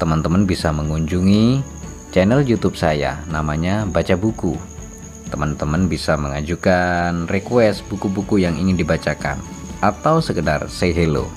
teman-teman 0.00 0.48
bisa 0.48 0.72
mengunjungi 0.72 1.60
channel 2.08 2.40
YouTube 2.40 2.80
saya, 2.80 3.20
namanya 3.28 3.84
Baca 3.84 4.16
Buku. 4.16 4.56
Teman-teman 5.28 5.86
bisa 5.86 6.16
mengajukan 6.16 7.28
request 7.28 7.84
buku-buku 7.92 8.40
yang 8.40 8.56
ingin 8.56 8.80
dibacakan 8.80 9.36
atau 9.84 10.24
sekedar 10.24 10.64
say 10.72 10.96
hello. 10.96 11.28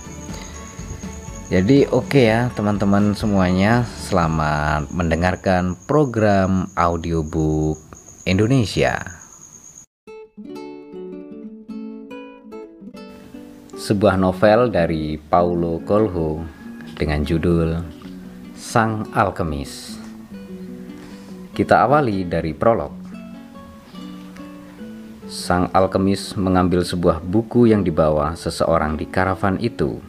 Jadi 1.51 1.85
oke 1.91 2.07
okay 2.07 2.31
ya 2.31 2.39
teman-teman 2.55 3.11
semuanya, 3.13 3.83
selamat 4.09 4.89
mendengarkan 4.95 5.75
program 5.85 6.71
audiobook 6.79 7.77
Indonesia. 8.23 9.23
sebuah 13.83 14.15
novel 14.15 14.71
dari 14.71 15.19
Paulo 15.19 15.83
Coelho 15.83 16.39
dengan 16.95 17.27
judul 17.27 17.83
Sang 18.63 19.11
Alkemis. 19.11 19.99
Kita 21.51 21.83
awali 21.83 22.23
dari 22.23 22.55
prolog. 22.55 22.95
Sang 25.27 25.67
alkemis 25.75 26.31
mengambil 26.39 26.87
sebuah 26.87 27.19
buku 27.19 27.75
yang 27.75 27.83
dibawa 27.83 28.39
seseorang 28.39 28.95
di 28.95 29.03
karavan 29.03 29.59
itu. 29.59 29.99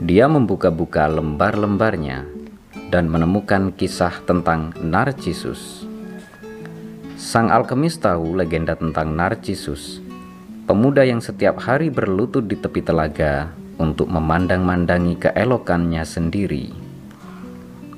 Dia 0.00 0.24
membuka-buka 0.24 1.04
lembar-lembarnya 1.12 2.24
dan 2.88 3.12
menemukan 3.12 3.76
kisah 3.76 4.24
tentang 4.24 4.72
Narcissus. 4.80 5.84
Sang 7.20 7.52
alkemis 7.52 8.00
tahu 8.00 8.40
legenda 8.40 8.72
tentang 8.72 9.12
Narcissus 9.12 10.00
pemuda 10.64 11.04
yang 11.04 11.20
setiap 11.20 11.60
hari 11.60 11.92
berlutut 11.92 12.48
di 12.48 12.56
tepi 12.56 12.80
telaga 12.80 13.52
untuk 13.76 14.08
memandang-mandangi 14.08 15.20
keelokannya 15.20 16.08
sendiri. 16.08 16.79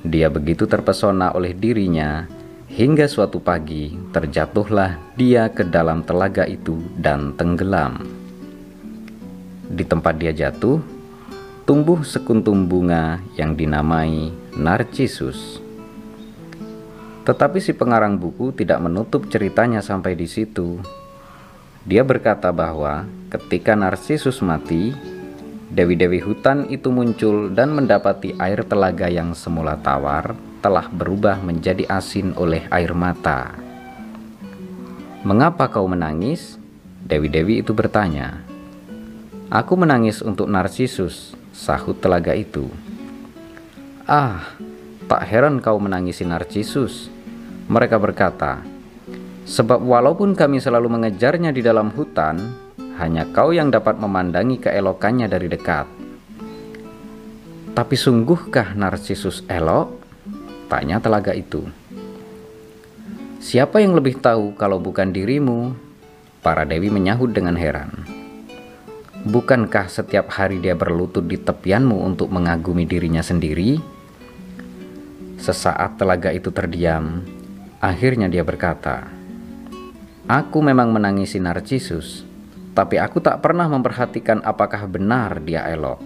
Dia 0.03 0.27
begitu 0.27 0.67
terpesona 0.67 1.31
oleh 1.31 1.55
dirinya 1.55 2.27
hingga 2.67 3.07
suatu 3.07 3.39
pagi 3.39 3.95
terjatuhlah 4.11 5.15
dia 5.15 5.47
ke 5.47 5.63
dalam 5.63 6.03
telaga 6.03 6.43
itu 6.43 6.75
dan 6.99 7.31
tenggelam. 7.39 8.03
Di 9.71 9.87
tempat 9.87 10.19
dia 10.19 10.35
jatuh, 10.35 10.83
tumbuh 11.63 12.03
sekuntum 12.03 12.67
bunga 12.67 13.23
yang 13.39 13.55
dinamai 13.55 14.35
Narcissus. 14.59 15.63
Tetapi 17.23 17.63
si 17.63 17.71
pengarang 17.71 18.19
buku 18.19 18.51
tidak 18.51 18.83
menutup 18.83 19.31
ceritanya 19.31 19.79
sampai 19.79 20.19
di 20.19 20.27
situ. 20.27 20.83
Dia 21.87 22.03
berkata 22.03 22.51
bahwa 22.51 23.07
ketika 23.31 23.71
Narsisus 23.79 24.43
mati, 24.43 24.91
dewi-dewi 25.73 26.21
hutan 26.21 26.69
itu 26.69 26.93
muncul 26.93 27.49
dan 27.49 27.73
mendapati 27.73 28.37
air 28.37 28.61
telaga 28.61 29.09
yang 29.09 29.33
semula 29.33 29.73
tawar 29.81 30.37
telah 30.61 30.85
berubah 30.85 31.41
menjadi 31.41 31.89
asin 31.89 32.37
oleh 32.37 32.69
air 32.69 32.93
mata. 32.93 33.57
"Mengapa 35.25 35.67
kau 35.73 35.89
menangis?" 35.89 36.61
Dewi-dewi 37.03 37.65
itu 37.65 37.75
bertanya. 37.75 38.45
"Aku 39.51 39.75
menangis 39.75 40.23
untuk 40.23 40.47
Narsisus," 40.47 41.35
sahut 41.51 41.99
telaga 41.99 42.31
itu. 42.37 42.69
"Ah, 44.07 44.55
tak 45.09 45.25
heran 45.27 45.59
kau 45.59 45.81
menangisi 45.81 46.23
Narsisus." 46.23 47.11
Mereka 47.67 47.99
berkata, 47.99 48.63
Sebab 49.43 49.83
walaupun 49.83 50.39
kami 50.39 50.63
selalu 50.63 50.87
mengejarnya 50.87 51.51
di 51.51 51.59
dalam 51.59 51.91
hutan, 51.91 52.39
hanya 53.01 53.25
kau 53.33 53.49
yang 53.49 53.73
dapat 53.73 53.97
memandangi 53.97 54.61
keelokannya 54.61 55.25
dari 55.25 55.49
dekat. 55.49 55.89
Tapi 57.73 57.95
sungguhkah 57.97 58.77
Narsisus 58.77 59.41
elok? 59.49 59.97
Tanya 60.69 61.01
telaga 61.01 61.33
itu. 61.33 61.65
Siapa 63.41 63.81
yang 63.81 63.97
lebih 63.97 64.21
tahu 64.21 64.53
kalau 64.53 64.77
bukan 64.77 65.09
dirimu? 65.09 65.73
Para 66.45 66.63
dewi 66.69 66.93
menyahut 66.93 67.33
dengan 67.33 67.57
heran. 67.57 68.05
Bukankah 69.23 69.87
setiap 69.87 70.29
hari 70.35 70.59
dia 70.59 70.75
berlutut 70.75 71.23
di 71.23 71.39
tepianmu 71.39 72.03
untuk 72.03 72.27
mengagumi 72.27 72.83
dirinya 72.83 73.23
sendiri? 73.23 73.79
Sesaat 75.39 75.95
telaga 75.95 76.31
itu 76.31 76.51
terdiam, 76.51 77.23
akhirnya 77.83 78.27
dia 78.27 78.43
berkata, 78.43 79.07
Aku 80.27 80.63
memang 80.63 80.91
menangisi 80.91 81.39
Narcissus, 81.39 82.23
tapi 82.73 82.97
aku 82.97 83.21
tak 83.21 83.41
pernah 83.41 83.69
memperhatikan 83.69 84.41
apakah 84.41 84.89
benar 84.89 85.41
dia 85.41 85.65
elok. 85.69 86.01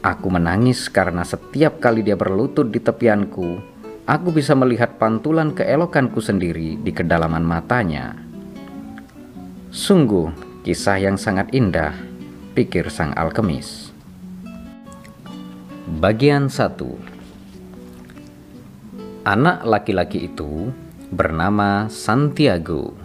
Aku 0.00 0.32
menangis 0.32 0.88
karena 0.88 1.22
setiap 1.22 1.78
kali 1.78 2.00
dia 2.00 2.16
berlutut 2.16 2.72
di 2.72 2.80
tepianku, 2.80 3.60
aku 4.08 4.28
bisa 4.32 4.56
melihat 4.56 4.96
pantulan 4.96 5.52
keelokanku 5.52 6.18
sendiri 6.24 6.80
di 6.80 6.90
kedalaman 6.90 7.44
matanya. 7.44 8.16
Sungguh, 9.68 10.32
kisah 10.64 10.98
yang 10.98 11.20
sangat 11.20 11.52
indah, 11.52 11.92
pikir 12.56 12.88
sang 12.88 13.12
alkemis. 13.14 13.92
Bagian 15.88 16.52
1 16.52 16.82
Anak 19.28 19.64
laki-laki 19.64 20.26
itu 20.26 20.72
bernama 21.08 21.88
Santiago. 21.88 22.97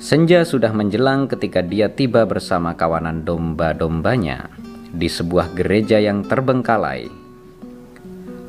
Senja 0.00 0.48
sudah 0.48 0.72
menjelang 0.72 1.28
ketika 1.28 1.60
dia 1.60 1.92
tiba 1.92 2.24
bersama 2.24 2.72
kawanan 2.72 3.20
domba-dombanya 3.20 4.48
di 4.96 5.04
sebuah 5.04 5.52
gereja 5.52 6.00
yang 6.00 6.24
terbengkalai. 6.24 7.04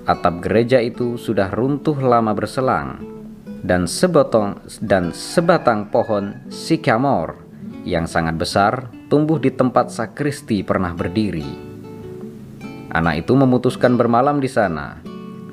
Atap 0.07 0.39
gereja 0.39 0.79
itu 0.79 1.19
sudah 1.19 1.51
runtuh 1.51 1.99
lama 1.99 2.31
berselang 2.31 3.03
dan 3.67 3.83
sebotong 3.83 4.63
dan 4.79 5.11
sebatang 5.11 5.91
pohon 5.91 6.39
sikamor 6.47 7.35
yang 7.83 8.07
sangat 8.07 8.39
besar 8.39 8.87
tumbuh 9.11 9.35
di 9.35 9.51
tempat 9.51 9.91
sakristi 9.91 10.63
pernah 10.63 10.95
berdiri. 10.95 11.51
Anak 12.95 13.27
itu 13.27 13.35
memutuskan 13.35 13.99
bermalam 13.99 14.39
di 14.39 14.47
sana. 14.47 15.03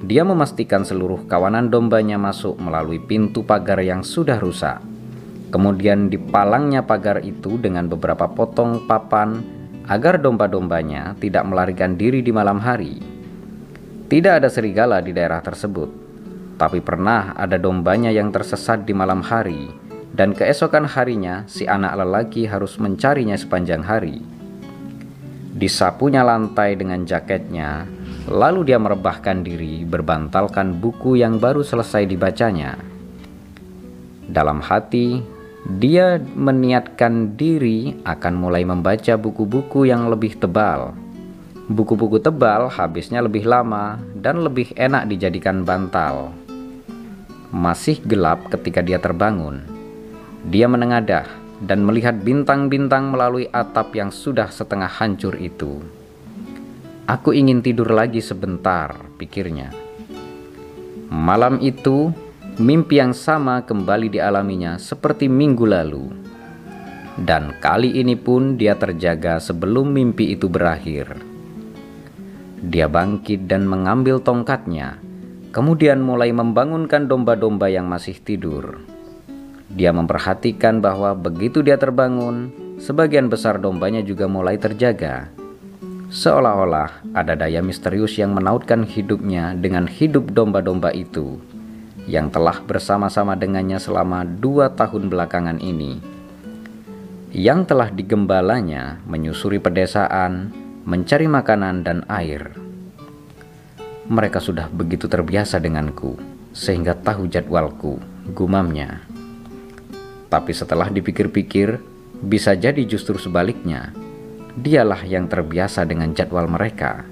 Dia 0.06 0.22
memastikan 0.22 0.86
seluruh 0.86 1.26
kawanan 1.26 1.74
dombanya 1.74 2.22
masuk 2.22 2.54
melalui 2.62 3.02
pintu 3.02 3.42
pagar 3.42 3.82
yang 3.82 4.06
sudah 4.06 4.38
rusak 4.38 4.78
Kemudian 5.48 6.12
dipalangnya 6.12 6.84
pagar 6.84 7.24
itu 7.24 7.56
dengan 7.56 7.88
beberapa 7.88 8.28
potong 8.28 8.84
papan 8.84 9.40
agar 9.88 10.20
domba-dombanya 10.20 11.16
tidak 11.16 11.48
melarikan 11.48 11.96
diri 11.96 12.20
di 12.20 12.28
malam 12.28 12.60
hari. 12.60 13.00
Tidak 14.08 14.40
ada 14.40 14.52
serigala 14.52 15.00
di 15.00 15.16
daerah 15.16 15.40
tersebut, 15.40 15.88
tapi 16.60 16.84
pernah 16.84 17.32
ada 17.32 17.56
dombanya 17.56 18.12
yang 18.12 18.28
tersesat 18.28 18.84
di 18.84 18.92
malam 18.92 19.24
hari, 19.24 19.72
dan 20.12 20.36
keesokan 20.36 20.84
harinya 20.84 21.44
si 21.48 21.64
anak 21.64 21.96
lelaki 21.96 22.44
harus 22.44 22.76
mencarinya 22.76 23.36
sepanjang 23.36 23.84
hari. 23.84 24.20
Disapunya 25.56 26.24
lantai 26.24 26.76
dengan 26.76 27.08
jaketnya, 27.08 27.88
lalu 28.28 28.68
dia 28.68 28.76
merebahkan 28.76 29.40
diri 29.40 29.84
berbantalkan 29.88 30.76
buku 30.76 31.20
yang 31.20 31.40
baru 31.40 31.64
selesai 31.64 32.04
dibacanya. 32.04 32.76
Dalam 34.28 34.60
hati, 34.60 35.37
dia 35.66 36.22
meniatkan 36.22 37.34
diri 37.34 37.98
akan 38.06 38.34
mulai 38.38 38.62
membaca 38.62 39.18
buku-buku 39.18 39.90
yang 39.90 40.06
lebih 40.06 40.38
tebal. 40.38 40.94
Buku-buku 41.66 42.22
tebal 42.22 42.70
habisnya 42.70 43.18
lebih 43.18 43.42
lama 43.42 43.98
dan 44.14 44.46
lebih 44.46 44.70
enak 44.78 45.10
dijadikan 45.10 45.66
bantal. 45.66 46.30
Masih 47.50 47.98
gelap 48.06 48.46
ketika 48.54 48.86
dia 48.86 49.02
terbangun. 49.02 49.66
Dia 50.46 50.70
menengadah 50.70 51.26
dan 51.58 51.82
melihat 51.82 52.14
bintang-bintang 52.22 53.10
melalui 53.10 53.50
atap 53.50 53.90
yang 53.98 54.14
sudah 54.14 54.46
setengah 54.54 54.88
hancur 54.88 55.34
itu. 55.34 55.82
Aku 57.08 57.34
ingin 57.34 57.64
tidur 57.64 57.90
lagi 57.90 58.22
sebentar, 58.22 58.94
pikirnya. 59.18 59.74
Malam 61.08 61.58
itu, 61.64 62.12
Mimpi 62.58 62.98
yang 62.98 63.14
sama 63.14 63.62
kembali 63.62 64.10
dialaminya 64.10 64.82
seperti 64.82 65.30
minggu 65.30 65.62
lalu. 65.62 66.10
Dan 67.14 67.54
kali 67.62 68.02
ini 68.02 68.18
pun 68.18 68.58
dia 68.58 68.74
terjaga 68.74 69.38
sebelum 69.38 69.94
mimpi 69.94 70.34
itu 70.34 70.50
berakhir. 70.50 71.22
Dia 72.58 72.90
bangkit 72.90 73.46
dan 73.46 73.62
mengambil 73.62 74.18
tongkatnya 74.18 74.98
kemudian 75.54 76.02
mulai 76.02 76.34
membangunkan 76.34 77.06
domba-domba 77.06 77.70
yang 77.70 77.86
masih 77.86 78.18
tidur. 78.18 78.82
Dia 79.70 79.94
memperhatikan 79.94 80.82
bahwa 80.82 81.14
begitu 81.14 81.62
dia 81.62 81.78
terbangun, 81.78 82.50
sebagian 82.82 83.30
besar 83.30 83.62
dombanya 83.62 84.02
juga 84.02 84.26
mulai 84.26 84.58
terjaga. 84.58 85.30
Seolah-olah 86.10 87.06
ada 87.14 87.38
daya 87.38 87.62
misterius 87.62 88.18
yang 88.18 88.34
menautkan 88.34 88.82
hidupnya 88.82 89.54
dengan 89.54 89.86
hidup 89.86 90.34
domba-domba 90.34 90.90
itu 90.90 91.38
yang 92.08 92.32
telah 92.32 92.64
bersama-sama 92.64 93.36
dengannya 93.36 93.76
selama 93.76 94.24
dua 94.24 94.72
tahun 94.72 95.12
belakangan 95.12 95.60
ini. 95.60 96.00
Yang 97.28 97.68
telah 97.68 97.92
digembalanya 97.92 99.04
menyusuri 99.04 99.60
pedesaan, 99.60 100.48
mencari 100.88 101.28
makanan 101.28 101.84
dan 101.84 102.08
air. 102.08 102.56
Mereka 104.08 104.40
sudah 104.40 104.72
begitu 104.72 105.04
terbiasa 105.04 105.60
denganku, 105.60 106.16
sehingga 106.56 106.96
tahu 106.96 107.28
jadwalku, 107.28 108.00
gumamnya. 108.32 109.04
Tapi 110.32 110.56
setelah 110.56 110.88
dipikir-pikir, 110.88 111.76
bisa 112.24 112.56
jadi 112.56 112.88
justru 112.88 113.20
sebaliknya. 113.20 113.92
Dialah 114.56 115.04
yang 115.04 115.28
terbiasa 115.28 115.84
dengan 115.84 116.16
jadwal 116.16 116.48
mereka. 116.48 117.04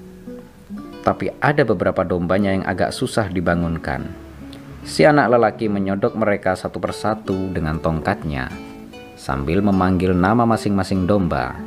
Tapi 1.05 1.29
ada 1.37 1.61
beberapa 1.61 2.01
dombanya 2.01 2.57
yang 2.57 2.65
agak 2.65 2.89
susah 2.89 3.29
dibangunkan. 3.29 4.26
Si 4.83 5.01
anak 5.07 5.33
lelaki 5.33 5.65
menyodok 5.71 6.13
mereka 6.13 6.53
satu 6.53 6.77
persatu 6.77 7.49
dengan 7.49 7.81
tongkatnya, 7.81 8.51
sambil 9.17 9.65
memanggil 9.65 10.13
nama 10.13 10.45
masing-masing 10.45 11.09
domba. 11.09 11.57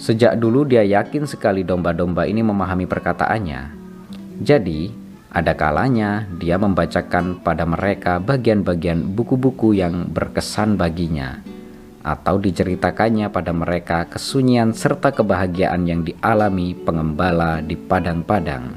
Sejak 0.00 0.40
dulu 0.40 0.64
dia 0.64 0.80
yakin 0.80 1.28
sekali 1.28 1.60
domba-domba 1.60 2.24
ini 2.24 2.40
memahami 2.40 2.88
perkataannya. 2.88 3.76
Jadi, 4.40 4.88
ada 5.30 5.52
kalanya 5.54 6.26
dia 6.40 6.56
membacakan 6.56 7.44
pada 7.44 7.62
mereka 7.68 8.16
bagian-bagian 8.18 9.12
buku-buku 9.12 9.76
yang 9.76 10.08
berkesan 10.08 10.80
baginya, 10.80 11.44
atau 12.00 12.40
diceritakannya 12.40 13.28
pada 13.28 13.52
mereka 13.52 14.08
kesunyian 14.08 14.72
serta 14.72 15.12
kebahagiaan 15.12 15.84
yang 15.84 16.00
dialami 16.00 16.72
pengembala 16.72 17.60
di 17.60 17.76
padang-padang. 17.76 18.74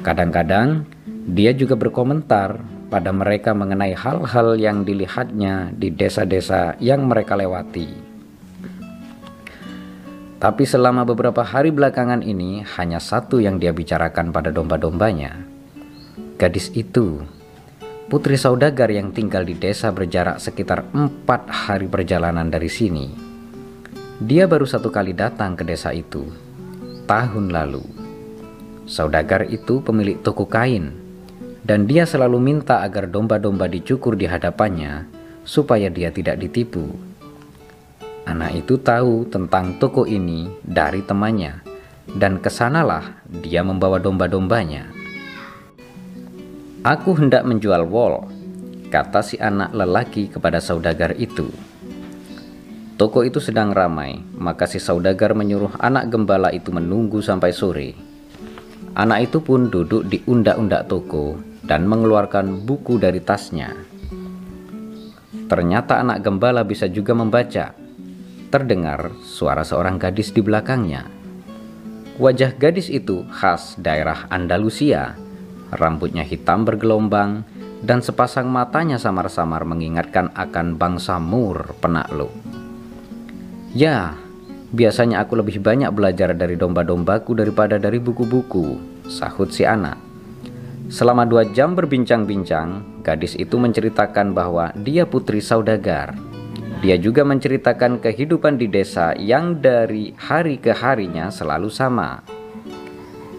Kadang-kadang 0.00 0.88
dia 1.24 1.56
juga 1.56 1.72
berkomentar 1.72 2.60
pada 2.92 3.10
mereka 3.10 3.56
mengenai 3.56 3.96
hal-hal 3.96 4.60
yang 4.60 4.84
dilihatnya 4.84 5.72
di 5.72 5.88
desa-desa 5.88 6.76
yang 6.78 7.08
mereka 7.08 7.32
lewati. 7.32 7.88
Tapi 10.36 10.68
selama 10.68 11.08
beberapa 11.08 11.40
hari 11.40 11.72
belakangan 11.72 12.20
ini 12.20 12.60
hanya 12.76 13.00
satu 13.00 13.40
yang 13.40 13.56
dia 13.56 13.72
bicarakan 13.72 14.28
pada 14.28 14.52
domba-dombanya. 14.52 15.40
Gadis 16.36 16.68
itu, 16.76 17.24
putri 18.12 18.36
saudagar 18.36 18.92
yang 18.92 19.08
tinggal 19.08 19.48
di 19.48 19.56
desa 19.56 19.88
berjarak 19.88 20.36
sekitar 20.36 20.84
empat 20.92 21.48
hari 21.48 21.88
perjalanan 21.88 22.52
dari 22.52 22.68
sini. 22.68 23.08
Dia 24.20 24.44
baru 24.44 24.68
satu 24.68 24.92
kali 24.92 25.16
datang 25.16 25.56
ke 25.56 25.64
desa 25.64 25.96
itu, 25.96 26.28
tahun 27.08 27.48
lalu. 27.48 27.82
Saudagar 28.84 29.48
itu 29.48 29.80
pemilik 29.80 30.20
toko 30.20 30.44
kain, 30.44 31.03
dan 31.64 31.88
dia 31.88 32.04
selalu 32.04 32.36
minta 32.36 32.84
agar 32.84 33.08
domba-domba 33.08 33.64
dicukur 33.72 34.20
di 34.20 34.28
hadapannya 34.28 35.08
supaya 35.48 35.88
dia 35.88 36.12
tidak 36.12 36.36
ditipu. 36.36 36.92
Anak 38.28 38.64
itu 38.64 38.76
tahu 38.80 39.28
tentang 39.28 39.80
toko 39.80 40.04
ini 40.04 40.48
dari 40.60 41.00
temannya, 41.04 41.60
dan 42.16 42.40
ke 42.40 42.52
sanalah 42.52 43.24
dia 43.28 43.64
membawa 43.64 43.96
domba-dombanya. 43.96 44.92
Aku 46.84 47.16
hendak 47.16 47.48
menjual 47.48 47.88
wol, 47.88 48.28
kata 48.92 49.24
si 49.24 49.40
anak 49.40 49.72
lelaki 49.72 50.28
kepada 50.28 50.60
saudagar 50.60 51.16
itu. 51.16 51.48
Toko 53.00 53.24
itu 53.24 53.40
sedang 53.40 53.72
ramai, 53.72 54.20
maka 54.36 54.68
si 54.68 54.76
saudagar 54.76 55.32
menyuruh 55.32 55.80
anak 55.80 56.12
gembala 56.12 56.52
itu 56.52 56.72
menunggu 56.72 57.24
sampai 57.24 57.52
sore. 57.56 57.96
Anak 58.94 59.32
itu 59.32 59.40
pun 59.40 59.72
duduk 59.72 60.06
di 60.06 60.22
undak-undak 60.28 60.86
toko 60.86 61.53
dan 61.64 61.88
mengeluarkan 61.88 62.64
buku 62.64 63.00
dari 63.00 63.20
tasnya. 63.24 63.72
Ternyata 65.44 66.00
anak 66.00 66.24
gembala 66.24 66.64
bisa 66.64 66.88
juga 66.88 67.12
membaca 67.12 67.76
terdengar 68.48 69.12
suara 69.20 69.66
seorang 69.66 69.98
gadis 69.98 70.30
di 70.30 70.40
belakangnya. 70.40 71.04
Wajah 72.16 72.54
gadis 72.54 72.86
itu 72.88 73.26
khas 73.34 73.74
daerah 73.76 74.30
Andalusia. 74.30 75.18
Rambutnya 75.74 76.22
hitam 76.22 76.62
bergelombang 76.62 77.42
dan 77.82 77.98
sepasang 77.98 78.46
matanya 78.46 78.96
samar-samar 78.96 79.66
mengingatkan 79.66 80.30
akan 80.32 80.78
bangsa 80.78 81.18
Mur 81.18 81.74
penakluk. 81.82 82.30
Ya, 83.74 84.14
biasanya 84.70 85.26
aku 85.26 85.42
lebih 85.42 85.58
banyak 85.58 85.90
belajar 85.90 86.30
dari 86.38 86.54
domba-dombaku 86.54 87.34
daripada 87.34 87.74
dari 87.74 87.98
buku-buku, 87.98 88.78
sahut 89.10 89.50
si 89.50 89.66
anak. 89.66 90.03
Selama 90.88 91.24
dua 91.24 91.48
jam 91.52 91.72
berbincang-bincang, 91.72 93.00
gadis 93.04 93.36
itu 93.36 93.56
menceritakan 93.56 94.36
bahwa 94.36 94.72
dia 94.76 95.08
putri 95.08 95.40
saudagar 95.40 96.16
dia 96.84 97.00
juga 97.00 97.24
menceritakan 97.24 97.96
kehidupan 97.96 98.60
di 98.60 98.68
desa 98.68 99.16
yang 99.16 99.56
dari 99.56 100.12
hari 100.20 100.60
ke 100.60 100.76
harinya 100.76 101.32
selalu 101.32 101.72
sama. 101.72 102.20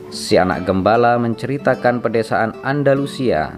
Si 0.09 0.33
anak 0.33 0.65
gembala 0.65 1.21
menceritakan 1.21 2.01
pedesaan 2.01 2.57
Andalusia 2.65 3.53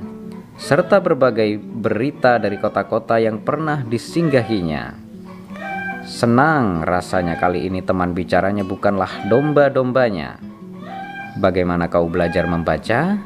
serta 0.59 0.99
berbagai 0.99 1.55
berita 1.55 2.35
dari 2.35 2.59
kota-kota 2.59 3.15
yang 3.15 3.39
pernah 3.47 3.79
disinggahinya. 3.87 4.91
Senang 6.03 6.83
rasanya 6.83 7.39
kali 7.39 7.71
ini 7.71 7.79
teman 7.79 8.11
bicaranya 8.11 8.67
bukanlah 8.67 9.31
domba-dombanya. 9.31 10.35
Bagaimana 11.39 11.87
kau 11.87 12.11
belajar 12.11 12.43
membaca? 12.43 13.23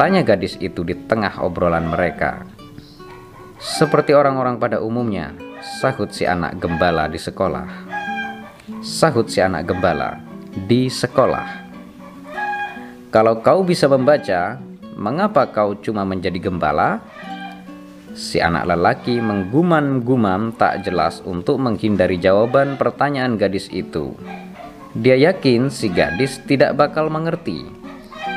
Tanya 0.00 0.24
gadis 0.24 0.56
itu 0.60 0.80
di 0.86 0.96
tengah 0.96 1.42
obrolan 1.42 1.90
mereka. 1.90 2.48
Seperti 3.60 4.16
orang-orang 4.16 4.58
pada 4.58 4.82
umumnya, 4.82 5.36
Sahut 5.62 6.10
si 6.10 6.26
anak 6.26 6.58
gembala 6.58 7.06
di 7.06 7.22
sekolah. 7.22 7.70
Sahut 8.82 9.30
si 9.30 9.38
anak 9.38 9.70
gembala 9.70 10.18
di 10.50 10.90
sekolah. 10.90 11.70
Kalau 13.14 13.38
kau 13.46 13.62
bisa 13.62 13.86
membaca, 13.86 14.58
mengapa 14.98 15.46
kau 15.54 15.78
cuma 15.78 16.02
menjadi 16.02 16.42
gembala? 16.42 16.98
Si 18.10 18.42
anak 18.42 18.74
lelaki 18.74 19.22
menggumam-gumam 19.22 20.50
tak 20.58 20.82
jelas 20.82 21.22
untuk 21.22 21.62
menghindari 21.62 22.18
jawaban 22.18 22.74
pertanyaan 22.74 23.38
gadis 23.38 23.70
itu. 23.70 24.18
Dia 24.98 25.14
yakin 25.14 25.70
si 25.70 25.94
gadis 25.94 26.42
tidak 26.42 26.74
bakal 26.74 27.06
mengerti. 27.06 27.81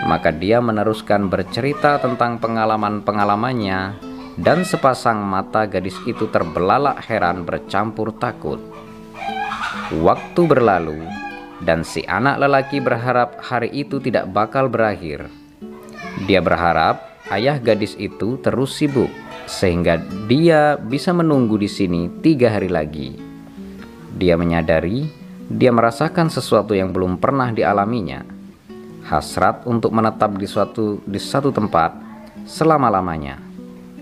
Maka 0.05 0.29
dia 0.29 0.61
meneruskan 0.61 1.33
bercerita 1.33 1.97
tentang 1.97 2.37
pengalaman-pengalamannya 2.37 3.97
dan 4.37 4.61
sepasang 4.61 5.17
mata 5.25 5.65
gadis 5.65 5.97
itu 6.05 6.29
terbelalak 6.29 7.01
heran 7.09 7.41
bercampur 7.41 8.13
takut. 8.13 8.61
Waktu 9.97 10.41
berlalu, 10.45 11.01
dan 11.65 11.81
si 11.81 12.05
anak 12.05 12.37
lelaki 12.37 12.77
berharap 12.83 13.41
hari 13.41 13.73
itu 13.73 13.97
tidak 13.97 14.29
bakal 14.29 14.69
berakhir. 14.69 15.25
Dia 16.29 16.43
berharap 16.43 17.01
ayah 17.33 17.57
gadis 17.57 17.97
itu 17.97 18.37
terus 18.43 18.77
sibuk, 18.77 19.09
sehingga 19.49 19.97
dia 20.29 20.77
bisa 20.77 21.15
menunggu 21.15 21.57
di 21.57 21.69
sini 21.71 22.11
tiga 22.21 22.53
hari 22.53 22.69
lagi. 22.69 23.17
Dia 24.15 24.37
menyadari 24.37 25.25
dia 25.45 25.69
merasakan 25.69 26.33
sesuatu 26.33 26.73
yang 26.73 26.89
belum 26.89 27.21
pernah 27.21 27.53
dialaminya. 27.53 28.34
Hasrat 29.05 29.69
untuk 29.69 29.93
menetap 29.93 30.33
di 30.33 30.49
suatu 30.49 30.97
di 31.05 31.21
satu 31.21 31.53
tempat 31.53 31.93
selama-lamanya. 32.49 33.37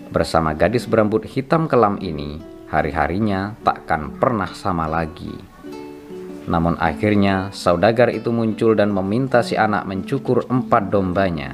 Bersama 0.08 0.56
gadis 0.56 0.88
berambut 0.88 1.28
hitam 1.28 1.68
kelam 1.68 2.00
ini, 2.00 2.40
hari-harinya 2.72 3.60
takkan 3.68 4.16
pernah 4.16 4.48
sama 4.56 4.88
lagi. 4.88 5.36
Namun 6.48 6.80
akhirnya 6.80 7.52
saudagar 7.52 8.16
itu 8.16 8.32
muncul 8.32 8.80
dan 8.80 8.96
meminta 8.96 9.44
si 9.44 9.60
anak 9.60 9.84
mencukur 9.84 10.48
empat 10.48 10.88
dombanya. 10.88 11.52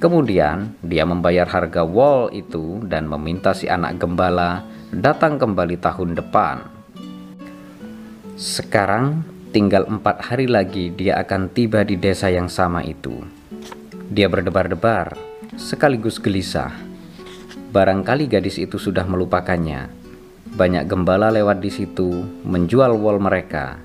Kemudian 0.00 0.78
dia 0.80 1.04
membayar 1.04 1.44
harga 1.44 1.84
wall 1.84 2.32
itu 2.32 2.80
dan 2.88 3.04
meminta 3.04 3.52
si 3.52 3.68
anak 3.68 4.00
gembala 4.00 4.64
datang 4.88 5.36
kembali 5.36 5.76
tahun 5.76 6.16
depan. 6.16 6.56
Sekarang 8.38 9.26
tinggal 9.50 9.88
empat 9.88 10.28
hari 10.28 10.46
lagi 10.48 10.92
dia 10.92 11.20
akan 11.20 11.52
tiba 11.52 11.84
di 11.84 11.96
desa 11.96 12.28
yang 12.28 12.46
sama 12.46 12.84
itu. 12.84 13.24
Dia 14.08 14.28
berdebar-debar, 14.28 15.16
sekaligus 15.56 16.16
gelisah 16.16 16.88
Barangkali 17.68 18.32
gadis 18.32 18.56
itu 18.56 18.80
sudah 18.80 19.04
melupakannya. 19.04 19.92
Banyak 20.56 20.88
gembala 20.88 21.28
lewat 21.28 21.60
di 21.60 21.68
situ 21.68 22.24
menjual 22.40 22.96
wol 22.96 23.20
mereka. 23.20 23.76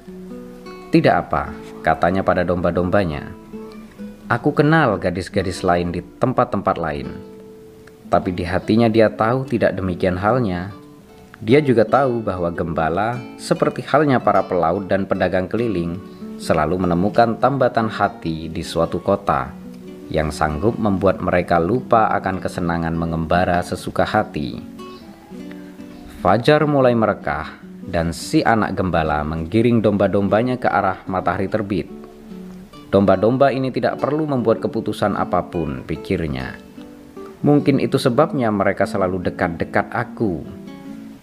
Tidak 0.88 1.12
apa, 1.12 1.52
katanya 1.84 2.24
pada 2.24 2.48
domba-dombanya. 2.48 3.28
Aku 4.32 4.56
kenal 4.56 4.96
gadis-gadis 4.96 5.68
lain 5.68 5.92
di 5.92 6.00
tempat-tempat 6.00 6.80
lain, 6.80 7.12
tapi 8.08 8.32
di 8.32 8.48
hatinya 8.48 8.88
dia 8.88 9.12
tahu 9.12 9.44
tidak 9.52 9.76
demikian 9.76 10.16
halnya. 10.16 10.72
Dia 11.44 11.60
juga 11.60 11.84
tahu 11.84 12.24
bahwa 12.24 12.48
gembala, 12.56 13.20
seperti 13.36 13.84
halnya 13.84 14.16
para 14.16 14.48
pelaut 14.48 14.88
dan 14.88 15.04
pedagang 15.04 15.52
keliling, 15.52 16.00
selalu 16.40 16.80
menemukan 16.80 17.36
tambatan 17.36 17.92
hati 17.92 18.48
di 18.48 18.64
suatu 18.64 19.04
kota 19.04 19.52
yang 20.08 20.32
sanggup 20.32 20.80
membuat 20.80 21.20
mereka 21.20 21.60
lupa 21.60 22.08
akan 22.16 22.40
kesenangan 22.40 22.96
mengembara 22.96 23.60
sesuka 23.60 24.08
hati. 24.08 24.64
Fajar 26.24 26.64
mulai 26.64 26.96
merekah, 26.96 27.60
dan 27.92 28.16
si 28.16 28.40
anak 28.40 28.80
gembala 28.80 29.20
menggiring 29.28 29.84
domba-dombanya 29.84 30.56
ke 30.56 30.72
arah 30.72 31.04
matahari 31.12 31.52
terbit. 31.52 31.92
Domba-domba 32.88 33.52
ini 33.52 33.68
tidak 33.68 34.00
perlu 34.00 34.24
membuat 34.24 34.64
keputusan 34.64 35.20
apa 35.20 35.44
pun, 35.44 35.84
pikirnya. 35.84 36.56
Mungkin 37.44 37.84
itu 37.84 38.00
sebabnya 38.00 38.48
mereka 38.48 38.88
selalu 38.88 39.28
dekat-dekat 39.28 39.92
aku. 39.92 40.63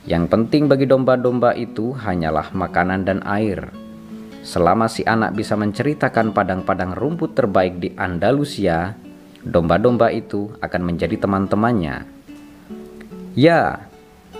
Yang 0.08 0.32
penting 0.32 0.64
bagi 0.64 0.88
domba-domba 0.88 1.52
itu 1.52 1.92
hanyalah 1.92 2.56
makanan 2.56 3.04
dan 3.04 3.20
air. 3.28 3.68
Selama 4.40 4.88
si 4.88 5.04
anak 5.04 5.36
bisa 5.36 5.52
menceritakan 5.60 6.32
padang-padang 6.32 6.96
rumput 6.96 7.36
terbaik 7.36 7.76
di 7.76 7.92
Andalusia, 8.00 8.96
domba-domba 9.44 10.08
itu 10.08 10.48
akan 10.64 10.82
menjadi 10.88 11.20
teman-temannya. 11.20 12.08
Ya, 13.36 13.84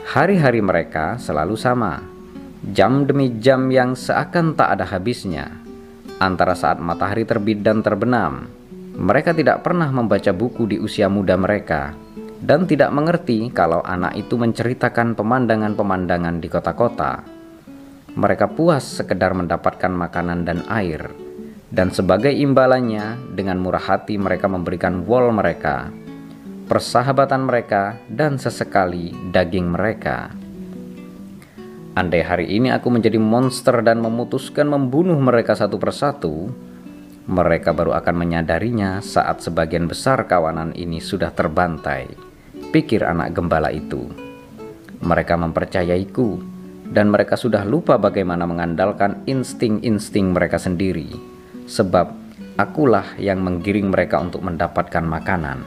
hari-hari 0.08 0.64
mereka 0.64 1.20
selalu 1.20 1.60
sama. 1.60 2.00
Jam 2.72 3.04
demi 3.04 3.36
jam 3.40 3.68
yang 3.68 3.92
seakan 3.92 4.56
tak 4.56 4.80
ada 4.80 4.84
habisnya 4.88 5.60
antara 6.20 6.52
saat 6.52 6.80
matahari 6.80 7.24
terbit 7.28 7.60
dan 7.60 7.80
terbenam. 7.84 8.48
Mereka 8.96 9.32
tidak 9.32 9.64
pernah 9.64 9.88
membaca 9.88 10.32
buku 10.32 10.68
di 10.68 10.76
usia 10.76 11.08
muda 11.08 11.36
mereka 11.40 11.96
dan 12.40 12.64
tidak 12.64 12.88
mengerti 12.90 13.52
kalau 13.52 13.84
anak 13.84 14.16
itu 14.16 14.40
menceritakan 14.40 15.12
pemandangan-pemandangan 15.12 16.40
di 16.40 16.48
kota-kota. 16.48 17.20
Mereka 18.16 18.56
puas 18.56 18.82
sekedar 18.82 19.36
mendapatkan 19.36 19.92
makanan 19.92 20.42
dan 20.48 20.64
air, 20.66 21.12
dan 21.70 21.94
sebagai 21.94 22.34
imbalannya, 22.34 23.30
dengan 23.36 23.62
murah 23.62 23.82
hati 23.84 24.18
mereka 24.18 24.50
memberikan 24.50 25.06
wol 25.06 25.30
mereka, 25.30 25.92
persahabatan 26.66 27.46
mereka, 27.46 27.94
dan 28.10 28.40
sesekali 28.40 29.14
daging 29.30 29.70
mereka. 29.70 30.34
Andai 31.94 32.22
hari 32.22 32.46
ini 32.50 32.74
aku 32.74 32.90
menjadi 32.90 33.18
monster 33.20 33.82
dan 33.86 34.02
memutuskan 34.02 34.66
membunuh 34.66 35.18
mereka 35.18 35.54
satu 35.54 35.78
persatu, 35.78 36.50
mereka 37.30 37.70
baru 37.70 37.94
akan 37.94 38.14
menyadarinya 38.16 38.98
saat 38.98 39.38
sebagian 39.38 39.86
besar 39.86 40.26
kawanan 40.26 40.74
ini 40.74 40.98
sudah 40.98 41.30
terbantai. 41.30 42.29
Pikir 42.70 43.02
anak 43.02 43.34
gembala 43.34 43.74
itu. 43.74 44.06
Mereka 45.02 45.34
mempercayaiku, 45.34 46.38
dan 46.90 47.10
mereka 47.10 47.34
sudah 47.34 47.66
lupa 47.66 47.98
bagaimana 47.98 48.46
mengandalkan 48.46 49.26
insting-insting 49.26 50.30
mereka 50.30 50.58
sendiri, 50.58 51.10
sebab 51.66 52.10
akulah 52.58 53.06
yang 53.18 53.42
menggiring 53.42 53.90
mereka 53.90 54.22
untuk 54.22 54.42
mendapatkan 54.46 55.02
makanan. 55.02 55.62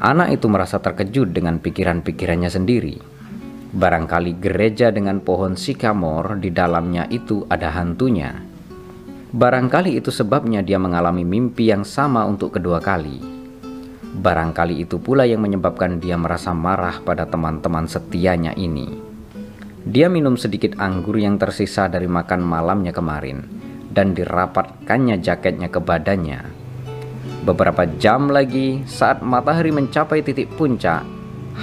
Anak 0.00 0.36
itu 0.36 0.46
merasa 0.48 0.76
terkejut 0.76 1.32
dengan 1.32 1.56
pikiran-pikirannya 1.60 2.50
sendiri 2.52 3.16
Barangkali 3.76 4.40
gereja 4.40 4.88
dengan 4.88 5.20
pohon 5.20 5.52
sikamor 5.52 6.40
di 6.40 6.48
dalamnya 6.48 7.04
itu 7.12 7.44
ada 7.52 7.68
hantunya. 7.76 8.32
Barangkali 9.36 10.00
itu 10.00 10.08
sebabnya 10.08 10.64
dia 10.64 10.80
mengalami 10.80 11.28
mimpi 11.28 11.68
yang 11.68 11.84
sama 11.84 12.24
untuk 12.24 12.56
kedua 12.56 12.80
kali. 12.80 13.35
Barangkali 14.16 14.80
itu 14.80 14.96
pula 14.96 15.28
yang 15.28 15.44
menyebabkan 15.44 16.00
dia 16.00 16.16
merasa 16.16 16.56
marah 16.56 17.04
pada 17.04 17.28
teman-teman 17.28 17.84
setianya 17.84 18.56
ini. 18.56 18.96
Dia 19.84 20.08
minum 20.08 20.40
sedikit 20.40 20.80
anggur 20.80 21.20
yang 21.20 21.36
tersisa 21.36 21.84
dari 21.86 22.08
makan 22.08 22.40
malamnya 22.40 22.96
kemarin 22.96 23.44
dan 23.92 24.16
dirapatkannya 24.16 25.20
jaketnya 25.20 25.68
ke 25.68 25.78
badannya. 25.84 26.40
Beberapa 27.44 27.84
jam 28.00 28.32
lagi, 28.32 28.82
saat 28.88 29.20
matahari 29.20 29.70
mencapai 29.70 30.24
titik 30.24 30.48
puncak, 30.56 31.04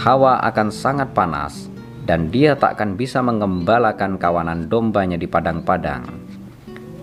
hawa 0.06 0.40
akan 0.46 0.70
sangat 0.70 1.10
panas 1.12 1.68
dan 2.06 2.30
dia 2.30 2.54
tak 2.54 2.80
akan 2.80 2.96
bisa 2.96 3.20
mengembalakan 3.20 4.22
kawanan 4.22 4.70
dombanya 4.70 5.18
di 5.18 5.26
padang-padang. 5.26 6.06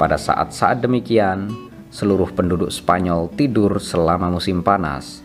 Pada 0.01 0.17
saat-saat 0.17 0.81
demikian, 0.81 1.53
seluruh 1.93 2.33
penduduk 2.33 2.73
Spanyol 2.73 3.29
tidur 3.37 3.77
selama 3.77 4.33
musim 4.33 4.65
panas. 4.65 5.21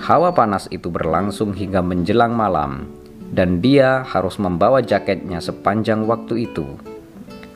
Hawa 0.00 0.32
panas 0.32 0.64
itu 0.72 0.88
berlangsung 0.88 1.52
hingga 1.52 1.84
menjelang 1.84 2.32
malam, 2.32 2.88
dan 3.36 3.60
dia 3.60 4.00
harus 4.08 4.40
membawa 4.40 4.80
jaketnya 4.80 5.44
sepanjang 5.44 6.08
waktu 6.08 6.48
itu. 6.48 6.80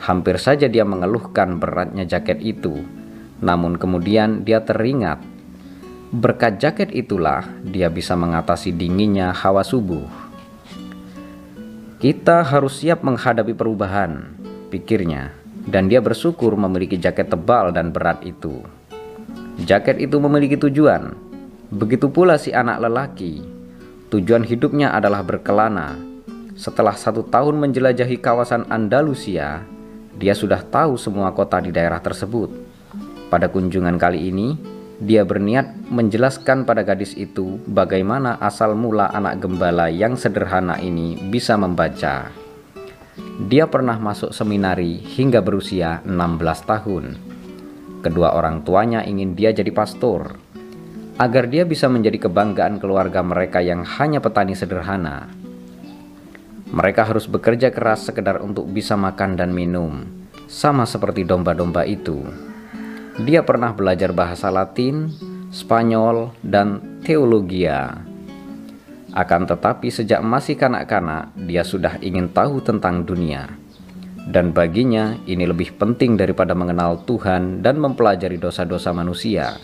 Hampir 0.04 0.36
saja 0.36 0.68
dia 0.68 0.84
mengeluhkan 0.84 1.56
beratnya 1.56 2.04
jaket 2.04 2.44
itu, 2.44 2.84
namun 3.40 3.80
kemudian 3.80 4.44
dia 4.44 4.60
teringat. 4.60 5.24
Berkat 6.12 6.60
jaket 6.60 6.92
itulah 6.92 7.48
dia 7.64 7.88
bisa 7.88 8.12
mengatasi 8.12 8.76
dinginnya 8.76 9.32
hawa 9.32 9.64
subuh. 9.64 10.04
Kita 11.96 12.44
harus 12.44 12.84
siap 12.84 13.00
menghadapi 13.00 13.56
perubahan, 13.56 14.36
pikirnya, 14.68 15.32
dan 15.64 15.88
dia 15.88 16.04
bersyukur 16.04 16.52
memiliki 16.60 17.00
jaket 17.00 17.32
tebal 17.32 17.72
dan 17.72 17.88
berat 17.88 18.20
itu. 18.20 18.60
Jaket 19.64 19.96
itu 20.04 20.20
memiliki 20.20 20.60
tujuan, 20.60 21.16
begitu 21.71 22.12
pula 22.12 22.37
si 22.37 22.50
anak 22.50 22.83
lelaki. 22.83 23.44
Tujuan 24.11 24.44
hidupnya 24.44 24.92
adalah 24.92 25.25
berkelana. 25.25 25.97
Setelah 26.54 26.94
satu 26.94 27.26
tahun 27.26 27.59
menjelajahi 27.59 28.23
kawasan 28.23 28.71
Andalusia, 28.71 29.66
dia 30.14 30.35
sudah 30.38 30.62
tahu 30.62 30.94
semua 30.94 31.35
kota 31.35 31.59
di 31.59 31.75
daerah 31.75 31.99
tersebut. 31.99 32.47
Pada 33.26 33.50
kunjungan 33.50 33.99
kali 33.99 34.30
ini, 34.30 34.54
dia 35.02 35.26
berniat 35.26 35.90
menjelaskan 35.90 36.62
pada 36.62 36.87
gadis 36.87 37.18
itu 37.18 37.59
bagaimana 37.66 38.38
asal 38.38 38.78
mula 38.78 39.11
anak 39.11 39.42
gembala 39.42 39.90
yang 39.90 40.14
sederhana 40.14 40.78
ini 40.78 41.18
bisa 41.18 41.59
membaca. 41.59 42.30
Dia 43.50 43.66
pernah 43.66 43.99
masuk 43.99 44.30
seminari 44.30 45.02
hingga 45.02 45.42
berusia 45.42 45.99
16 46.06 46.71
tahun. 46.71 47.04
Kedua 48.06 48.38
orang 48.38 48.62
tuanya 48.62 49.02
ingin 49.02 49.35
dia 49.35 49.50
jadi 49.50 49.75
pastor, 49.75 50.38
agar 51.14 51.47
dia 51.47 51.62
bisa 51.62 51.87
menjadi 51.87 52.26
kebanggaan 52.26 52.83
keluarga 52.83 53.23
mereka 53.23 53.62
yang 53.62 53.87
hanya 53.87 54.18
petani 54.18 54.59
sederhana. 54.59 55.30
Mereka 56.75 57.06
harus 57.06 57.30
bekerja 57.30 57.71
keras 57.71 58.11
sekedar 58.11 58.42
untuk 58.42 58.66
bisa 58.66 58.99
makan 58.99 59.38
dan 59.38 59.54
minum, 59.54 60.02
sama 60.50 60.83
seperti 60.83 61.23
domba-domba 61.23 61.87
itu. 61.87 62.18
Dia 63.23 63.47
pernah 63.47 63.71
belajar 63.71 64.11
bahasa 64.11 64.50
Latin, 64.50 65.06
Spanyol, 65.54 66.35
dan 66.42 66.99
teologia. 67.06 68.02
Akan 69.14 69.47
tetapi 69.47 69.87
sejak 69.94 70.18
masih 70.26 70.59
kanak-kanak, 70.59 71.30
dia 71.47 71.62
sudah 71.62 72.02
ingin 72.02 72.35
tahu 72.35 72.59
tentang 72.59 73.06
dunia. 73.06 73.47
Dan 74.26 74.50
baginya 74.50 75.14
ini 75.30 75.47
lebih 75.47 75.78
penting 75.78 76.18
daripada 76.18 76.59
mengenal 76.59 77.06
Tuhan 77.06 77.62
dan 77.62 77.78
mempelajari 77.78 78.35
dosa-dosa 78.35 78.90
manusia. 78.90 79.54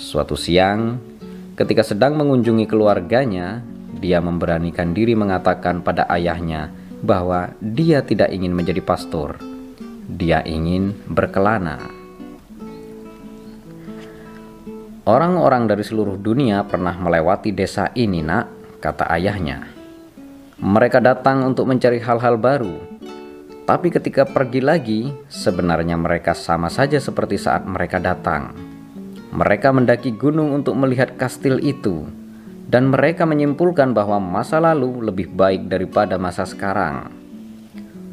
Suatu 0.00 0.32
siang, 0.32 0.96
ketika 1.60 1.84
sedang 1.84 2.16
mengunjungi 2.16 2.64
keluarganya, 2.64 3.60
dia 4.00 4.16
memberanikan 4.24 4.96
diri 4.96 5.12
mengatakan 5.12 5.84
pada 5.84 6.08
ayahnya 6.08 6.72
bahwa 7.04 7.52
dia 7.60 8.00
tidak 8.00 8.32
ingin 8.32 8.56
menjadi 8.56 8.80
pastor. 8.80 9.36
Dia 10.08 10.40
ingin 10.40 10.96
berkelana. 11.04 11.84
Orang-orang 15.04 15.68
dari 15.68 15.84
seluruh 15.84 16.16
dunia 16.16 16.64
pernah 16.64 16.96
melewati 16.96 17.52
desa 17.52 17.92
ini, 17.92 18.24
Nak, 18.24 18.80
kata 18.80 19.04
ayahnya. 19.12 19.68
Mereka 20.64 21.04
datang 21.04 21.44
untuk 21.44 21.68
mencari 21.68 22.00
hal-hal 22.00 22.40
baru. 22.40 22.72
Tapi 23.68 23.92
ketika 23.92 24.24
pergi 24.24 24.64
lagi, 24.64 25.00
sebenarnya 25.28 26.00
mereka 26.00 26.32
sama 26.32 26.72
saja 26.72 26.96
seperti 26.96 27.36
saat 27.36 27.68
mereka 27.68 28.00
datang. 28.00 28.69
Mereka 29.30 29.70
mendaki 29.70 30.18
gunung 30.18 30.50
untuk 30.50 30.74
melihat 30.74 31.14
kastil 31.14 31.62
itu, 31.62 32.02
dan 32.66 32.90
mereka 32.90 33.26
menyimpulkan 33.26 33.94
bahwa 33.94 34.18
masa 34.18 34.58
lalu 34.58 35.06
lebih 35.06 35.30
baik 35.30 35.70
daripada 35.70 36.18
masa 36.18 36.46
sekarang. 36.46 37.10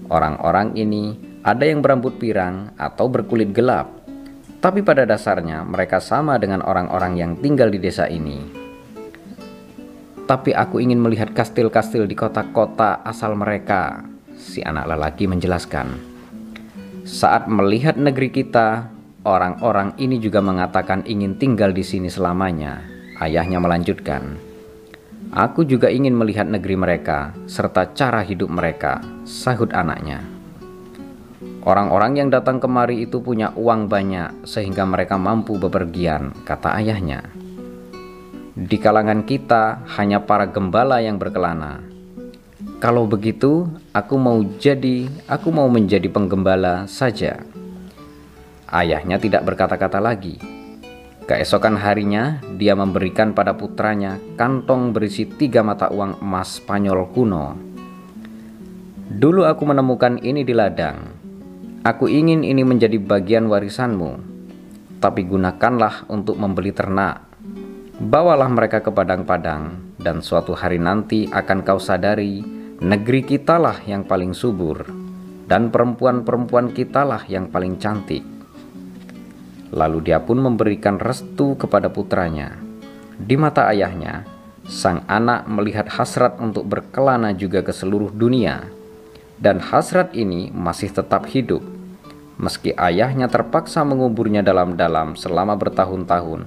Orang-orang 0.09 0.77
ini 0.77 1.17
ada 1.41 1.65
yang 1.65 1.81
berambut 1.81 2.21
pirang 2.21 2.73
atau 2.77 3.09
berkulit 3.09 3.49
gelap, 3.49 3.89
tapi 4.61 4.81
pada 4.81 5.05
dasarnya 5.05 5.61
mereka 5.65 6.01
sama 6.01 6.41
dengan 6.41 6.65
orang-orang 6.65 7.13
yang 7.17 7.31
tinggal 7.37 7.69
di 7.69 7.77
desa 7.77 8.09
ini. 8.09 8.65
Tapi 10.27 10.51
aku 10.51 10.83
ingin 10.83 10.99
melihat 10.99 11.31
kastil-kastil 11.31 12.03
di 12.03 12.13
kota-kota 12.17 12.99
asal 13.05 13.33
mereka, 13.33 14.03
si 14.35 14.59
anak 14.59 14.91
lelaki 14.91 15.23
menjelaskan. 15.23 15.87
Saat 17.07 17.47
melihat 17.47 17.95
negeri 17.95 18.27
kita, 18.27 18.91
orang-orang 19.27 19.91
ini 19.99 20.23
juga 20.23 20.39
mengatakan 20.39 21.03
ingin 21.03 21.35
tinggal 21.35 21.75
di 21.75 21.83
sini 21.83 22.07
selamanya. 22.07 22.79
Ayahnya 23.19 23.59
melanjutkan, 23.59 24.39
Aku 25.35 25.67
juga 25.67 25.91
ingin 25.91 26.15
melihat 26.15 26.47
negeri 26.47 26.79
mereka 26.79 27.35
serta 27.51 27.91
cara 27.91 28.23
hidup 28.23 28.47
mereka, 28.47 29.03
sahut 29.27 29.67
anaknya. 29.75 30.23
Orang-orang 31.67 32.15
yang 32.15 32.29
datang 32.31 32.63
kemari 32.63 33.03
itu 33.03 33.19
punya 33.19 33.51
uang 33.51 33.91
banyak 33.91 34.47
sehingga 34.47 34.87
mereka 34.87 35.19
mampu 35.19 35.59
bepergian, 35.59 36.31
kata 36.47 36.79
ayahnya. 36.79 37.27
Di 38.55 38.79
kalangan 38.79 39.27
kita 39.27 39.83
hanya 39.99 40.23
para 40.23 40.47
gembala 40.47 41.03
yang 41.03 41.19
berkelana. 41.19 41.83
Kalau 42.79 43.03
begitu, 43.03 43.67
aku 43.91 44.15
mau 44.15 44.39
jadi, 44.63 45.11
aku 45.27 45.51
mau 45.51 45.67
menjadi 45.67 46.07
penggembala 46.07 46.87
saja. 46.87 47.43
Ayahnya 48.67 49.15
tidak 49.15 49.47
berkata-kata 49.47 50.03
lagi. 50.03 50.35
Keesokan 51.27 51.79
harinya, 51.79 52.39
dia 52.55 52.75
memberikan 52.75 53.31
pada 53.31 53.55
putranya 53.55 54.15
kantong 54.35 54.95
berisi 54.95 55.27
tiga 55.27 55.63
mata 55.63 55.87
uang 55.91 56.23
emas 56.23 56.59
Spanyol 56.59 57.07
kuno. 57.11 57.55
Dulu 59.07 59.47
aku 59.47 59.63
menemukan 59.67 60.19
ini 60.19 60.43
di 60.43 60.51
ladang. 60.51 61.15
Aku 61.87 62.11
ingin 62.11 62.43
ini 62.43 62.67
menjadi 62.67 62.99
bagian 62.99 63.47
warisanmu, 63.47 64.19
tapi 64.99 65.23
gunakanlah 65.23 66.03
untuk 66.11 66.35
membeli 66.35 66.75
ternak. 66.75 67.23
Bawalah 68.03 68.51
mereka 68.51 68.83
ke 68.83 68.91
padang-padang, 68.91 69.95
dan 69.95 70.19
suatu 70.19 70.51
hari 70.51 70.75
nanti 70.75 71.23
akan 71.31 71.63
kau 71.63 71.79
sadari 71.79 72.43
negeri 72.83 73.23
kitalah 73.23 73.79
yang 73.87 74.03
paling 74.03 74.35
subur, 74.35 74.83
dan 75.47 75.71
perempuan-perempuan 75.71 76.75
kitalah 76.75 77.23
yang 77.31 77.47
paling 77.47 77.79
cantik. 77.79 78.36
Lalu 79.75 80.11
dia 80.11 80.23
pun 80.23 80.39
memberikan 80.39 80.95
restu 80.95 81.59
kepada 81.59 81.91
putranya. 81.91 82.55
Di 83.17 83.35
mata 83.35 83.67
ayahnya, 83.67 84.23
sang 84.67 85.03
anak 85.07 85.47
melihat 85.47 85.87
hasrat 85.91 86.39
untuk 86.43 86.67
berkelana 86.67 87.31
juga 87.35 87.63
ke 87.63 87.71
seluruh 87.75 88.11
dunia, 88.11 88.67
dan 89.39 89.59
hasrat 89.59 90.11
ini 90.15 90.51
masih 90.51 90.91
tetap 90.91 91.27
hidup. 91.27 91.63
Meski 92.37 92.71
ayahnya 92.77 93.25
terpaksa 93.25 93.81
menguburnya 93.81 94.45
dalam-dalam 94.45 95.17
selama 95.17 95.57
bertahun-tahun, 95.57 96.45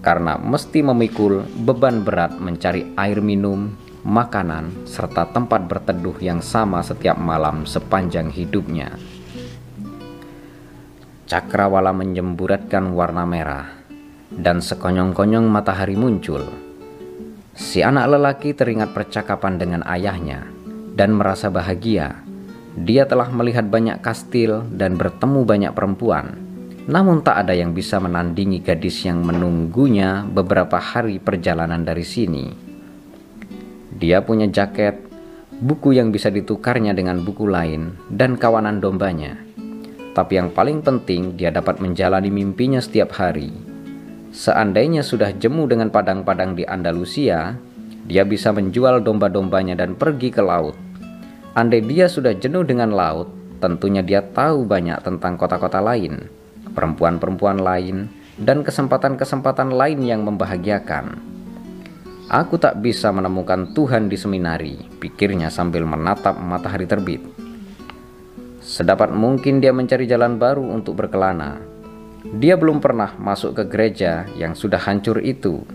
karena 0.00 0.40
mesti 0.40 0.80
memikul 0.80 1.44
beban 1.62 2.00
berat 2.00 2.40
mencari 2.40 2.88
air 2.96 3.20
minum, 3.20 3.76
makanan, 4.06 4.88
serta 4.88 5.28
tempat 5.28 5.68
berteduh 5.68 6.16
yang 6.24 6.40
sama 6.40 6.80
setiap 6.80 7.20
malam 7.20 7.68
sepanjang 7.68 8.32
hidupnya. 8.32 8.96
Cakrawala 11.28 11.92
menyemburatkan 11.92 12.96
warna 12.96 13.28
merah, 13.28 13.68
dan 14.32 14.64
sekonyong-konyong 14.64 15.44
matahari 15.44 15.92
muncul. 15.92 16.40
Si 17.52 17.84
anak 17.84 18.16
lelaki 18.16 18.56
teringat 18.56 18.96
percakapan 18.96 19.60
dengan 19.60 19.84
ayahnya 19.84 20.48
dan 20.96 21.12
merasa 21.12 21.52
bahagia. 21.52 22.24
Dia 22.80 23.04
telah 23.04 23.28
melihat 23.28 23.68
banyak 23.68 24.00
kastil 24.00 24.72
dan 24.72 24.96
bertemu 24.96 25.44
banyak 25.44 25.72
perempuan, 25.76 26.32
namun 26.88 27.20
tak 27.20 27.44
ada 27.44 27.52
yang 27.52 27.76
bisa 27.76 28.00
menandingi 28.00 28.64
gadis 28.64 29.04
yang 29.04 29.20
menunggunya 29.20 30.24
beberapa 30.24 30.80
hari 30.80 31.20
perjalanan 31.20 31.84
dari 31.84 32.08
sini. 32.08 32.56
Dia 34.00 34.24
punya 34.24 34.48
jaket, 34.48 34.96
buku 35.60 35.92
yang 35.92 36.08
bisa 36.08 36.32
ditukarnya 36.32 36.96
dengan 36.96 37.20
buku 37.20 37.44
lain, 37.44 38.00
dan 38.08 38.40
kawanan 38.40 38.80
dombanya 38.80 39.47
tapi 40.12 40.40
yang 40.40 40.52
paling 40.52 40.80
penting 40.80 41.34
dia 41.34 41.48
dapat 41.52 41.80
menjalani 41.82 42.28
mimpinya 42.32 42.78
setiap 42.78 43.16
hari. 43.16 43.50
Seandainya 44.28 45.00
sudah 45.00 45.32
jemu 45.32 45.66
dengan 45.66 45.88
padang-padang 45.88 46.52
di 46.52 46.62
Andalusia, 46.68 47.56
dia 48.08 48.24
bisa 48.24 48.52
menjual 48.52 49.04
domba-dombanya 49.04 49.76
dan 49.76 49.96
pergi 49.96 50.32
ke 50.32 50.40
laut. 50.40 50.76
Andai 51.56 51.82
dia 51.84 52.06
sudah 52.06 52.36
jenuh 52.36 52.62
dengan 52.64 52.92
laut, 52.92 53.28
tentunya 53.58 54.04
dia 54.04 54.22
tahu 54.22 54.68
banyak 54.68 55.00
tentang 55.02 55.34
kota-kota 55.34 55.82
lain, 55.82 56.28
perempuan-perempuan 56.72 57.58
lain, 57.58 58.08
dan 58.38 58.62
kesempatan-kesempatan 58.62 59.74
lain 59.74 60.00
yang 60.06 60.22
membahagiakan. 60.22 61.18
Aku 62.28 62.60
tak 62.60 62.84
bisa 62.84 63.08
menemukan 63.08 63.72
Tuhan 63.72 64.12
di 64.12 64.20
seminari, 64.20 64.76
pikirnya 65.00 65.48
sambil 65.48 65.88
menatap 65.88 66.36
matahari 66.36 66.84
terbit. 66.84 67.37
Sedapat 68.78 69.10
mungkin 69.10 69.58
dia 69.58 69.74
mencari 69.74 70.06
jalan 70.06 70.38
baru 70.38 70.62
untuk 70.62 71.02
berkelana. 71.02 71.58
Dia 72.38 72.54
belum 72.54 72.78
pernah 72.78 73.10
masuk 73.18 73.58
ke 73.58 73.66
gereja 73.66 74.30
yang 74.38 74.54
sudah 74.54 74.78
hancur 74.78 75.18
itu. 75.18 75.66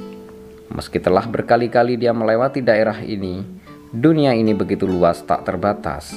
Meski 0.72 1.04
telah 1.04 1.28
berkali-kali 1.28 2.00
dia 2.00 2.16
melewati 2.16 2.64
daerah 2.64 3.04
ini, 3.04 3.44
dunia 3.92 4.32
ini 4.32 4.56
begitu 4.56 4.88
luas 4.88 5.20
tak 5.20 5.44
terbatas. 5.44 6.16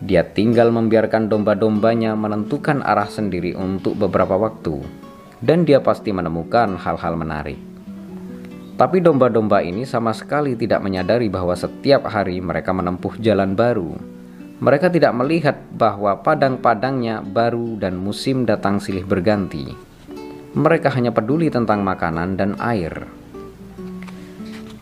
Dia 0.00 0.24
tinggal 0.24 0.72
membiarkan 0.72 1.28
domba-dombanya 1.28 2.16
menentukan 2.16 2.80
arah 2.80 3.04
sendiri 3.12 3.52
untuk 3.52 3.92
beberapa 4.00 4.40
waktu, 4.40 4.80
dan 5.44 5.68
dia 5.68 5.84
pasti 5.84 6.08
menemukan 6.08 6.80
hal-hal 6.80 7.20
menarik. 7.20 7.60
Tapi 8.80 9.04
domba-domba 9.04 9.60
ini 9.60 9.84
sama 9.84 10.16
sekali 10.16 10.56
tidak 10.56 10.80
menyadari 10.80 11.28
bahwa 11.28 11.52
setiap 11.52 12.08
hari 12.08 12.40
mereka 12.40 12.72
menempuh 12.72 13.12
jalan 13.20 13.52
baru 13.52 14.13
mereka 14.62 14.86
tidak 14.86 15.10
melihat 15.18 15.56
bahwa 15.74 16.14
padang-padangnya 16.22 17.26
baru 17.26 17.74
dan 17.74 17.98
musim 17.98 18.46
datang 18.46 18.78
silih 18.78 19.02
berganti. 19.02 19.74
Mereka 20.54 20.94
hanya 20.94 21.10
peduli 21.10 21.50
tentang 21.50 21.82
makanan 21.82 22.38
dan 22.38 22.54
air. 22.62 23.10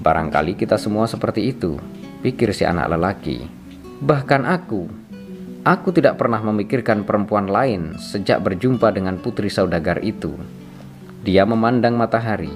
Barangkali 0.03 0.61
kita 0.61 0.77
semua 0.77 1.09
seperti 1.09 1.57
itu, 1.57 1.81
pikir 2.21 2.53
si 2.53 2.69
anak 2.69 2.93
lelaki. 2.93 3.49
Bahkan 4.05 4.45
aku, 4.45 4.83
aku 5.65 5.89
tidak 5.95 6.21
pernah 6.21 6.45
memikirkan 6.45 7.09
perempuan 7.09 7.49
lain 7.49 7.97
sejak 7.97 8.45
berjumpa 8.45 8.93
dengan 8.93 9.17
putri 9.17 9.49
saudagar 9.49 10.05
itu. 10.05 10.37
Dia 11.25 11.49
memandang 11.49 11.97
matahari 11.97 12.53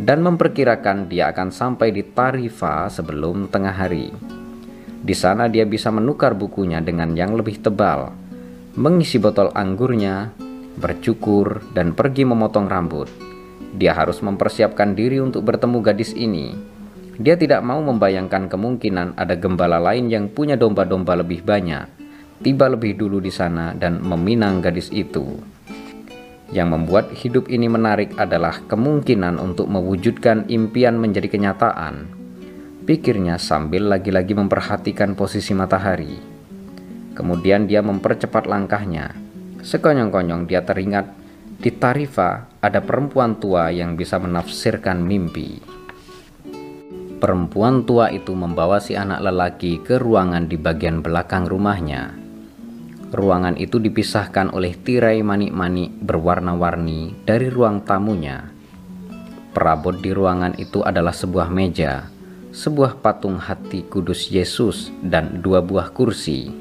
dan 0.00 0.24
memperkirakan 0.24 1.12
dia 1.12 1.28
akan 1.28 1.52
sampai 1.52 1.92
di 1.92 2.00
Tarifa 2.06 2.88
sebelum 2.88 3.52
tengah 3.52 3.74
hari. 3.74 4.33
Di 5.04 5.12
sana 5.12 5.52
dia 5.52 5.68
bisa 5.68 5.92
menukar 5.92 6.32
bukunya 6.32 6.80
dengan 6.80 7.12
yang 7.12 7.36
lebih 7.36 7.60
tebal, 7.60 8.08
mengisi 8.80 9.20
botol 9.20 9.52
anggurnya, 9.52 10.32
bercukur, 10.80 11.60
dan 11.76 11.92
pergi 11.92 12.24
memotong 12.24 12.64
rambut. 12.64 13.12
Dia 13.76 13.92
harus 13.92 14.24
mempersiapkan 14.24 14.96
diri 14.96 15.20
untuk 15.20 15.44
bertemu 15.44 15.84
gadis 15.84 16.16
ini. 16.16 16.56
Dia 17.20 17.36
tidak 17.36 17.60
mau 17.60 17.84
membayangkan 17.84 18.48
kemungkinan 18.48 19.20
ada 19.20 19.36
gembala 19.36 19.76
lain 19.76 20.08
yang 20.08 20.32
punya 20.32 20.56
domba-domba 20.56 21.20
lebih 21.20 21.44
banyak, 21.44 21.84
tiba 22.40 22.72
lebih 22.72 22.96
dulu 22.96 23.20
di 23.20 23.28
sana 23.28 23.76
dan 23.76 24.00
meminang 24.00 24.64
gadis 24.64 24.88
itu. 24.88 25.36
Yang 26.48 26.68
membuat 26.80 27.12
hidup 27.12 27.52
ini 27.52 27.68
menarik 27.68 28.16
adalah 28.16 28.56
kemungkinan 28.72 29.36
untuk 29.36 29.68
mewujudkan 29.68 30.48
impian 30.48 30.96
menjadi 30.96 31.28
kenyataan 31.28 32.23
pikirnya 32.84 33.40
sambil 33.40 33.88
lagi-lagi 33.88 34.36
memperhatikan 34.36 35.16
posisi 35.16 35.56
matahari. 35.56 36.20
Kemudian 37.16 37.64
dia 37.64 37.80
mempercepat 37.80 38.44
langkahnya. 38.44 39.16
Sekonyong-konyong 39.64 40.44
dia 40.44 40.60
teringat 40.60 41.08
di 41.56 41.72
Tarifa 41.72 42.60
ada 42.60 42.84
perempuan 42.84 43.40
tua 43.40 43.72
yang 43.72 43.96
bisa 43.96 44.20
menafsirkan 44.20 45.00
mimpi. 45.00 45.64
Perempuan 47.16 47.88
tua 47.88 48.12
itu 48.12 48.36
membawa 48.36 48.76
si 48.84 48.92
anak 48.92 49.24
lelaki 49.24 49.80
ke 49.80 49.96
ruangan 49.96 50.44
di 50.44 50.60
bagian 50.60 51.00
belakang 51.00 51.48
rumahnya. 51.48 52.12
Ruangan 53.14 53.56
itu 53.56 53.80
dipisahkan 53.80 54.52
oleh 54.52 54.76
tirai 54.76 55.24
manik-manik 55.24 55.88
berwarna-warni 56.04 57.24
dari 57.24 57.48
ruang 57.48 57.80
tamunya. 57.88 58.52
Perabot 59.54 59.96
di 59.96 60.10
ruangan 60.12 60.58
itu 60.60 60.82
adalah 60.82 61.14
sebuah 61.14 61.48
meja 61.48 62.13
sebuah 62.54 63.02
patung 63.02 63.34
hati 63.34 63.82
kudus 63.82 64.30
Yesus, 64.30 64.94
dan 65.02 65.42
dua 65.42 65.58
buah 65.58 65.90
kursi. 65.90 66.54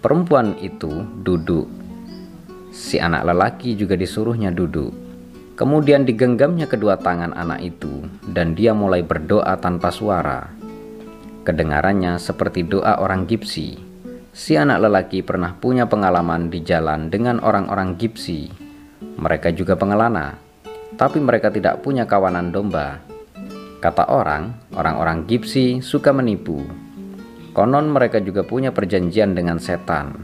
Perempuan 0.00 0.56
itu 0.64 1.04
duduk. 1.20 1.68
Si 2.72 2.96
anak 2.96 3.28
lelaki 3.28 3.76
juga 3.76 4.00
disuruhnya 4.00 4.48
duduk. 4.48 4.96
Kemudian 5.60 6.08
digenggamnya 6.08 6.64
kedua 6.64 6.96
tangan 6.96 7.36
anak 7.36 7.60
itu, 7.68 8.08
dan 8.32 8.56
dia 8.56 8.72
mulai 8.72 9.04
berdoa 9.04 9.60
tanpa 9.60 9.92
suara. 9.92 10.48
Kedengarannya 11.44 12.16
seperti 12.16 12.64
doa 12.64 12.96
orang 12.96 13.28
Gipsi. 13.28 13.76
Si 14.32 14.56
anak 14.56 14.88
lelaki 14.88 15.20
pernah 15.20 15.52
punya 15.52 15.84
pengalaman 15.84 16.48
di 16.48 16.64
jalan 16.64 17.12
dengan 17.12 17.44
orang-orang 17.44 17.98
Gipsi. 18.00 18.48
Mereka 19.18 19.52
juga 19.52 19.74
pengelana, 19.76 20.38
tapi 20.96 21.20
mereka 21.20 21.52
tidak 21.52 21.82
punya 21.82 22.06
kawanan 22.06 22.54
domba 22.54 23.07
Kata 23.78 24.10
orang, 24.10 24.74
orang-orang 24.74 25.22
Gipsi 25.30 25.78
suka 25.78 26.10
menipu. 26.10 26.66
Konon 27.54 27.86
mereka 27.94 28.18
juga 28.18 28.42
punya 28.42 28.74
perjanjian 28.74 29.38
dengan 29.38 29.62
setan. 29.62 30.18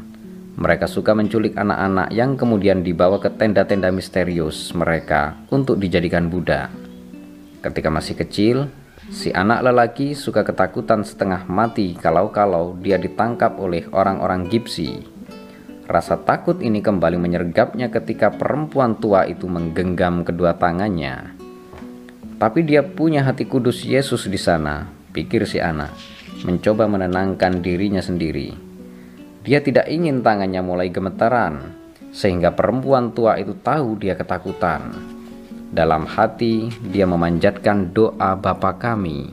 Mereka 0.59 0.91
suka 0.91 1.15
menculik 1.15 1.55
anak-anak 1.55 2.11
yang 2.11 2.35
kemudian 2.35 2.83
dibawa 2.83 3.23
ke 3.23 3.31
tenda-tenda 3.31 3.95
misterius 3.95 4.75
mereka 4.75 5.39
untuk 5.55 5.79
dijadikan 5.79 6.27
budak. 6.27 6.67
Ketika 7.63 7.95
masih 7.95 8.19
kecil, 8.19 8.57
si 9.15 9.31
anak 9.31 9.63
lelaki 9.63 10.19
suka 10.19 10.43
ketakutan 10.43 11.07
setengah 11.07 11.47
mati 11.47 11.95
kalau-kalau 11.95 12.75
dia 12.83 12.99
ditangkap 12.99 13.55
oleh 13.63 13.87
orang-orang 13.95 14.51
Gipsi. 14.51 14.99
Rasa 15.87 16.19
takut 16.19 16.59
ini 16.59 16.83
kembali 16.83 17.23
menyergapnya 17.23 17.87
ketika 17.95 18.35
perempuan 18.35 18.99
tua 18.99 19.31
itu 19.31 19.47
menggenggam 19.47 20.27
kedua 20.27 20.59
tangannya. 20.59 21.44
Tapi 22.45 22.61
dia 22.61 22.85
punya 22.85 23.25
hati 23.25 23.49
kudus 23.49 23.89
Yesus 23.89 24.29
di 24.29 24.37
sana, 24.37 24.85
pikir 25.17 25.49
si 25.49 25.57
anak, 25.65 25.97
mencoba 26.45 26.85
menenangkan 26.85 27.65
dirinya 27.65 28.05
sendiri. 28.05 28.53
Dia 29.41 29.65
tidak 29.65 29.89
ingin 29.89 30.21
tangannya 30.21 30.61
mulai 30.61 30.93
gemetaran, 30.93 31.73
sehingga 32.13 32.53
perempuan 32.53 33.17
tua 33.17 33.41
itu 33.41 33.57
tahu 33.65 33.97
dia 33.97 34.13
ketakutan. 34.13 34.93
Dalam 35.73 36.05
hati, 36.05 36.69
dia 36.93 37.09
memanjatkan 37.09 37.97
doa 37.97 38.37
Bapa 38.37 38.77
kami. 38.77 39.33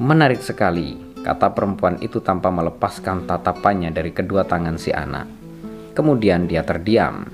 Menarik 0.00 0.40
sekali, 0.40 0.96
kata 1.20 1.52
perempuan 1.52 2.00
itu 2.00 2.24
tanpa 2.24 2.48
melepaskan 2.48 3.28
tatapannya 3.28 3.92
dari 3.92 4.16
kedua 4.16 4.48
tangan 4.48 4.80
si 4.80 4.88
anak. 4.88 5.28
Kemudian 5.92 6.48
dia 6.48 6.64
terdiam. 6.64 7.28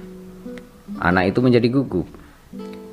Anak 0.99 1.31
itu 1.31 1.39
menjadi 1.39 1.71
gugup. 1.71 2.22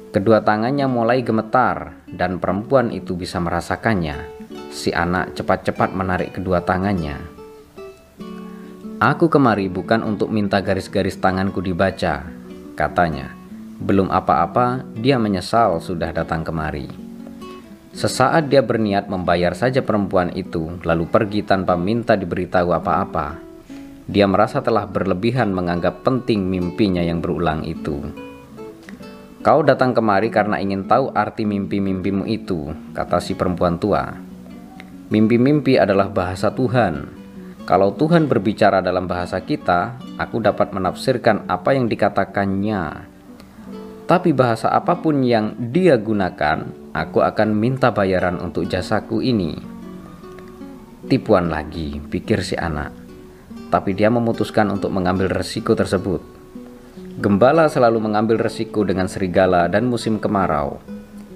Kedua 0.09 0.41
tangannya 0.41 0.89
mulai 0.89 1.21
gemetar 1.21 2.01
dan 2.09 2.41
perempuan 2.41 2.89
itu 2.89 3.13
bisa 3.13 3.37
merasakannya. 3.37 4.17
Si 4.73 4.89
anak 4.89 5.37
cepat-cepat 5.37 5.93
menarik 5.93 6.33
kedua 6.33 6.65
tangannya. 6.65 7.17
Aku 8.97 9.29
kemari 9.29 9.69
bukan 9.69 10.01
untuk 10.01 10.33
minta 10.33 10.65
garis-garis 10.65 11.21
tanganku 11.21 11.61
dibaca, 11.61 12.25
katanya. 12.73 13.37
Belum 13.77 14.09
apa-apa, 14.09 14.81
dia 14.97 15.21
menyesal 15.21 15.77
sudah 15.77 16.09
datang 16.09 16.41
kemari. 16.41 16.89
Sesaat 17.93 18.49
dia 18.49 18.65
berniat 18.65 19.13
membayar 19.13 19.53
saja 19.53 19.85
perempuan 19.85 20.33
itu, 20.33 20.73
lalu 20.81 21.05
pergi 21.05 21.45
tanpa 21.45 21.77
minta 21.77 22.17
diberitahu 22.17 22.73
apa-apa. 22.73 23.37
Dia 24.09 24.25
merasa 24.25 24.59
telah 24.65 24.89
berlebihan 24.89 25.53
menganggap 25.53 26.01
penting 26.01 26.49
mimpinya 26.49 27.05
yang 27.05 27.21
berulang 27.21 27.61
itu. 27.61 28.28
Kau 29.39 29.63
datang 29.63 29.95
kemari 29.95 30.27
karena 30.27 30.59
ingin 30.59 30.83
tahu 30.83 31.15
arti 31.15 31.47
mimpi-mimpimu 31.47 32.27
itu, 32.27 32.75
kata 32.91 33.23
si 33.23 33.35
perempuan 33.39 33.79
tua. 33.79 34.11
Mimpi-mimpi 35.09 35.79
adalah 35.79 36.11
bahasa 36.11 36.51
Tuhan. 36.51 37.07
Kalau 37.63 37.95
Tuhan 37.95 38.27
berbicara 38.27 38.83
dalam 38.83 39.07
bahasa 39.07 39.39
kita, 39.39 39.95
aku 40.19 40.43
dapat 40.43 40.75
menafsirkan 40.75 41.47
apa 41.47 41.71
yang 41.71 41.87
dikatakannya. 41.87 43.07
Tapi 44.09 44.29
bahasa 44.35 44.73
apa 44.73 44.99
pun 44.99 45.21
yang 45.23 45.55
dia 45.57 45.95
gunakan, 45.95 46.91
aku 46.91 47.21
akan 47.23 47.49
minta 47.55 47.95
bayaran 47.95 48.41
untuk 48.41 48.67
jasaku 48.67 49.23
ini. 49.23 49.55
Tipuan 51.07 51.47
lagi, 51.47 52.01
pikir 52.11 52.43
si 52.43 52.57
anak 52.59 53.09
tapi 53.69 53.93
dia 53.93 54.09
memutuskan 54.09 54.73
untuk 54.73 54.89
mengambil 54.89 55.29
resiko 55.29 55.77
tersebut. 55.77 56.38
Gembala 57.19 57.67
selalu 57.67 57.99
mengambil 57.99 58.39
resiko 58.39 58.87
dengan 58.87 59.11
serigala 59.11 59.67
dan 59.67 59.91
musim 59.91 60.23
kemarau. 60.23 60.79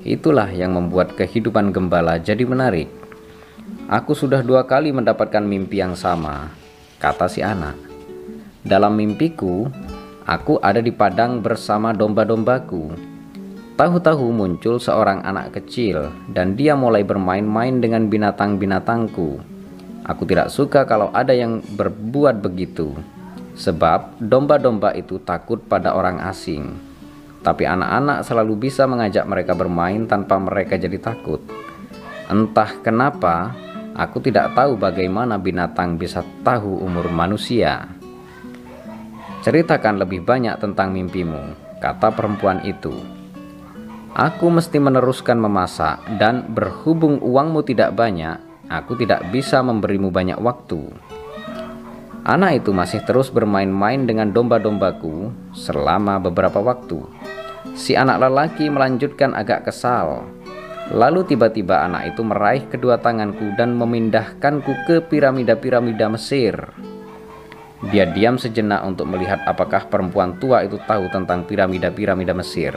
Itulah 0.08 0.48
yang 0.48 0.80
membuat 0.80 1.20
kehidupan 1.20 1.76
gembala 1.76 2.16
jadi 2.24 2.48
menarik. 2.48 2.88
Aku 3.92 4.16
sudah 4.16 4.40
dua 4.40 4.64
kali 4.64 4.96
mendapatkan 4.96 5.44
mimpi 5.44 5.84
yang 5.84 5.92
sama, 6.00 6.56
kata 7.04 7.28
si 7.28 7.44
anak. 7.44 7.76
Dalam 8.64 8.96
mimpiku, 8.96 9.68
aku 10.24 10.56
ada 10.64 10.80
di 10.80 10.96
padang 10.96 11.44
bersama 11.44 11.92
domba-dombaku. 11.92 12.96
Tahu-tahu 13.76 14.32
muncul 14.32 14.80
seorang 14.80 15.20
anak 15.28 15.52
kecil 15.60 16.16
dan 16.32 16.56
dia 16.56 16.80
mulai 16.80 17.04
bermain-main 17.04 17.84
dengan 17.84 18.08
binatang-binatangku. 18.08 19.36
Aku 20.08 20.24
tidak 20.24 20.48
suka 20.48 20.88
kalau 20.88 21.12
ada 21.12 21.36
yang 21.36 21.60
berbuat 21.76 22.40
begitu, 22.40 22.96
sebab 23.54 24.18
domba-domba 24.18 24.94
itu 24.98 25.22
takut 25.22 25.62
pada 25.62 25.94
orang 25.94 26.22
asing. 26.26 26.74
Tapi 27.44 27.68
anak-anak 27.68 28.24
selalu 28.24 28.70
bisa 28.70 28.88
mengajak 28.88 29.28
mereka 29.28 29.54
bermain 29.54 30.08
tanpa 30.08 30.40
mereka 30.40 30.80
jadi 30.80 30.96
takut. 30.98 31.44
Entah 32.32 32.72
kenapa, 32.80 33.52
aku 33.94 34.24
tidak 34.24 34.56
tahu 34.56 34.80
bagaimana 34.80 35.36
binatang 35.36 36.00
bisa 36.00 36.24
tahu 36.42 36.80
umur 36.80 37.12
manusia. 37.12 37.92
Ceritakan 39.44 40.00
lebih 40.00 40.24
banyak 40.24 40.56
tentang 40.64 40.96
mimpimu, 40.96 41.52
kata 41.84 42.16
perempuan 42.16 42.64
itu. 42.64 42.96
Aku 44.16 44.48
mesti 44.48 44.80
meneruskan 44.80 45.36
memasak, 45.36 46.00
dan 46.16 46.48
berhubung 46.48 47.20
uangmu 47.20 47.60
tidak 47.68 47.92
banyak, 47.92 48.40
Aku 48.72 48.96
tidak 48.96 49.28
bisa 49.30 49.60
memberimu 49.60 50.08
banyak 50.08 50.40
waktu. 50.40 50.88
Anak 52.24 52.64
itu 52.64 52.72
masih 52.72 53.04
terus 53.04 53.28
bermain-main 53.28 54.08
dengan 54.08 54.32
domba-dombaku 54.32 55.36
selama 55.52 56.24
beberapa 56.24 56.64
waktu. 56.64 57.04
Si 57.76 58.00
anak 58.00 58.24
lelaki 58.24 58.72
melanjutkan 58.72 59.36
agak 59.36 59.68
kesal. 59.68 60.24
Lalu 60.96 61.28
tiba-tiba 61.28 61.84
anak 61.84 62.16
itu 62.16 62.24
meraih 62.24 62.64
kedua 62.72 62.96
tanganku 63.04 63.52
dan 63.60 63.76
memindahkanku 63.76 64.88
ke 64.88 65.04
piramida-piramida 65.04 66.08
Mesir. 66.08 66.56
Dia 67.92 68.08
diam 68.08 68.40
sejenak 68.40 68.88
untuk 68.88 69.12
melihat 69.12 69.44
apakah 69.44 69.92
perempuan 69.92 70.40
tua 70.40 70.64
itu 70.64 70.80
tahu 70.88 71.12
tentang 71.12 71.44
piramida-piramida 71.44 72.32
Mesir. 72.32 72.72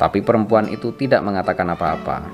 Tapi 0.00 0.24
perempuan 0.24 0.72
itu 0.72 0.96
tidak 0.96 1.20
mengatakan 1.20 1.68
apa-apa. 1.76 2.24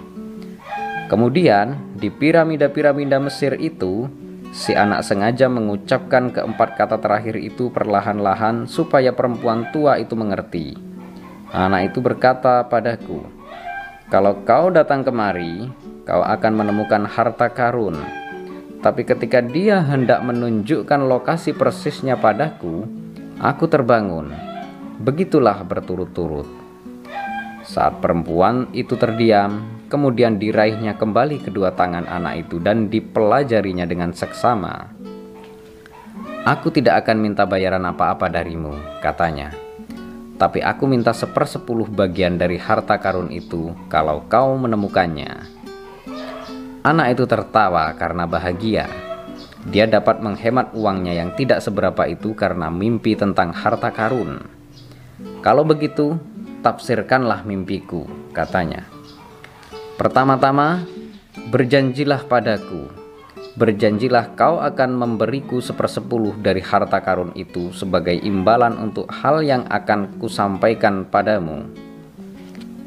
Kemudian, 1.11 1.99
di 1.99 2.15
piramida-piramida 2.15 3.19
Mesir 3.19 3.59
itu, 3.59 4.07
si 4.53 4.73
anak 4.73 5.05
sengaja 5.05 5.47
mengucapkan 5.47 6.33
keempat 6.33 6.77
kata 6.77 6.97
terakhir 7.01 7.37
itu 7.37 7.69
perlahan-lahan 7.69 8.65
supaya 8.65 9.13
perempuan 9.13 9.69
tua 9.71 10.01
itu 10.01 10.17
mengerti. 10.17 10.77
Anak 11.49 11.93
itu 11.93 12.05
berkata 12.05 12.65
padaku, 12.69 13.25
"Kalau 14.13 14.45
kau 14.45 14.69
datang 14.69 15.05
kemari, 15.05 15.69
kau 16.05 16.21
akan 16.21 16.53
menemukan 16.53 17.09
harta 17.09 17.49
karun." 17.53 17.97
Tapi 18.79 19.03
ketika 19.03 19.43
dia 19.43 19.83
hendak 19.83 20.23
menunjukkan 20.23 21.09
lokasi 21.09 21.51
persisnya 21.51 22.15
padaku, 22.15 22.87
aku 23.43 23.67
terbangun. 23.67 24.31
Begitulah 25.03 25.67
berturut-turut. 25.67 26.47
Saat 27.67 27.99
perempuan 27.99 28.71
itu 28.71 28.95
terdiam, 28.95 29.78
Kemudian 29.89 30.37
diraihnya 30.37 31.01
kembali 31.01 31.49
kedua 31.49 31.73
tangan 31.73 32.05
anak 32.05 32.45
itu 32.45 32.61
dan 32.61 32.93
dipelajarinya 32.93 33.89
dengan 33.89 34.13
seksama. 34.13 34.93
Aku 36.45 36.69
tidak 36.69 37.05
akan 37.05 37.25
minta 37.25 37.49
bayaran 37.49 37.89
apa-apa 37.89 38.29
darimu, 38.29 38.77
katanya. 39.01 39.49
Tapi 40.37 40.61
aku 40.61 40.85
minta 40.85 41.17
sepersepuluh 41.17 41.89
bagian 41.89 42.37
dari 42.37 42.61
harta 42.61 43.01
karun 43.01 43.33
itu 43.33 43.73
kalau 43.89 44.29
kau 44.29 44.55
menemukannya. 44.61 45.57
Anak 46.85 47.19
itu 47.19 47.25
tertawa 47.25 47.91
karena 47.97 48.29
bahagia. 48.29 48.87
Dia 49.69 49.89
dapat 49.89 50.21
menghemat 50.21 50.77
uangnya 50.77 51.17
yang 51.17 51.33
tidak 51.35 51.65
seberapa 51.65 52.07
itu 52.07 52.37
karena 52.37 52.69
mimpi 52.69 53.17
tentang 53.17 53.57
harta 53.57 53.91
karun. 53.91 54.45
Kalau 55.41 55.65
begitu, 55.65 56.17
tafsirkanlah 56.63 57.43
mimpiku, 57.43 58.07
katanya. 58.31 58.98
Pertama-tama, 59.99 60.87
berjanjilah 61.51 62.31
padaku, 62.31 62.87
berjanjilah 63.59 64.39
kau 64.39 64.63
akan 64.63 64.95
memberiku 64.95 65.59
sepersepuluh 65.59 66.39
dari 66.39 66.63
harta 66.63 67.03
karun 67.03 67.35
itu 67.35 67.75
sebagai 67.75 68.15
imbalan 68.15 68.79
untuk 68.79 69.11
hal 69.11 69.43
yang 69.43 69.67
akan 69.67 70.23
kusampaikan 70.23 71.03
padamu. 71.03 71.67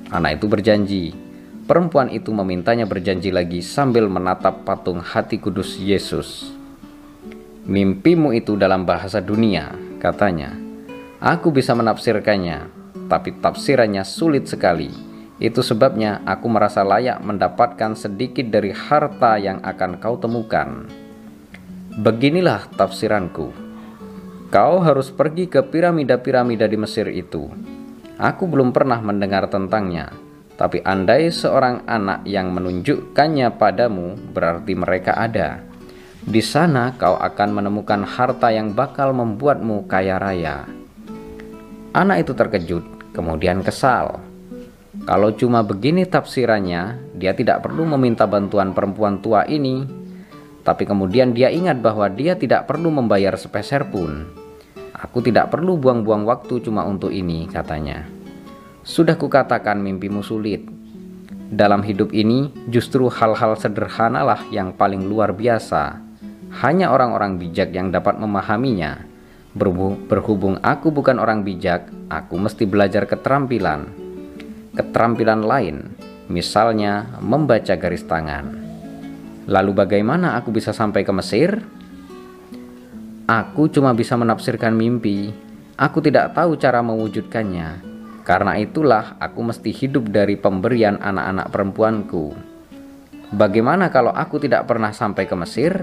Anak 0.08 0.39
itu 0.39 0.47
berjanji. 0.47 1.04
Perempuan 1.67 2.08
itu 2.15 2.32
memintanya 2.32 2.88
berjanji 2.88 3.28
lagi 3.28 3.60
sambil 3.60 4.08
menatap 4.08 4.63
patung 4.63 5.04
hati 5.04 5.36
kudus 5.36 5.76
Yesus. 5.84 6.47
Mimpimu 7.67 8.32
itu 8.32 8.56
dalam 8.56 8.88
bahasa 8.88 9.19
dunia, 9.19 9.76
katanya. 10.00 10.56
Aku 11.19 11.52
bisa 11.52 11.76
menafsirkannya, 11.76 12.71
tapi 13.12 13.36
tafsirannya 13.36 14.08
sulit 14.08 14.47
sekali 14.47 15.11
itu 15.42 15.66
sebabnya 15.66 16.22
aku 16.22 16.46
merasa 16.46 16.86
layak 16.86 17.18
mendapatkan 17.26 17.98
sedikit 17.98 18.46
dari 18.54 18.70
harta 18.70 19.42
yang 19.42 19.58
akan 19.66 19.98
kau 19.98 20.22
temukan. 20.22 20.86
Beginilah 21.98 22.70
tafsiranku. 22.78 23.50
Kau 24.54 24.76
harus 24.86 25.10
pergi 25.10 25.50
ke 25.50 25.66
piramida-piramida 25.66 26.70
di 26.70 26.78
Mesir 26.78 27.10
itu. 27.10 27.50
Aku 28.22 28.46
belum 28.46 28.70
pernah 28.70 29.02
mendengar 29.02 29.50
tentangnya, 29.50 30.14
tapi 30.62 30.78
andai 30.86 31.34
seorang 31.34 31.90
anak 31.90 32.22
yang 32.30 32.54
menunjukkannya 32.54 33.58
padamu, 33.58 34.14
berarti 34.30 34.78
mereka 34.78 35.18
ada. 35.18 35.66
Di 36.22 36.46
sana 36.46 36.94
kau 37.02 37.18
akan 37.18 37.50
menemukan 37.50 38.06
harta 38.06 38.54
yang 38.54 38.78
bakal 38.78 39.10
membuatmu 39.10 39.90
kaya 39.90 40.22
raya. 40.22 40.70
Anak 41.98 42.30
itu 42.30 42.38
terkejut, 42.38 42.86
kemudian 43.10 43.66
kesal. 43.66 44.31
Kalau 44.92 45.32
cuma 45.40 45.64
begini 45.64 46.04
tafsirannya, 46.04 47.16
dia 47.16 47.32
tidak 47.32 47.64
perlu 47.64 47.88
meminta 47.96 48.28
bantuan 48.28 48.76
perempuan 48.76 49.24
tua 49.24 49.48
ini. 49.48 49.88
Tapi 50.68 50.84
kemudian 50.84 51.32
dia 51.32 51.48
ingat 51.48 51.80
bahwa 51.80 52.12
dia 52.12 52.36
tidak 52.36 52.68
perlu 52.68 52.92
membayar 52.92 53.40
sepeser 53.40 53.88
pun. 53.88 54.28
Aku 54.92 55.24
tidak 55.24 55.48
perlu 55.48 55.80
buang-buang 55.80 56.28
waktu 56.28 56.60
cuma 56.60 56.84
untuk 56.84 57.08
ini, 57.08 57.48
katanya. 57.48 58.04
Sudah 58.84 59.16
kukatakan 59.16 59.80
mimpimu 59.80 60.20
sulit. 60.28 60.68
Dalam 61.48 61.88
hidup 61.88 62.12
ini, 62.12 62.52
justru 62.68 63.08
hal-hal 63.08 63.56
sederhanalah 63.56 64.44
yang 64.52 64.76
paling 64.76 65.08
luar 65.08 65.32
biasa. 65.32 66.04
Hanya 66.68 66.92
orang-orang 66.92 67.40
bijak 67.40 67.72
yang 67.72 67.96
dapat 67.96 68.20
memahaminya. 68.20 69.08
Berhubung 69.56 70.60
aku 70.60 70.92
bukan 70.92 71.16
orang 71.16 71.48
bijak, 71.48 71.88
aku 72.12 72.36
mesti 72.36 72.68
belajar 72.68 73.08
keterampilan 73.08 74.01
keterampilan 74.72 75.44
lain, 75.44 75.92
misalnya 76.32 77.20
membaca 77.20 77.76
garis 77.76 78.08
tangan. 78.08 78.56
Lalu 79.50 79.72
bagaimana 79.76 80.40
aku 80.40 80.54
bisa 80.54 80.72
sampai 80.72 81.04
ke 81.04 81.12
Mesir? 81.12 81.60
Aku 83.28 83.68
cuma 83.72 83.92
bisa 83.92 84.16
menafsirkan 84.16 84.76
mimpi. 84.76 85.32
Aku 85.76 86.04
tidak 86.04 86.36
tahu 86.38 86.56
cara 86.60 86.80
mewujudkannya. 86.84 87.92
Karena 88.22 88.54
itulah 88.62 89.18
aku 89.18 89.42
mesti 89.42 89.74
hidup 89.74 90.14
dari 90.14 90.38
pemberian 90.38 91.02
anak-anak 91.02 91.48
perempuanku. 91.50 92.26
Bagaimana 93.34 93.90
kalau 93.90 94.14
aku 94.14 94.38
tidak 94.38 94.68
pernah 94.68 94.94
sampai 94.94 95.26
ke 95.26 95.36
Mesir? 95.40 95.74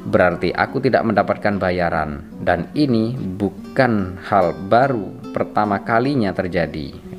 Berarti 0.00 0.50
aku 0.50 0.80
tidak 0.80 1.04
mendapatkan 1.04 1.60
bayaran, 1.60 2.24
dan 2.40 2.72
ini 2.72 3.12
bukan 3.14 4.16
hal 4.24 4.56
baru 4.66 5.12
pertama 5.36 5.84
kalinya 5.84 6.32
terjadi. 6.32 7.09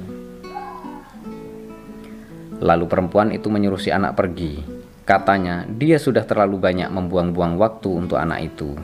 Lalu 2.62 2.86
perempuan 2.86 3.34
itu 3.34 3.50
menyuruh 3.50 3.82
si 3.82 3.89
anak 3.89 4.13
pergi. 4.13 4.62
Katanya, 5.02 5.65
dia 5.65 5.97
sudah 5.97 6.21
terlalu 6.21 6.62
banyak 6.62 6.93
membuang-buang 6.93 7.58
waktu 7.58 7.89
untuk 7.89 8.21
anak 8.21 8.54
itu. 8.54 8.78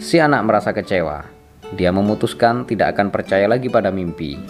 Si 0.00 0.16
anak 0.16 0.48
merasa 0.48 0.72
kecewa. 0.72 1.28
Dia 1.76 1.92
memutuskan 1.92 2.64
tidak 2.64 2.96
akan 2.96 3.12
percaya 3.12 3.44
lagi 3.44 3.68
pada 3.68 3.92
mimpi. 3.92 4.40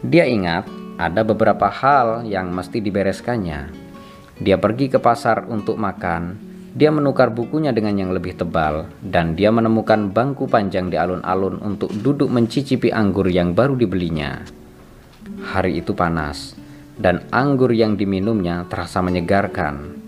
Dia 0.00 0.24
ingat 0.24 0.64
ada 0.96 1.20
beberapa 1.20 1.68
hal 1.68 2.24
yang 2.24 2.48
mesti 2.48 2.80
dibereskannya. 2.80 3.68
Dia 4.40 4.56
pergi 4.56 4.88
ke 4.88 4.96
pasar 4.96 5.44
untuk 5.52 5.76
makan. 5.76 6.50
Dia 6.72 6.88
menukar 6.88 7.28
bukunya 7.28 7.68
dengan 7.68 8.00
yang 8.00 8.16
lebih 8.16 8.40
tebal, 8.40 8.88
dan 9.04 9.36
dia 9.36 9.52
menemukan 9.52 10.08
bangku 10.08 10.48
panjang 10.48 10.88
di 10.88 10.96
alun-alun 10.96 11.60
untuk 11.60 11.92
duduk 11.92 12.32
mencicipi 12.32 12.88
anggur 12.88 13.28
yang 13.28 13.52
baru 13.52 13.76
dibelinya. 13.76 14.40
Hari 15.52 15.84
itu 15.84 15.92
panas 15.92 16.61
dan 16.98 17.24
anggur 17.32 17.72
yang 17.72 17.96
diminumnya 17.96 18.68
terasa 18.68 19.00
menyegarkan. 19.00 20.00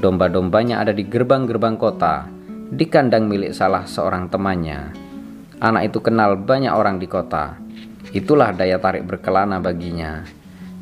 Domba-dombanya 0.00 0.80
ada 0.80 0.96
di 0.96 1.04
gerbang-gerbang 1.04 1.76
kota, 1.76 2.24
di 2.70 2.86
kandang 2.88 3.28
milik 3.28 3.52
salah 3.52 3.84
seorang 3.84 4.32
temannya. 4.32 4.94
Anak 5.60 5.92
itu 5.92 6.00
kenal 6.00 6.40
banyak 6.40 6.72
orang 6.72 6.96
di 6.96 7.04
kota. 7.04 7.60
Itulah 8.10 8.56
daya 8.56 8.80
tarik 8.80 9.04
berkelana 9.04 9.60
baginya. 9.60 10.24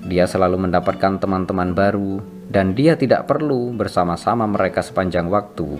Dia 0.07 0.31
selalu 0.31 0.71
mendapatkan 0.71 1.19
teman-teman 1.19 1.75
baru, 1.75 2.23
dan 2.47 2.73
dia 2.73 2.95
tidak 2.95 3.27
perlu 3.27 3.75
bersama-sama 3.75 4.47
mereka 4.47 4.81
sepanjang 4.81 5.27
waktu. 5.27 5.77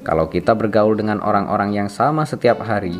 Kalau 0.00 0.26
kita 0.32 0.56
bergaul 0.56 0.96
dengan 0.96 1.20
orang-orang 1.20 1.76
yang 1.76 1.88
sama 1.92 2.24
setiap 2.24 2.64
hari, 2.64 2.96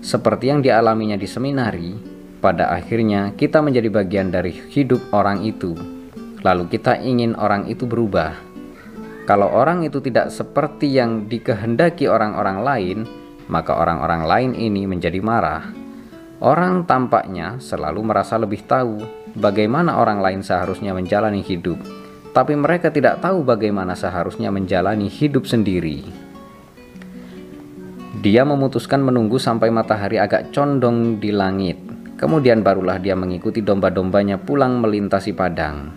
seperti 0.00 0.50
yang 0.50 0.60
dialaminya 0.64 1.20
di 1.20 1.28
seminari, 1.28 2.15
pada 2.46 2.70
akhirnya 2.70 3.34
kita 3.34 3.58
menjadi 3.58 3.90
bagian 3.90 4.30
dari 4.30 4.54
hidup 4.54 5.10
orang 5.10 5.42
itu. 5.42 5.74
Lalu 6.46 6.70
kita 6.70 7.02
ingin 7.02 7.34
orang 7.34 7.66
itu 7.66 7.90
berubah. 7.90 8.38
Kalau 9.26 9.50
orang 9.50 9.82
itu 9.82 9.98
tidak 9.98 10.30
seperti 10.30 10.94
yang 10.94 11.26
dikehendaki 11.26 12.06
orang-orang 12.06 12.62
lain, 12.62 12.98
maka 13.50 13.74
orang-orang 13.74 14.22
lain 14.30 14.52
ini 14.54 14.86
menjadi 14.86 15.18
marah. 15.18 15.74
Orang 16.38 16.86
tampaknya 16.86 17.58
selalu 17.58 18.06
merasa 18.06 18.38
lebih 18.38 18.62
tahu 18.62 19.02
bagaimana 19.34 19.98
orang 19.98 20.22
lain 20.22 20.46
seharusnya 20.46 20.94
menjalani 20.94 21.42
hidup, 21.42 21.82
tapi 22.30 22.54
mereka 22.54 22.94
tidak 22.94 23.18
tahu 23.18 23.42
bagaimana 23.42 23.98
seharusnya 23.98 24.54
menjalani 24.54 25.10
hidup 25.10 25.50
sendiri. 25.50 26.06
Dia 28.22 28.46
memutuskan 28.46 29.02
menunggu 29.02 29.42
sampai 29.42 29.74
matahari 29.74 30.22
agak 30.22 30.54
condong 30.54 31.18
di 31.18 31.34
langit 31.34 31.95
Kemudian 32.16 32.64
barulah 32.64 32.96
dia 32.96 33.12
mengikuti 33.12 33.60
domba-dombanya 33.60 34.40
pulang 34.40 34.80
melintasi 34.80 35.36
padang. 35.36 35.92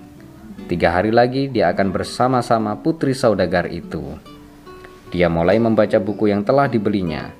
Tiga 0.67 0.91
hari 0.91 1.15
lagi 1.15 1.47
dia 1.47 1.71
akan 1.71 1.95
bersama-sama 1.95 2.75
putri 2.75 3.15
saudagar 3.15 3.71
itu. 3.71 4.19
Dia 5.15 5.31
mulai 5.31 5.63
membaca 5.63 5.95
buku 5.95 6.27
yang 6.27 6.43
telah 6.43 6.67
dibelinya. 6.67 7.31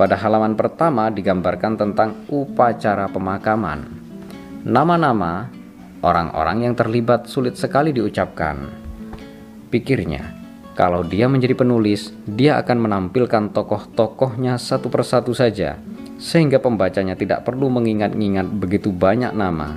Pada 0.00 0.16
halaman 0.16 0.56
pertama 0.56 1.12
digambarkan 1.12 1.76
tentang 1.76 2.24
upacara 2.32 3.12
pemakaman. 3.12 3.84
Nama-nama 4.64 5.52
orang-orang 6.00 6.72
yang 6.72 6.74
terlibat 6.74 7.28
sulit 7.28 7.60
sekali 7.60 7.92
diucapkan. 7.92 8.72
Pikirnya, 9.68 10.24
kalau 10.72 11.04
dia 11.04 11.28
menjadi 11.28 11.52
penulis, 11.52 12.16
dia 12.24 12.56
akan 12.56 12.88
menampilkan 12.88 13.52
tokoh-tokohnya 13.52 14.56
satu 14.56 14.88
persatu 14.88 15.36
saja 15.36 15.76
sehingga 16.22 16.62
pembacanya 16.62 17.18
tidak 17.18 17.42
perlu 17.42 17.66
mengingat-ingat 17.66 18.46
begitu 18.46 18.94
banyak 18.94 19.34
nama. 19.34 19.74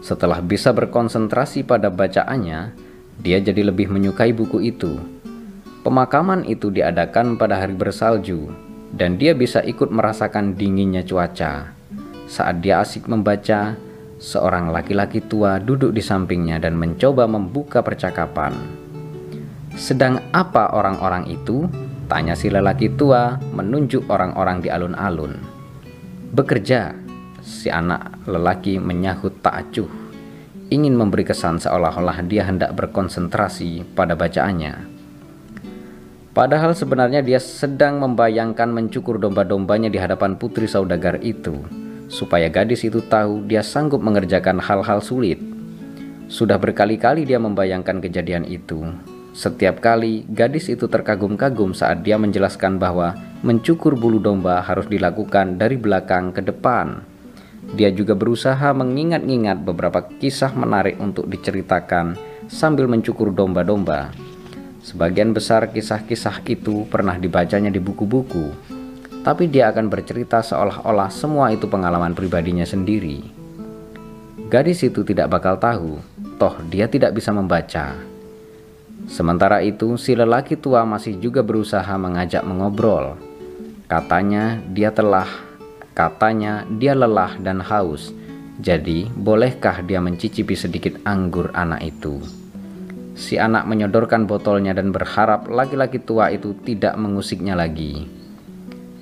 Setelah 0.00 0.40
bisa 0.40 0.72
berkonsentrasi 0.72 1.68
pada 1.68 1.92
bacaannya, 1.92 2.72
dia 3.20 3.38
jadi 3.44 3.68
lebih 3.68 3.92
menyukai 3.92 4.32
buku 4.32 4.64
itu. 4.64 4.96
Pemakaman 5.84 6.48
itu 6.48 6.72
diadakan 6.72 7.36
pada 7.36 7.60
hari 7.60 7.76
bersalju, 7.76 8.48
dan 8.96 9.20
dia 9.20 9.36
bisa 9.36 9.60
ikut 9.60 9.92
merasakan 9.92 10.56
dinginnya 10.56 11.04
cuaca. 11.04 11.76
Saat 12.24 12.64
dia 12.64 12.80
asik 12.80 13.04
membaca, 13.12 13.76
seorang 14.16 14.72
laki-laki 14.72 15.20
tua 15.20 15.60
duduk 15.60 15.92
di 15.92 16.00
sampingnya 16.00 16.56
dan 16.56 16.72
mencoba 16.80 17.28
membuka 17.28 17.84
percakapan. 17.84 18.56
Sedang 19.76 20.24
apa 20.32 20.72
orang-orang 20.72 21.28
itu? 21.28 21.68
Tanya 22.08 22.32
si 22.32 22.48
lelaki 22.48 22.96
tua 22.96 23.36
menunjuk 23.52 24.08
orang-orang 24.08 24.64
di 24.64 24.72
alun-alun. 24.72 25.36
Bekerja, 26.32 26.96
si 27.44 27.68
anak 27.68 28.24
lelaki 28.24 28.80
menyahut 28.80 29.44
tak 29.44 29.68
acuh. 29.68 29.92
Ingin 30.72 30.96
memberi 30.96 31.28
kesan 31.28 31.60
seolah-olah 31.60 32.24
dia 32.24 32.48
hendak 32.48 32.72
berkonsentrasi 32.72 33.92
pada 33.92 34.16
bacaannya. 34.16 34.88
Padahal 36.32 36.72
sebenarnya 36.72 37.20
dia 37.20 37.36
sedang 37.36 38.00
membayangkan 38.00 38.72
mencukur 38.72 39.20
domba-dombanya 39.20 39.92
di 39.92 40.00
hadapan 40.00 40.32
putri 40.40 40.64
saudagar 40.64 41.20
itu, 41.20 41.60
supaya 42.08 42.48
gadis 42.48 42.88
itu 42.88 43.04
tahu 43.04 43.44
dia 43.44 43.60
sanggup 43.60 44.00
mengerjakan 44.00 44.64
hal-hal 44.64 45.04
sulit. 45.04 45.36
Sudah 46.28 46.56
berkali-kali 46.56 47.28
dia 47.28 47.36
membayangkan 47.36 48.00
kejadian 48.00 48.48
itu, 48.48 48.80
setiap 49.38 49.78
kali 49.78 50.26
gadis 50.26 50.66
itu 50.66 50.90
terkagum-kagum 50.90 51.70
saat 51.70 52.02
dia 52.02 52.18
menjelaskan 52.18 52.82
bahwa 52.82 53.14
mencukur 53.46 53.94
bulu 53.94 54.18
domba 54.18 54.58
harus 54.66 54.90
dilakukan 54.90 55.62
dari 55.62 55.78
belakang 55.78 56.34
ke 56.34 56.42
depan. 56.42 57.06
Dia 57.78 57.94
juga 57.94 58.18
berusaha 58.18 58.74
mengingat-ingat 58.74 59.62
beberapa 59.62 60.02
kisah 60.18 60.50
menarik 60.58 60.98
untuk 60.98 61.30
diceritakan 61.30 62.18
sambil 62.50 62.90
mencukur 62.90 63.30
domba-domba. 63.30 64.10
Sebagian 64.82 65.30
besar 65.30 65.70
kisah-kisah 65.70 66.42
itu 66.42 66.82
pernah 66.90 67.14
dibacanya 67.14 67.70
di 67.70 67.78
buku-buku, 67.78 68.50
tapi 69.22 69.46
dia 69.46 69.70
akan 69.70 69.86
bercerita 69.86 70.42
seolah-olah 70.42 71.14
semua 71.14 71.54
itu 71.54 71.70
pengalaman 71.70 72.10
pribadinya 72.10 72.66
sendiri. 72.66 73.22
Gadis 74.50 74.82
itu 74.82 75.06
tidak 75.06 75.30
bakal 75.30 75.62
tahu, 75.62 76.02
toh 76.42 76.58
dia 76.66 76.90
tidak 76.90 77.14
bisa 77.14 77.30
membaca. 77.30 78.07
Sementara 79.06 79.62
itu, 79.62 79.94
si 79.94 80.18
lelaki 80.18 80.58
tua 80.58 80.82
masih 80.82 81.22
juga 81.22 81.46
berusaha 81.46 81.94
mengajak 81.94 82.42
mengobrol. 82.42 83.14
Katanya 83.86 84.58
dia 84.74 84.90
telah, 84.90 85.30
katanya 85.94 86.66
dia 86.66 86.98
lelah 86.98 87.38
dan 87.38 87.62
haus. 87.62 88.10
Jadi, 88.58 89.06
bolehkah 89.14 89.86
dia 89.86 90.02
mencicipi 90.02 90.58
sedikit 90.58 90.98
anggur 91.06 91.54
anak 91.54 91.94
itu? 91.94 92.18
Si 93.18 93.38
anak 93.38 93.66
menyodorkan 93.70 94.26
botolnya 94.26 94.74
dan 94.74 94.90
berharap 94.90 95.46
laki-laki 95.46 96.02
tua 96.02 96.30
itu 96.34 96.54
tidak 96.66 96.94
mengusiknya 96.98 97.54
lagi. 97.54 98.06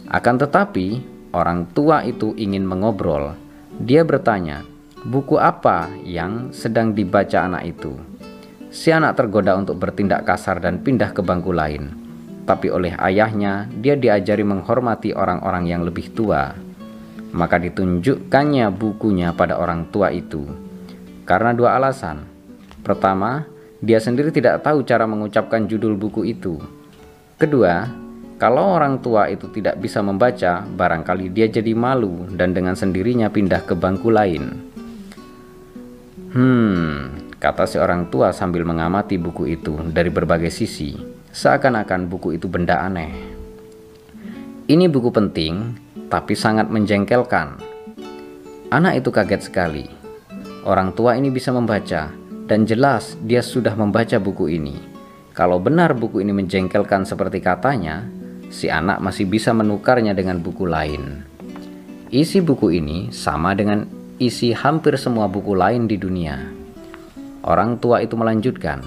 Akan 0.09 0.41
tetapi, 0.41 1.01
orang 1.37 1.69
tua 1.77 2.01
itu 2.05 2.33
ingin 2.37 2.65
mengobrol. 2.65 3.37
Dia 3.77 4.09
bertanya, 4.09 4.65
"Buku 5.05 5.37
apa 5.37 5.93
yang 6.01 6.49
sedang 6.53 6.97
dibaca 6.97 7.45
anak 7.45 7.77
itu?" 7.77 8.16
Si 8.77 8.93
anak 8.93 9.17
tergoda 9.17 9.57
untuk 9.57 9.81
bertindak 9.81 10.29
kasar 10.29 10.61
dan 10.61 10.85
pindah 10.85 11.17
ke 11.17 11.25
bangku 11.25 11.49
lain. 11.49 11.97
Tapi 12.45 12.69
oleh 12.69 12.93
ayahnya, 13.01 13.65
dia 13.73 13.97
diajari 13.97 14.45
menghormati 14.45 15.17
orang-orang 15.17 15.65
yang 15.65 15.81
lebih 15.81 16.13
tua. 16.13 16.53
Maka 17.33 17.57
ditunjukkannya 17.57 18.69
bukunya 18.77 19.33
pada 19.33 19.57
orang 19.57 19.89
tua 19.89 20.13
itu. 20.13 20.45
Karena 21.25 21.57
dua 21.57 21.81
alasan. 21.81 22.29
Pertama, 22.85 23.49
dia 23.81 23.97
sendiri 23.97 24.29
tidak 24.29 24.61
tahu 24.61 24.85
cara 24.85 25.09
mengucapkan 25.09 25.65
judul 25.65 25.97
buku 25.97 26.29
itu. 26.29 26.61
Kedua, 27.41 27.89
kalau 28.37 28.77
orang 28.77 29.01
tua 29.01 29.33
itu 29.33 29.49
tidak 29.57 29.81
bisa 29.81 30.05
membaca, 30.05 30.69
barangkali 30.69 31.33
dia 31.33 31.49
jadi 31.49 31.73
malu 31.73 32.29
dan 32.37 32.53
dengan 32.53 32.77
sendirinya 32.77 33.33
pindah 33.33 33.65
ke 33.65 33.73
bangku 33.73 34.13
lain. 34.13 34.45
Hmm, 36.37 37.26
kata 37.47 37.63
si 37.63 37.79
orang 37.79 38.11
tua 38.11 38.35
sambil 38.35 38.67
mengamati 38.67 39.15
buku 39.23 39.55
itu 39.55 39.79
dari 39.95 40.11
berbagai 40.11 40.51
sisi, 40.51 40.99
seakan-akan 41.31 42.11
buku 42.11 42.35
itu 42.35 42.51
benda 42.51 42.83
aneh. 42.83 43.15
Ini 44.67 44.91
buku 44.91 45.15
penting, 45.15 45.79
tapi 46.11 46.35
sangat 46.35 46.67
menjengkelkan. 46.67 47.63
Anak 48.75 48.99
itu 48.99 49.15
kaget 49.15 49.47
sekali. 49.47 49.87
Orang 50.67 50.91
tua 50.99 51.15
ini 51.15 51.31
bisa 51.31 51.55
membaca, 51.55 52.11
dan 52.51 52.67
jelas 52.67 53.15
dia 53.23 53.47
sudah 53.47 53.79
membaca 53.79 54.19
buku 54.19 54.51
ini. 54.51 54.75
Kalau 55.31 55.63
benar 55.63 55.95
buku 55.95 56.19
ini 56.27 56.35
menjengkelkan 56.35 57.07
seperti 57.07 57.39
katanya, 57.39 58.03
si 58.51 58.67
anak 58.67 58.99
masih 58.99 59.31
bisa 59.31 59.55
menukarnya 59.55 60.19
dengan 60.19 60.43
buku 60.43 60.67
lain. 60.67 61.23
Isi 62.11 62.43
buku 62.43 62.75
ini 62.75 63.15
sama 63.15 63.55
dengan 63.55 63.87
isi 64.19 64.51
hampir 64.51 64.99
semua 64.99 65.31
buku 65.31 65.55
lain 65.55 65.87
di 65.87 65.95
dunia. 65.95 66.56
Orang 67.47 67.79
tua 67.79 68.03
itu 68.03 68.19
melanjutkan, 68.19 68.83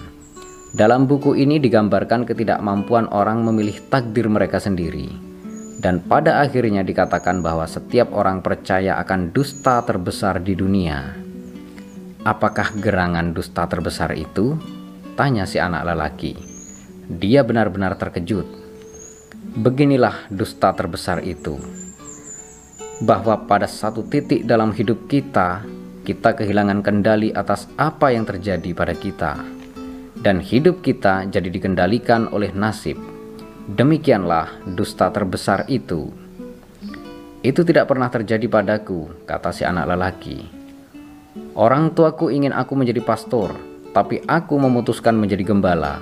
dalam 0.75 1.07
buku 1.07 1.33
ini 1.33 1.57
digambarkan 1.57 2.29
ketidakmampuan 2.29 3.09
orang 3.09 3.41
memilih 3.41 3.79
takdir 3.87 4.27
mereka 4.27 4.59
sendiri. 4.59 5.09
Dan 5.79 6.03
pada 6.03 6.43
akhirnya 6.43 6.83
dikatakan 6.83 7.39
bahwa 7.39 7.63
setiap 7.63 8.11
orang 8.11 8.43
percaya 8.43 8.99
akan 8.99 9.31
dusta 9.31 9.79
terbesar 9.87 10.43
di 10.43 10.53
dunia. 10.59 11.15
Apakah 12.27 12.75
gerangan 12.75 13.31
dusta 13.31 13.63
terbesar 13.63 14.11
itu? 14.11 14.59
Tanya 15.15 15.47
si 15.47 15.55
anak 15.55 15.87
lelaki. 15.87 16.35
Dia 17.07 17.47
benar-benar 17.47 17.95
terkejut. 17.95 18.43
Beginilah 19.55 20.27
dusta 20.27 20.75
terbesar 20.75 21.23
itu. 21.23 21.55
Bahwa 23.07 23.39
pada 23.47 23.71
satu 23.71 24.03
titik 24.03 24.43
dalam 24.43 24.75
hidup 24.75 25.07
kita, 25.07 25.63
kita 26.09 26.33
kehilangan 26.33 26.81
kendali 26.81 27.29
atas 27.29 27.69
apa 27.77 28.09
yang 28.09 28.25
terjadi 28.25 28.73
pada 28.73 28.97
kita, 28.97 29.45
dan 30.25 30.41
hidup 30.41 30.81
kita 30.81 31.29
jadi 31.29 31.53
dikendalikan 31.53 32.33
oleh 32.33 32.49
nasib. 32.49 32.97
Demikianlah 33.69 34.65
dusta 34.73 35.13
terbesar 35.13 35.69
itu. 35.69 36.09
Itu 37.45 37.61
tidak 37.61 37.93
pernah 37.93 38.09
terjadi 38.09 38.49
padaku, 38.49 39.05
kata 39.29 39.53
si 39.53 39.61
anak 39.61 39.85
lelaki. 39.85 40.49
Orang 41.53 41.93
tuaku 41.93 42.33
ingin 42.33 42.57
aku 42.57 42.73
menjadi 42.73 43.05
pastor, 43.05 43.53
tapi 43.93 44.25
aku 44.25 44.57
memutuskan 44.57 45.13
menjadi 45.13 45.45
gembala. 45.45 46.01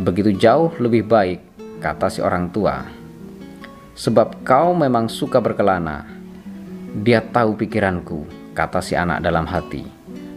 Begitu 0.00 0.32
jauh 0.32 0.72
lebih 0.80 1.04
baik, 1.04 1.44
kata 1.84 2.08
si 2.08 2.24
orang 2.24 2.48
tua. 2.48 2.88
Sebab 4.00 4.48
kau 4.48 4.72
memang 4.72 5.12
suka 5.12 5.44
berkelana. 5.44 6.08
Dia 6.96 7.20
tahu 7.20 7.60
pikiranku, 7.60 8.45
kata 8.56 8.80
si 8.80 8.96
anak 8.96 9.20
dalam 9.20 9.44
hati. 9.44 9.84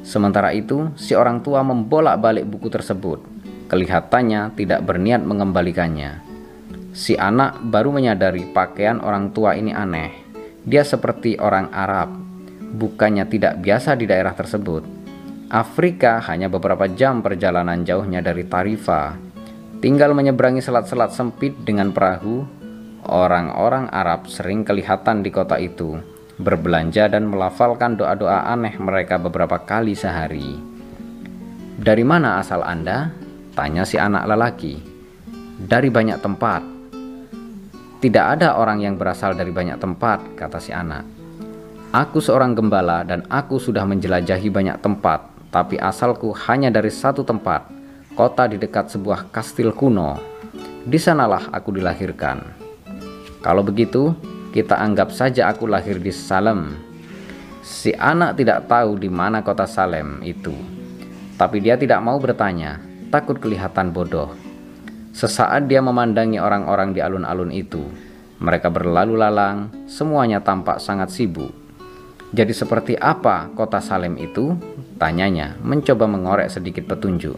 Sementara 0.03 0.51
itu, 0.51 0.91
si 0.99 1.15
orang 1.15 1.39
tua 1.39 1.63
membolak-balik 1.63 2.43
buku 2.43 2.67
tersebut. 2.67 3.23
Kelihatannya 3.71 4.51
tidak 4.60 4.84
berniat 4.84 5.23
mengembalikannya. 5.23 6.19
Si 6.91 7.15
anak 7.15 7.63
baru 7.63 7.95
menyadari 7.95 8.43
pakaian 8.51 8.99
orang 8.99 9.32
tua 9.32 9.55
ini 9.55 9.71
aneh. 9.71 10.12
Dia 10.67 10.84
seperti 10.84 11.39
orang 11.39 11.71
Arab, 11.71 12.12
bukannya 12.75 13.23
tidak 13.29 13.63
biasa 13.63 13.95
di 13.95 14.03
daerah 14.10 14.36
tersebut. 14.36 14.84
Afrika 15.49 16.19
hanya 16.27 16.51
beberapa 16.51 16.86
jam 16.91 17.23
perjalanan 17.23 17.82
jauhnya 17.88 18.19
dari 18.19 18.43
Tarifa. 18.45 19.15
Tinggal 19.79 20.12
menyeberangi 20.12 20.60
selat-selat 20.60 21.15
sempit 21.15 21.55
dengan 21.63 21.95
perahu, 21.95 22.43
orang-orang 23.08 23.88
Arab 23.89 24.27
sering 24.27 24.67
kelihatan 24.67 25.23
di 25.23 25.32
kota 25.32 25.55
itu 25.55 26.18
berbelanja 26.39 27.12
dan 27.12 27.28
melafalkan 27.28 27.99
doa-doa 27.99 28.47
aneh 28.47 28.80
mereka 28.80 29.19
beberapa 29.19 29.60
kali 29.60 29.91
sehari. 29.91 30.56
Dari 31.80 32.04
mana 32.08 32.39
asal 32.39 32.63
Anda? 32.63 33.12
Tanya 33.56 33.84
si 33.84 33.99
anak 33.99 34.23
lelaki. 34.23 34.80
Dari 35.60 35.91
banyak 35.91 36.19
tempat. 36.23 36.63
Tidak 37.99 38.25
ada 38.39 38.56
orang 38.56 38.80
yang 38.80 38.95
berasal 38.95 39.36
dari 39.36 39.52
banyak 39.52 39.75
tempat, 39.75 40.39
kata 40.39 40.60
si 40.63 40.71
anak. 40.71 41.04
Aku 41.91 42.23
seorang 42.23 42.56
gembala 42.56 43.04
dan 43.04 43.28
aku 43.28 43.60
sudah 43.60 43.84
menjelajahi 43.84 44.47
banyak 44.47 44.80
tempat, 44.80 45.28
tapi 45.52 45.75
asalku 45.75 46.32
hanya 46.47 46.71
dari 46.71 46.88
satu 46.88 47.28
tempat, 47.28 47.67
kota 48.15 48.47
di 48.47 48.56
dekat 48.56 48.88
sebuah 48.95 49.28
kastil 49.36 49.75
kuno. 49.75 50.15
Di 50.88 50.95
sanalah 50.95 51.52
aku 51.52 51.75
dilahirkan. 51.75 52.39
Kalau 53.43 53.65
begitu, 53.65 54.15
kita 54.49 54.81
anggap 54.81 55.13
saja 55.13 55.53
aku 55.53 55.69
lahir 55.69 56.01
di 56.01 56.09
Salem. 56.09 56.73
Si 57.62 57.93
anak 57.93 58.33
tidak 58.41 58.65
tahu 58.65 58.97
di 58.97 59.05
mana 59.05 59.45
kota 59.45 59.69
Salem 59.69 60.25
itu, 60.25 60.53
tapi 61.38 61.62
dia 61.62 61.77
tidak 61.77 62.01
mau 62.01 62.17
bertanya, 62.17 62.81
takut 63.13 63.38
kelihatan 63.38 63.93
bodoh. 63.93 64.33
Sesaat 65.13 65.69
dia 65.69 65.83
memandangi 65.85 66.41
orang-orang 66.41 66.97
di 66.97 66.99
alun-alun 67.03 67.53
itu. 67.53 67.85
Mereka 68.39 68.71
berlalu 68.73 69.19
lalang, 69.19 69.69
semuanya 69.85 70.41
tampak 70.41 70.81
sangat 70.81 71.12
sibuk. 71.13 71.51
Jadi 72.33 72.53
seperti 72.55 72.93
apa 72.97 73.53
kota 73.53 73.77
Salem 73.83 74.17
itu? 74.17 74.57
Tanyanya, 74.97 75.59
mencoba 75.62 76.09
mengorek 76.09 76.49
sedikit 76.49 76.89
petunjuk. 76.89 77.38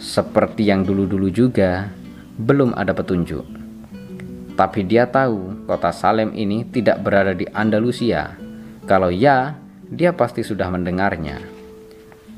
Seperti 0.00 0.64
yang 0.64 0.86
dulu-dulu 0.86 1.28
juga, 1.28 1.92
belum 2.40 2.72
ada 2.72 2.96
petunjuk. 2.96 3.59
Tapi 4.54 4.86
dia 4.86 5.06
tahu 5.08 5.66
kota 5.66 5.90
Salem 5.94 6.34
ini 6.34 6.66
tidak 6.68 7.02
berada 7.02 7.32
di 7.32 7.46
Andalusia. 7.50 8.34
Kalau 8.84 9.08
ya, 9.08 9.56
dia 9.90 10.14
pasti 10.14 10.46
sudah 10.46 10.70
mendengarnya. 10.70 11.38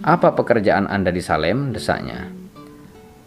Apa 0.03 0.35
pekerjaan 0.35 0.90
Anda 0.90 1.14
di 1.14 1.22
Salem? 1.22 1.70
desanya. 1.70 2.27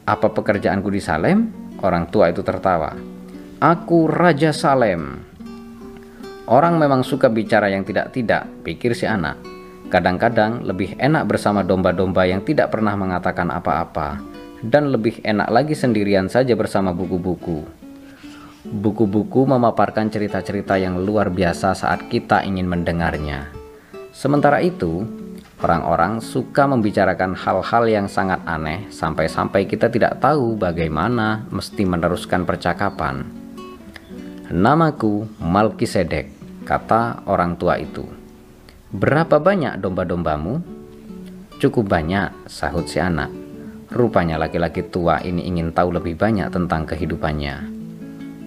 Apa 0.05 0.29
pekerjaanku 0.33 0.91
di 0.91 0.99
Salem? 0.99 1.49
Orang 1.81 2.11
tua 2.11 2.29
itu 2.29 2.45
tertawa. 2.45 2.93
Aku 3.63 4.11
Raja 4.11 4.51
Salem. 4.51 5.23
Orang 6.45 6.77
memang 6.77 7.01
suka 7.01 7.25
bicara 7.25 7.73
yang 7.73 7.81
tidak-tidak, 7.81 8.45
pikir 8.61 8.93
si 8.93 9.09
anak. 9.09 9.39
Kadang-kadang 9.89 10.61
lebih 10.65 10.93
enak 10.97 11.25
bersama 11.25 11.65
domba-domba 11.65 12.25
yang 12.25 12.45
tidak 12.45 12.73
pernah 12.73 12.93
mengatakan 12.93 13.49
apa-apa, 13.49 14.21
dan 14.61 14.93
lebih 14.93 15.21
enak 15.25 15.49
lagi 15.49 15.73
sendirian 15.73 16.29
saja 16.29 16.53
bersama 16.53 16.93
buku-buku. 16.93 17.84
Buku-buku 18.65 19.45
memaparkan 19.45 20.09
cerita-cerita 20.09 20.73
yang 20.81 20.97
luar 20.97 21.29
biasa 21.29 21.77
saat 21.77 22.09
kita 22.09 22.41
ingin 22.41 22.65
mendengarnya. 22.65 23.53
Sementara 24.09 24.57
itu, 24.57 25.05
orang-orang 25.61 26.17
suka 26.17 26.65
membicarakan 26.65 27.37
hal-hal 27.37 27.85
yang 27.85 28.07
sangat 28.09 28.41
aneh 28.49 28.89
sampai-sampai 28.89 29.69
kita 29.69 29.93
tidak 29.93 30.17
tahu 30.17 30.57
bagaimana 30.57 31.45
mesti 31.53 31.85
meneruskan 31.85 32.41
percakapan. 32.41 33.29
Namaku 34.49 35.29
Malkisedek, 35.45 36.33
kata 36.65 37.21
orang 37.29 37.61
tua 37.61 37.77
itu. 37.77 38.01
Berapa 38.89 39.37
banyak 39.37 39.77
domba-dombamu? 39.77 40.57
Cukup 41.61 41.85
banyak, 41.85 42.49
sahut 42.49 42.89
si 42.89 42.97
anak. 42.97 43.29
Rupanya 43.93 44.41
laki-laki 44.41 44.81
tua 44.89 45.21
ini 45.21 45.45
ingin 45.45 45.69
tahu 45.69 45.93
lebih 45.93 46.17
banyak 46.17 46.49
tentang 46.49 46.89
kehidupannya. 46.89 47.74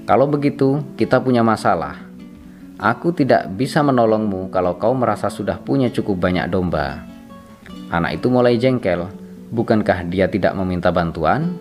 Kalau 0.09 0.24
begitu, 0.24 0.80
kita 0.96 1.20
punya 1.20 1.44
masalah. 1.44 2.00
Aku 2.80 3.12
tidak 3.12 3.52
bisa 3.52 3.84
menolongmu 3.84 4.48
kalau 4.48 4.80
kau 4.80 4.96
merasa 4.96 5.28
sudah 5.28 5.61
punya 5.61 5.92
cukup 5.92 6.16
banyak 6.16 6.48
domba. 6.48 7.04
Anak 7.92 8.16
itu 8.16 8.32
mulai 8.32 8.56
jengkel. 8.56 9.04
Bukankah 9.52 10.09
dia 10.09 10.24
tidak 10.24 10.56
meminta 10.56 10.88
bantuan? 10.88 11.61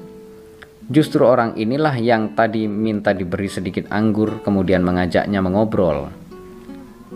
Justru 0.88 1.28
orang 1.28 1.60
inilah 1.60 2.00
yang 2.00 2.40
tadi 2.40 2.72
minta 2.72 3.12
diberi 3.12 3.52
sedikit 3.52 3.92
anggur, 3.92 4.40
kemudian 4.40 4.80
mengajaknya 4.80 5.44
mengobrol. 5.44 6.08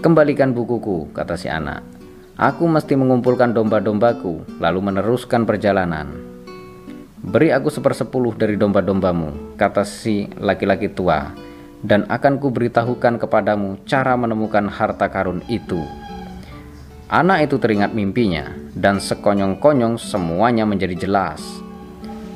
Kembalikan 0.03 0.51
bukuku, 0.51 1.15
kata 1.15 1.39
si 1.39 1.47
anak. 1.47 1.79
Aku 2.35 2.67
mesti 2.67 2.99
mengumpulkan 2.99 3.55
domba-dombaku, 3.55 4.59
lalu 4.59 4.79
meneruskan 4.83 5.47
perjalanan. 5.47 6.30
Beri 7.21 7.53
aku 7.53 7.69
sepersepuluh 7.69 8.33
dari 8.33 8.57
domba-dombamu, 8.57 9.53
kata 9.53 9.85
si 9.85 10.25
laki-laki 10.41 10.89
tua, 10.89 11.29
dan 11.85 12.09
akan 12.09 12.41
kuberitahukan 12.41 13.21
kepadamu 13.21 13.77
cara 13.85 14.17
menemukan 14.17 14.65
harta 14.65 15.05
karun 15.05 15.45
itu. 15.45 15.77
Anak 17.13 17.45
itu 17.45 17.61
teringat 17.61 17.93
mimpinya, 17.93 18.49
dan 18.73 18.97
sekonyong-konyong 18.97 20.01
semuanya 20.01 20.65
menjadi 20.65 21.05
jelas. 21.05 21.45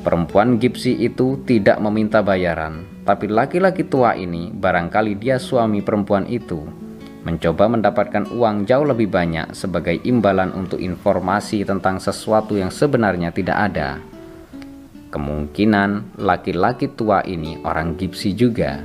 Perempuan 0.06 0.62
gipsi 0.62 0.94
itu 0.94 1.42
tidak 1.42 1.82
meminta 1.82 2.22
bayaran, 2.22 2.86
tapi 3.02 3.26
laki-laki 3.26 3.82
tua 3.82 4.14
ini 4.14 4.54
barangkali 4.54 5.18
dia 5.18 5.42
suami 5.42 5.82
perempuan 5.82 6.30
itu 6.30 6.62
mencoba 7.26 7.66
mendapatkan 7.66 8.30
uang 8.38 8.70
jauh 8.70 8.86
lebih 8.86 9.10
banyak 9.10 9.50
sebagai 9.50 9.98
imbalan 10.06 10.54
untuk 10.54 10.78
informasi 10.78 11.66
tentang 11.66 11.98
sesuatu 11.98 12.54
yang 12.54 12.70
sebenarnya 12.70 13.34
tidak 13.34 13.58
ada. 13.66 13.98
Kemungkinan 15.16 16.20
laki-laki 16.20 16.92
tua 16.92 17.24
ini 17.24 17.56
orang 17.64 17.96
gipsi 17.96 18.36
juga. 18.36 18.84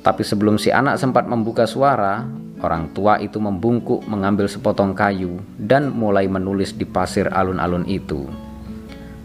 Tapi 0.00 0.22
sebelum 0.24 0.56
si 0.56 0.72
anak 0.72 0.96
sempat 0.96 1.28
membuka 1.28 1.68
suara, 1.68 2.24
Orang 2.64 2.96
tua 2.96 3.20
itu 3.20 3.36
membungkuk 3.36 4.08
mengambil 4.08 4.48
sepotong 4.48 4.96
kayu 4.96 5.36
dan 5.60 5.92
mulai 5.92 6.24
menulis 6.24 6.72
di 6.72 6.88
pasir 6.88 7.28
alun-alun 7.28 7.84
itu. 7.84 8.24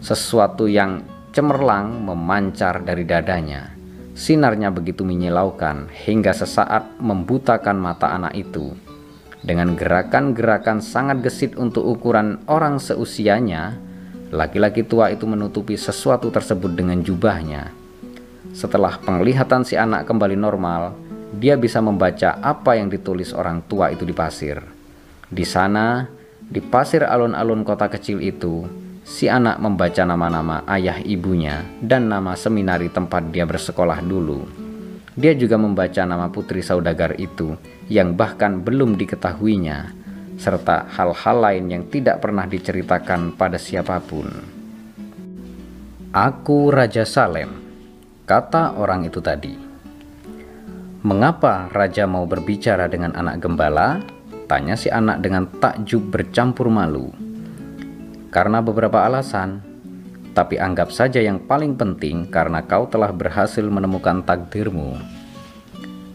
Sesuatu 0.04 0.68
yang 0.68 1.00
cemerlang 1.32 2.04
memancar 2.04 2.84
dari 2.84 3.08
dadanya. 3.08 3.72
Sinarnya 4.12 4.68
begitu 4.68 5.08
menyilaukan 5.08 5.88
hingga 5.88 6.36
sesaat 6.36 7.00
membutakan 7.00 7.80
mata 7.80 8.12
anak 8.12 8.36
itu. 8.36 8.76
Dengan 9.40 9.72
gerakan-gerakan 9.72 10.84
sangat 10.84 11.24
gesit 11.24 11.56
untuk 11.56 11.88
ukuran 11.88 12.44
orang 12.44 12.76
seusianya, 12.76 13.80
laki-laki 14.30 14.86
tua 14.86 15.10
itu 15.10 15.26
menutupi 15.26 15.74
sesuatu 15.74 16.30
tersebut 16.30 16.70
dengan 16.72 17.02
jubahnya. 17.02 17.74
Setelah 18.50 18.98
penglihatan 19.02 19.62
si 19.62 19.78
anak 19.78 20.06
kembali 20.06 20.34
normal, 20.34 20.94
dia 21.34 21.54
bisa 21.54 21.78
membaca 21.78 22.38
apa 22.42 22.74
yang 22.74 22.90
ditulis 22.90 23.30
orang 23.30 23.62
tua 23.66 23.94
itu 23.94 24.02
di 24.02 24.14
pasir. 24.14 24.58
Di 25.30 25.46
sana, 25.46 26.10
di 26.42 26.58
pasir 26.58 27.06
alun-alun 27.06 27.62
kota 27.62 27.86
kecil 27.86 28.18
itu, 28.18 28.66
si 29.06 29.30
anak 29.30 29.62
membaca 29.62 30.02
nama-nama 30.02 30.66
ayah 30.66 30.98
ibunya 30.98 31.62
dan 31.78 32.10
nama 32.10 32.34
seminari 32.34 32.90
tempat 32.90 33.30
dia 33.30 33.46
bersekolah 33.46 34.02
dulu. 34.02 34.42
Dia 35.14 35.34
juga 35.34 35.58
membaca 35.58 36.02
nama 36.06 36.30
putri 36.30 36.62
saudagar 36.62 37.18
itu 37.18 37.54
yang 37.86 38.14
bahkan 38.18 38.62
belum 38.62 38.98
diketahuinya, 38.98 39.99
serta 40.40 40.88
hal-hal 40.88 41.36
lain 41.36 41.64
yang 41.68 41.84
tidak 41.92 42.24
pernah 42.24 42.48
diceritakan 42.48 43.36
pada 43.36 43.60
siapa 43.60 44.00
pun. 44.00 44.24
Aku 46.16 46.72
Raja 46.72 47.04
Salem, 47.04 47.60
kata 48.24 48.80
orang 48.80 49.04
itu 49.04 49.20
tadi. 49.20 49.52
Mengapa 51.00 51.68
raja 51.72 52.04
mau 52.04 52.24
berbicara 52.24 52.88
dengan 52.88 53.12
anak 53.16 53.40
gembala? 53.40 54.00
Tanya 54.48 54.74
si 54.74 54.88
anak 54.88 55.22
dengan 55.22 55.46
takjub 55.46 56.12
bercampur 56.12 56.68
malu. 56.72 57.08
Karena 58.28 58.60
beberapa 58.60 59.06
alasan, 59.06 59.62
tapi 60.36 60.58
anggap 60.58 60.94
saja 60.94 61.18
yang 61.18 61.42
paling 61.42 61.74
penting 61.74 62.28
karena 62.30 62.62
kau 62.62 62.86
telah 62.86 63.10
berhasil 63.10 63.62
menemukan 63.64 64.22
takdirmu. 64.22 64.98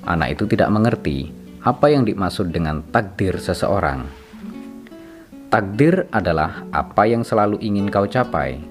Anak 0.06 0.38
itu 0.38 0.44
tidak 0.48 0.70
mengerti 0.70 1.35
apa 1.66 1.90
yang 1.90 2.06
dimaksud 2.06 2.54
dengan 2.54 2.86
takdir 2.94 3.42
seseorang. 3.42 4.06
Takdir 5.50 6.06
adalah 6.14 6.62
apa 6.70 7.10
yang 7.10 7.26
selalu 7.26 7.58
ingin 7.58 7.90
kau 7.90 8.06
capai. 8.06 8.62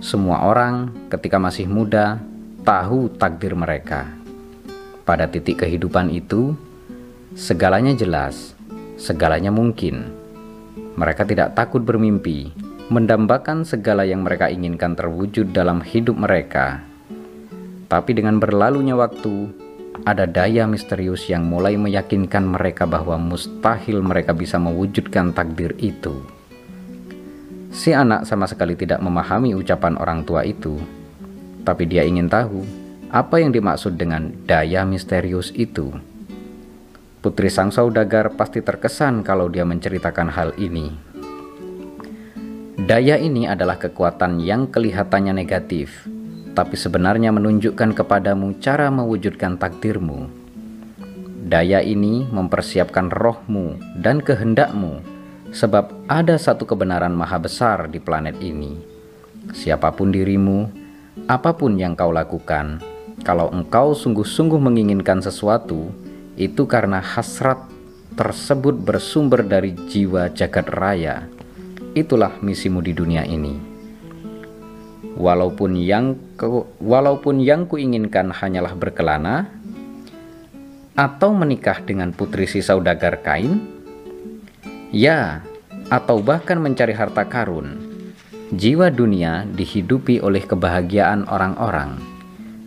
Semua 0.00 0.48
orang 0.48 0.88
ketika 1.12 1.36
masih 1.36 1.68
muda 1.68 2.16
tahu 2.64 3.12
takdir 3.20 3.52
mereka 3.52 4.08
pada 5.04 5.28
titik 5.28 5.60
kehidupan 5.60 6.08
itu, 6.08 6.56
segalanya 7.36 7.92
jelas, 7.92 8.56
segalanya 8.96 9.52
mungkin. 9.52 10.08
Mereka 10.96 11.28
tidak 11.28 11.52
takut 11.52 11.84
bermimpi, 11.84 12.56
mendambakan 12.88 13.68
segala 13.68 14.08
yang 14.08 14.24
mereka 14.24 14.48
inginkan 14.48 14.96
terwujud 14.96 15.52
dalam 15.52 15.84
hidup 15.84 16.16
mereka. 16.16 16.80
Tapi 17.90 18.16
dengan 18.16 18.40
berlalunya 18.40 18.96
waktu, 18.96 19.59
ada 20.08 20.24
daya 20.24 20.64
misterius 20.64 21.28
yang 21.28 21.44
mulai 21.44 21.76
meyakinkan 21.76 22.44
mereka 22.46 22.88
bahwa 22.88 23.20
mustahil 23.20 24.00
mereka 24.00 24.32
bisa 24.32 24.56
mewujudkan 24.56 25.36
takdir 25.36 25.76
itu. 25.76 26.24
Si 27.70 27.94
anak 27.94 28.26
sama 28.26 28.50
sekali 28.50 28.74
tidak 28.74 28.98
memahami 28.98 29.54
ucapan 29.54 29.94
orang 30.00 30.26
tua 30.26 30.42
itu, 30.42 30.80
tapi 31.62 31.86
dia 31.86 32.02
ingin 32.02 32.26
tahu 32.26 32.64
apa 33.10 33.42
yang 33.42 33.50
dimaksud 33.54 33.98
dengan 33.98 34.32
daya 34.46 34.82
misterius 34.86 35.50
itu? 35.54 35.90
Putri 37.20 37.52
sang 37.52 37.68
saudagar 37.68 38.32
pasti 38.32 38.64
terkesan 38.64 39.20
kalau 39.20 39.52
dia 39.52 39.68
menceritakan 39.68 40.32
hal 40.32 40.56
ini. 40.56 40.94
Daya 42.80 43.20
ini 43.20 43.44
adalah 43.44 43.76
kekuatan 43.76 44.40
yang 44.40 44.72
kelihatannya 44.72 45.36
negatif, 45.36 46.08
tapi 46.54 46.74
sebenarnya 46.74 47.30
menunjukkan 47.30 47.94
kepadamu 47.94 48.58
cara 48.58 48.90
mewujudkan 48.90 49.56
takdirmu. 49.56 50.26
Daya 51.50 51.82
ini 51.82 52.26
mempersiapkan 52.30 53.10
rohmu 53.10 53.78
dan 53.98 54.22
kehendakmu, 54.22 55.02
sebab 55.50 55.90
ada 56.06 56.38
satu 56.38 56.66
kebenaran 56.66 57.14
maha 57.14 57.38
besar 57.42 57.90
di 57.90 57.98
planet 57.98 58.38
ini. 58.38 58.78
Siapa 59.50 59.90
pun 59.90 60.14
dirimu, 60.14 60.70
apa 61.26 61.56
pun 61.56 61.74
yang 61.74 61.98
kau 61.98 62.14
lakukan, 62.14 62.78
kalau 63.26 63.50
engkau 63.50 63.92
sungguh-sungguh 63.92 64.60
menginginkan 64.62 65.18
sesuatu, 65.20 65.90
itu 66.40 66.64
karena 66.64 67.02
hasrat 67.02 67.58
tersebut 68.14 68.76
bersumber 68.76 69.44
dari 69.44 69.74
jiwa 69.74 70.30
jagat 70.32 70.66
raya. 70.70 71.26
Itulah 71.92 72.38
misimu 72.38 72.78
di 72.78 72.94
dunia 72.94 73.26
ini. 73.26 73.69
Walaupun 75.18 75.74
yang 75.78 76.14
ku, 76.38 76.70
walaupun 76.78 77.42
yang 77.42 77.66
kuinginkan 77.66 78.30
hanyalah 78.30 78.78
berkelana 78.78 79.50
atau 80.94 81.34
menikah 81.34 81.82
dengan 81.82 82.14
putri 82.14 82.46
si 82.46 82.62
saudagar 82.62 83.24
kain, 83.24 83.58
ya, 84.94 85.42
atau 85.90 86.22
bahkan 86.22 86.62
mencari 86.62 86.94
harta 86.94 87.26
karun. 87.26 87.90
Jiwa 88.50 88.90
dunia 88.90 89.46
dihidupi 89.46 90.18
oleh 90.18 90.42
kebahagiaan 90.42 91.26
orang-orang 91.30 92.20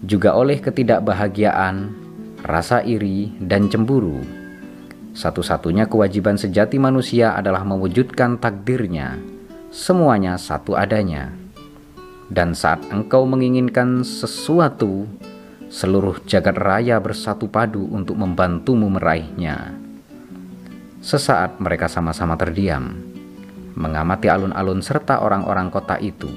juga 0.04 0.36
oleh 0.36 0.60
ketidakbahagiaan, 0.60 1.96
rasa 2.44 2.84
iri, 2.84 3.32
dan 3.40 3.72
cemburu. 3.72 4.20
Satu-satunya 5.16 5.88
kewajiban 5.88 6.36
sejati 6.36 6.76
manusia 6.76 7.40
adalah 7.40 7.64
mewujudkan 7.64 8.36
takdirnya, 8.36 9.16
semuanya 9.72 10.36
satu 10.36 10.76
adanya. 10.76 11.43
Dan 12.32 12.56
saat 12.56 12.80
engkau 12.92 13.28
menginginkan 13.28 14.04
sesuatu, 14.08 15.08
seluruh 15.68 16.22
jagat 16.30 16.56
raya 16.56 17.02
bersatu 17.02 17.50
padu 17.50 17.90
untuk 17.92 18.16
membantumu 18.16 18.88
meraihnya. 18.94 19.76
Sesaat 21.04 21.60
mereka 21.60 21.92
sama-sama 21.92 22.40
terdiam, 22.40 22.96
mengamati 23.76 24.32
alun-alun 24.32 24.80
serta 24.80 25.20
orang-orang 25.20 25.68
kota 25.68 26.00
itu. 26.00 26.32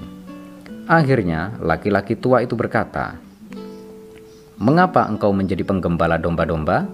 Akhirnya, 0.91 1.55
laki-laki 1.63 2.19
tua 2.19 2.43
itu 2.43 2.59
berkata, 2.59 3.19
Mengapa 4.57 5.05
engkau 5.05 5.37
menjadi 5.37 5.69
penggembala 5.69 6.17
domba-domba? 6.17 6.89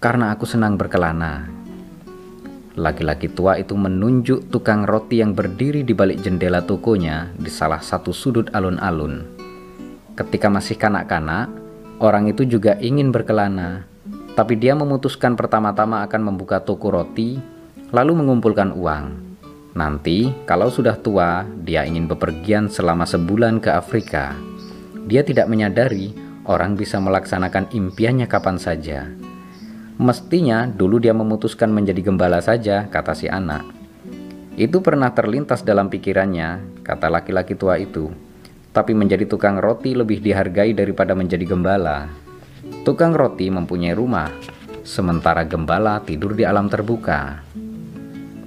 Karena 0.00 0.32
aku 0.32 0.48
senang 0.48 0.80
berkelana. 0.80 1.55
Laki-laki 2.76 3.32
tua 3.32 3.56
itu 3.56 3.72
menunjuk 3.72 4.52
tukang 4.52 4.84
roti 4.84 5.24
yang 5.24 5.32
berdiri 5.32 5.80
di 5.80 5.96
balik 5.96 6.20
jendela 6.20 6.60
tokonya 6.60 7.32
di 7.32 7.48
salah 7.48 7.80
satu 7.80 8.12
sudut 8.12 8.52
alun-alun. 8.52 9.24
Ketika 10.12 10.52
masih 10.52 10.76
kanak-kanak, 10.76 11.48
orang 12.04 12.28
itu 12.28 12.44
juga 12.44 12.76
ingin 12.76 13.08
berkelana, 13.16 13.88
tapi 14.36 14.60
dia 14.60 14.76
memutuskan 14.76 15.40
pertama-tama 15.40 16.04
akan 16.04 16.20
membuka 16.32 16.60
toko 16.60 16.92
roti, 16.92 17.40
lalu 17.96 18.12
mengumpulkan 18.20 18.76
uang. 18.76 19.24
Nanti, 19.72 20.32
kalau 20.44 20.68
sudah 20.68 21.00
tua, 21.00 21.48
dia 21.64 21.84
ingin 21.88 22.04
bepergian 22.04 22.68
selama 22.68 23.08
sebulan 23.08 23.60
ke 23.60 23.72
Afrika. 23.72 24.36
Dia 25.08 25.24
tidak 25.24 25.48
menyadari 25.48 26.12
orang 26.44 26.76
bisa 26.76 27.00
melaksanakan 27.00 27.72
impiannya 27.72 28.28
kapan 28.28 28.56
saja. 28.60 29.08
Mestinya 29.96 30.68
dulu 30.68 31.00
dia 31.00 31.16
memutuskan 31.16 31.72
menjadi 31.72 32.04
gembala 32.04 32.44
saja, 32.44 32.84
kata 32.92 33.16
si 33.16 33.32
anak. 33.32 33.64
Itu 34.56 34.84
pernah 34.84 35.16
terlintas 35.16 35.64
dalam 35.64 35.88
pikirannya, 35.88 36.80
kata 36.84 37.08
laki-laki 37.08 37.56
tua 37.56 37.80
itu. 37.80 38.12
Tapi 38.76 38.92
menjadi 38.92 39.24
tukang 39.24 39.56
roti 39.56 39.96
lebih 39.96 40.20
dihargai 40.20 40.76
daripada 40.76 41.16
menjadi 41.16 41.48
gembala. 41.48 42.12
Tukang 42.84 43.16
roti 43.16 43.48
mempunyai 43.48 43.96
rumah, 43.96 44.28
sementara 44.84 45.48
gembala 45.48 46.04
tidur 46.04 46.36
di 46.36 46.44
alam 46.44 46.68
terbuka. 46.68 47.40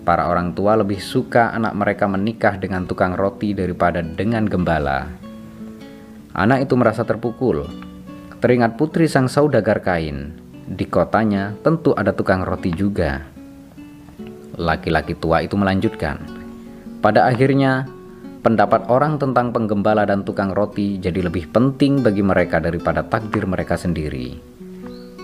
Para 0.05 0.29
orang 0.29 0.53
tua 0.53 0.77
lebih 0.77 1.01
suka 1.01 1.49
anak 1.53 1.73
mereka 1.73 2.05
menikah 2.05 2.61
dengan 2.61 2.85
tukang 2.85 3.17
roti 3.17 3.57
daripada 3.57 4.05
dengan 4.05 4.45
gembala. 4.45 5.09
Anak 6.33 6.69
itu 6.69 6.77
merasa 6.77 7.01
terpukul 7.05 7.65
Teringat 8.39 8.79
putri 8.79 9.03
sang 9.11 9.27
saudagar 9.27 9.83
kain. 9.83 10.48
Di 10.69 10.85
kotanya 10.85 11.57
tentu 11.65 11.97
ada 11.97 12.13
tukang 12.13 12.45
roti 12.45 12.69
juga. 12.69 13.25
Laki-laki 14.53 15.17
tua 15.17 15.41
itu 15.41 15.57
melanjutkan, 15.57 16.21
"Pada 17.01 17.25
akhirnya, 17.25 17.89
pendapat 18.45 18.85
orang 18.85 19.17
tentang 19.17 19.49
penggembala 19.49 20.05
dan 20.05 20.21
tukang 20.21 20.53
roti 20.53 21.01
jadi 21.01 21.25
lebih 21.25 21.49
penting 21.49 22.05
bagi 22.05 22.21
mereka 22.21 22.61
daripada 22.61 23.01
takdir 23.01 23.49
mereka 23.49 23.81
sendiri." 23.81 24.37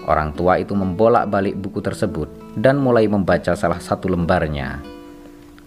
Orang 0.10 0.34
tua 0.34 0.58
itu 0.58 0.74
membolak-balik 0.74 1.54
buku 1.62 1.78
tersebut 1.78 2.58
dan 2.58 2.82
mulai 2.82 3.06
membaca 3.06 3.54
salah 3.54 3.78
satu 3.78 4.10
lembarnya. 4.10 4.82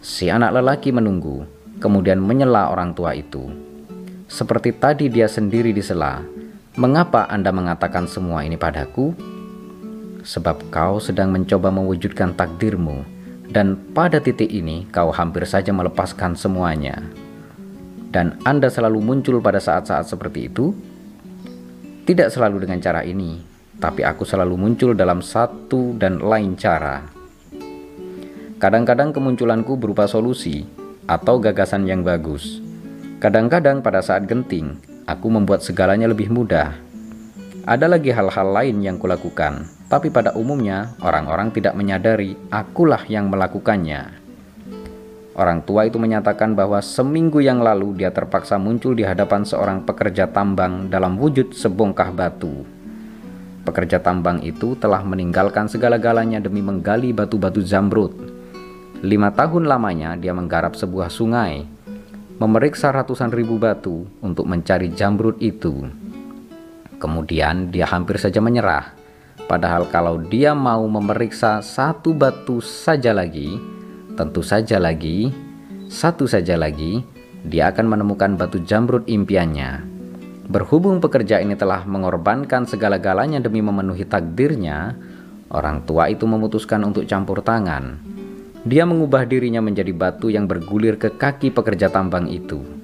Si 0.03 0.27
anak 0.27 0.59
lelaki 0.59 0.91
menunggu, 0.91 1.47
kemudian 1.79 2.19
menyela 2.19 2.75
orang 2.75 2.99
tua 2.99 3.15
itu. 3.15 3.47
Seperti 4.27 4.75
tadi 4.75 5.07
dia 5.07 5.31
sendiri 5.31 5.71
disela, 5.71 6.19
"Mengapa 6.75 7.31
Anda 7.31 7.55
mengatakan 7.55 8.11
semua 8.11 8.43
ini 8.43 8.59
padaku?" 8.59 9.38
Sebab 10.29 10.69
kau 10.69 11.01
sedang 11.01 11.33
mencoba 11.33 11.73
mewujudkan 11.73 12.37
takdirmu, 12.37 13.01
dan 13.49 13.81
pada 13.97 14.21
titik 14.21 14.53
ini 14.53 14.85
kau 14.93 15.09
hampir 15.09 15.49
saja 15.49 15.73
melepaskan 15.73 16.37
semuanya. 16.37 17.01
Dan 18.13 18.37
Anda 18.45 18.69
selalu 18.69 19.01
muncul 19.01 19.41
pada 19.41 19.57
saat-saat 19.57 20.05
seperti 20.05 20.53
itu? 20.53 20.77
Tidak 22.05 22.29
selalu 22.29 22.69
dengan 22.69 22.77
cara 22.85 23.01
ini, 23.09 23.41
tapi 23.81 24.05
aku 24.05 24.29
selalu 24.29 24.61
muncul 24.61 24.93
dalam 24.93 25.25
satu 25.25 25.97
dan 25.97 26.21
lain 26.21 26.61
cara. 26.61 27.09
Kadang-kadang 28.61 29.17
kemunculanku 29.17 29.81
berupa 29.81 30.05
solusi 30.05 30.69
atau 31.09 31.41
gagasan 31.41 31.89
yang 31.89 32.05
bagus. 32.05 32.61
Kadang-kadang 33.17 33.81
pada 33.81 34.05
saat 34.05 34.29
genting, 34.29 34.77
aku 35.09 35.33
membuat 35.33 35.65
segalanya 35.65 36.05
lebih 36.05 36.29
mudah. 36.29 36.88
Ada 37.69 37.85
lagi 37.85 38.09
hal-hal 38.09 38.49
lain 38.49 38.81
yang 38.81 38.97
kulakukan, 38.97 39.69
tapi 39.93 40.09
pada 40.09 40.33
umumnya 40.33 40.97
orang-orang 41.05 41.53
tidak 41.53 41.77
menyadari 41.77 42.33
akulah 42.49 43.05
yang 43.13 43.29
melakukannya. 43.29 44.09
Orang 45.37 45.61
tua 45.69 45.85
itu 45.85 46.01
menyatakan 46.01 46.57
bahwa 46.57 46.81
seminggu 46.81 47.45
yang 47.45 47.61
lalu 47.61 48.01
dia 48.01 48.09
terpaksa 48.09 48.57
muncul 48.57 48.97
di 48.97 49.05
hadapan 49.05 49.45
seorang 49.45 49.85
pekerja 49.85 50.33
tambang 50.33 50.89
dalam 50.89 51.21
wujud 51.21 51.53
sebongkah 51.53 52.09
batu. 52.09 52.65
Pekerja 53.69 54.01
tambang 54.01 54.41
itu 54.41 54.73
telah 54.81 55.05
meninggalkan 55.05 55.69
segala-galanya 55.69 56.41
demi 56.41 56.65
menggali 56.65 57.13
batu-batu 57.13 57.61
zamrud. 57.61 58.17
Lima 59.05 59.29
tahun 59.37 59.69
lamanya 59.69 60.17
dia 60.17 60.33
menggarap 60.33 60.73
sebuah 60.73 61.13
sungai, 61.13 61.69
memeriksa 62.41 62.89
ratusan 62.97 63.29
ribu 63.29 63.61
batu 63.61 64.09
untuk 64.25 64.49
mencari 64.49 64.89
jamrud 64.89 65.37
itu. 65.45 66.08
Kemudian 66.99 67.71
dia 67.71 67.87
hampir 67.87 68.19
saja 68.19 68.43
menyerah, 68.43 68.95
padahal 69.47 69.87
kalau 69.91 70.19
dia 70.19 70.55
mau 70.55 70.83
memeriksa 70.91 71.63
satu 71.63 72.11
batu 72.15 72.59
saja 72.59 73.15
lagi, 73.15 73.55
tentu 74.19 74.43
saja 74.43 74.83
lagi, 74.83 75.31
satu 75.87 76.27
saja 76.27 76.59
lagi, 76.59 77.07
dia 77.47 77.71
akan 77.71 77.87
menemukan 77.99 78.35
batu 78.35 78.59
jamrud 78.67 79.07
impiannya. 79.07 79.87
Berhubung 80.51 80.99
pekerja 80.99 81.39
ini 81.39 81.55
telah 81.55 81.87
mengorbankan 81.87 82.67
segala-galanya 82.67 83.39
demi 83.39 83.63
memenuhi 83.63 84.03
takdirnya, 84.03 84.99
orang 85.55 85.87
tua 85.87 86.11
itu 86.11 86.27
memutuskan 86.27 86.83
untuk 86.83 87.07
campur 87.07 87.41
tangan 87.47 88.19
dia 88.69 88.85
mengubah 88.85 89.25
dirinya 89.25 89.63
menjadi 89.65 89.95
batu 89.97 90.29
yang 90.29 90.45
bergulir 90.45 91.01
ke 91.01 91.15
kaki 91.15 91.55
pekerja 91.55 91.89
tambang 91.89 92.29
itu. 92.29 92.78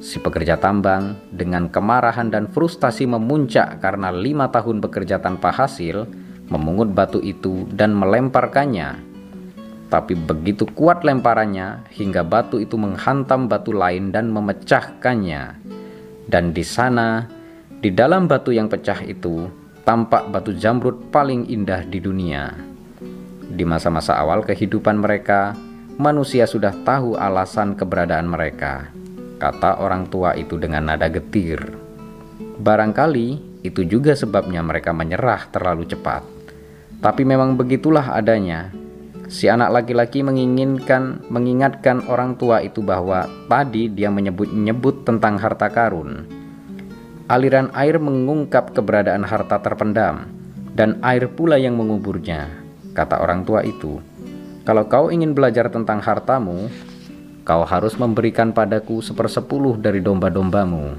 Si 0.00 0.16
pekerja 0.16 0.56
tambang 0.56 1.20
dengan 1.28 1.68
kemarahan 1.68 2.32
dan 2.32 2.48
frustasi 2.48 3.04
memuncak 3.04 3.84
karena 3.84 4.08
lima 4.08 4.48
tahun 4.48 4.80
bekerja 4.80 5.20
tanpa 5.20 5.52
hasil, 5.52 6.08
memungut 6.48 6.96
batu 6.96 7.20
itu 7.20 7.68
dan 7.76 7.92
melemparkannya. 7.92 8.96
Tapi 9.92 10.16
begitu 10.16 10.64
kuat 10.72 11.04
lemparannya 11.04 11.84
hingga 11.92 12.24
batu 12.24 12.56
itu 12.56 12.80
menghantam 12.80 13.44
batu 13.44 13.76
lain 13.76 14.08
dan 14.08 14.32
memecahkannya. 14.32 15.60
Dan 16.30 16.56
di 16.56 16.64
sana, 16.64 17.28
di 17.68 17.92
dalam 17.92 18.24
batu 18.24 18.56
yang 18.56 18.72
pecah 18.72 19.04
itu, 19.04 19.52
tampak 19.84 20.32
batu 20.32 20.56
jamrud 20.56 21.12
paling 21.12 21.44
indah 21.44 21.84
di 21.84 22.00
dunia. 22.00 22.56
Di 23.50 23.66
masa-masa 23.68 24.16
awal 24.16 24.46
kehidupan 24.46 25.02
mereka, 25.02 25.58
manusia 25.98 26.46
sudah 26.46 26.70
tahu 26.86 27.18
alasan 27.18 27.74
keberadaan 27.74 28.30
mereka, 28.30 28.94
kata 29.40 29.80
orang 29.80 30.06
tua 30.12 30.36
itu 30.36 30.60
dengan 30.60 30.92
nada 30.92 31.08
getir. 31.08 31.58
Barangkali 32.60 33.40
itu 33.64 33.88
juga 33.88 34.12
sebabnya 34.12 34.60
mereka 34.60 34.92
menyerah 34.92 35.48
terlalu 35.48 35.88
cepat. 35.88 36.20
Tapi 37.00 37.24
memang 37.24 37.56
begitulah 37.56 38.12
adanya. 38.12 38.68
Si 39.32 39.48
anak 39.48 39.72
laki-laki 39.72 40.20
menginginkan 40.20 41.24
mengingatkan 41.32 42.04
orang 42.12 42.36
tua 42.36 42.60
itu 42.60 42.84
bahwa 42.84 43.24
tadi 43.48 43.88
dia 43.88 44.12
menyebut-nyebut 44.12 45.08
tentang 45.08 45.40
harta 45.40 45.72
karun. 45.72 46.28
Aliran 47.30 47.72
air 47.72 47.96
mengungkap 47.96 48.74
keberadaan 48.76 49.22
harta 49.24 49.62
terpendam 49.62 50.28
dan 50.74 50.98
air 51.00 51.30
pula 51.30 51.56
yang 51.56 51.78
menguburnya. 51.78 52.50
Kata 52.90 53.22
orang 53.22 53.46
tua 53.46 53.62
itu, 53.62 54.02
"Kalau 54.66 54.90
kau 54.90 55.14
ingin 55.14 55.30
belajar 55.30 55.70
tentang 55.70 56.02
hartamu, 56.02 56.66
kau 57.46 57.62
harus 57.64 57.96
memberikan 57.96 58.52
padaku 58.54 59.00
sepersepuluh 59.04 59.78
dari 59.78 60.00
domba-dombamu." 60.00 60.96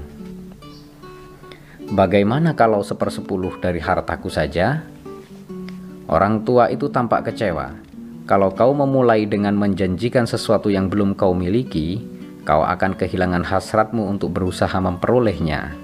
Bagaimana 1.92 2.56
kalau 2.56 2.80
sepersepuluh 2.80 3.60
dari 3.60 3.76
hartaku 3.76 4.32
saja? 4.32 4.80
Orang 6.08 6.40
tua 6.40 6.72
itu 6.72 6.88
tampak 6.88 7.28
kecewa. 7.28 7.76
Kalau 8.24 8.48
kau 8.56 8.72
memulai 8.72 9.28
dengan 9.28 9.52
menjanjikan 9.58 10.24
sesuatu 10.24 10.72
yang 10.72 10.88
belum 10.88 11.12
kau 11.12 11.36
miliki, 11.36 12.00
kau 12.48 12.64
akan 12.64 12.96
kehilangan 12.96 13.44
hasratmu 13.44 14.08
untuk 14.08 14.32
berusaha 14.32 14.72
memperolehnya. 14.78 15.76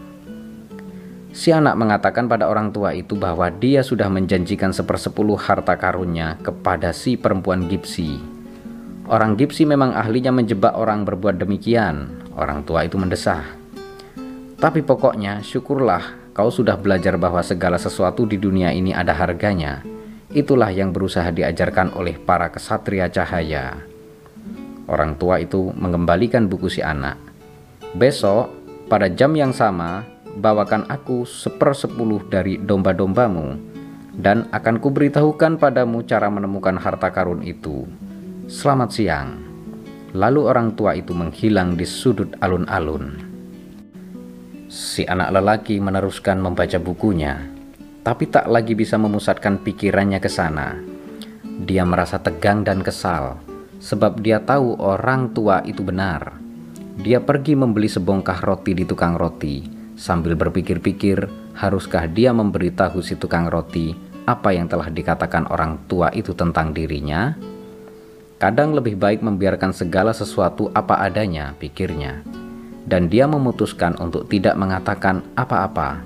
Si 1.28 1.52
anak 1.52 1.76
mengatakan 1.76 2.24
pada 2.24 2.48
orang 2.48 2.72
tua 2.72 2.96
itu 2.96 3.12
bahwa 3.12 3.52
dia 3.52 3.84
sudah 3.84 4.08
menjanjikan 4.08 4.72
sepersepuluh 4.72 5.36
harta 5.36 5.76
karunnya 5.76 6.40
kepada 6.40 6.96
si 6.96 7.20
perempuan 7.20 7.68
Gipsi. 7.68 8.37
Orang 9.08 9.40
Gipsi 9.40 9.64
memang 9.64 9.96
ahlinya 9.96 10.28
menjebak 10.28 10.76
orang 10.76 11.08
berbuat 11.08 11.40
demikian. 11.40 12.28
Orang 12.36 12.68
tua 12.68 12.84
itu 12.84 13.00
mendesah. 13.00 13.40
Tapi 14.60 14.84
pokoknya 14.84 15.40
syukurlah 15.40 16.28
kau 16.36 16.52
sudah 16.52 16.76
belajar 16.76 17.16
bahwa 17.16 17.40
segala 17.40 17.80
sesuatu 17.80 18.28
di 18.28 18.36
dunia 18.36 18.68
ini 18.68 18.92
ada 18.92 19.16
harganya. 19.16 19.80
Itulah 20.28 20.68
yang 20.68 20.92
berusaha 20.92 21.32
diajarkan 21.32 21.96
oleh 21.96 22.20
para 22.20 22.52
kesatria 22.52 23.08
cahaya. 23.08 23.80
Orang 24.84 25.16
tua 25.16 25.40
itu 25.40 25.72
mengembalikan 25.72 26.44
buku 26.44 26.68
si 26.68 26.84
anak. 26.84 27.16
Besok, 27.96 28.52
pada 28.92 29.08
jam 29.08 29.32
yang 29.32 29.56
sama, 29.56 30.04
bawakan 30.36 30.84
aku 30.92 31.24
sepersepuluh 31.24 32.28
dari 32.28 32.60
domba-dombamu, 32.60 33.56
dan 34.20 34.52
akan 34.52 34.76
kuberitahukan 34.76 35.56
padamu 35.56 36.04
cara 36.04 36.28
menemukan 36.28 36.76
harta 36.76 37.08
karun 37.08 37.40
itu. 37.40 37.88
Selamat 38.48 38.88
siang. 38.96 39.44
Lalu 40.16 40.40
orang 40.48 40.72
tua 40.72 40.96
itu 40.96 41.12
menghilang 41.12 41.76
di 41.76 41.84
sudut 41.84 42.32
alun-alun. 42.40 43.12
Si 44.72 45.04
anak 45.04 45.36
lelaki 45.36 45.76
meneruskan 45.76 46.40
membaca 46.40 46.80
bukunya, 46.80 47.44
tapi 48.00 48.24
tak 48.32 48.48
lagi 48.48 48.72
bisa 48.72 48.96
memusatkan 48.96 49.60
pikirannya 49.60 50.16
ke 50.16 50.32
sana. 50.32 50.80
Dia 51.44 51.84
merasa 51.84 52.16
tegang 52.24 52.64
dan 52.64 52.80
kesal, 52.80 53.36
sebab 53.84 54.24
dia 54.24 54.40
tahu 54.40 54.80
orang 54.80 55.36
tua 55.36 55.60
itu 55.68 55.84
benar. 55.84 56.40
Dia 56.98 57.20
pergi 57.20 57.52
membeli 57.52 57.92
sebongkah 57.92 58.40
roti 58.40 58.72
di 58.72 58.88
tukang 58.88 59.20
roti, 59.20 59.78
Sambil 59.98 60.38
berpikir-pikir, 60.38 61.26
haruskah 61.58 62.06
dia 62.06 62.30
memberitahu 62.30 63.02
si 63.02 63.18
tukang 63.18 63.50
roti 63.50 63.90
apa 64.30 64.54
yang 64.54 64.70
telah 64.70 64.94
dikatakan 64.94 65.50
orang 65.50 65.90
tua 65.90 66.14
itu 66.14 66.38
tentang 66.38 66.70
dirinya? 66.70 67.34
Kadang 68.38 68.70
lebih 68.72 68.94
baik 68.94 69.18
membiarkan 69.20 69.74
segala 69.74 70.14
sesuatu 70.14 70.70
apa 70.70 71.02
adanya, 71.02 71.58
pikirnya. 71.58 72.22
Dan 72.86 73.10
dia 73.10 73.26
memutuskan 73.26 73.98
untuk 73.98 74.30
tidak 74.30 74.54
mengatakan 74.54 75.26
apa-apa. 75.34 76.00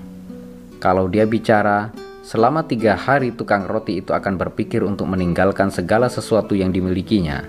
Kalau 0.81 1.07
dia 1.07 1.29
bicara, 1.29 1.93
selama 2.25 2.65
tiga 2.65 2.97
hari 2.97 3.37
tukang 3.37 3.69
roti 3.69 4.01
itu 4.01 4.17
akan 4.17 4.41
berpikir 4.41 4.83
untuk 4.83 5.07
meninggalkan 5.13 5.69
segala 5.69 6.09
sesuatu 6.09 6.57
yang 6.57 6.73
dimilikinya. 6.73 7.45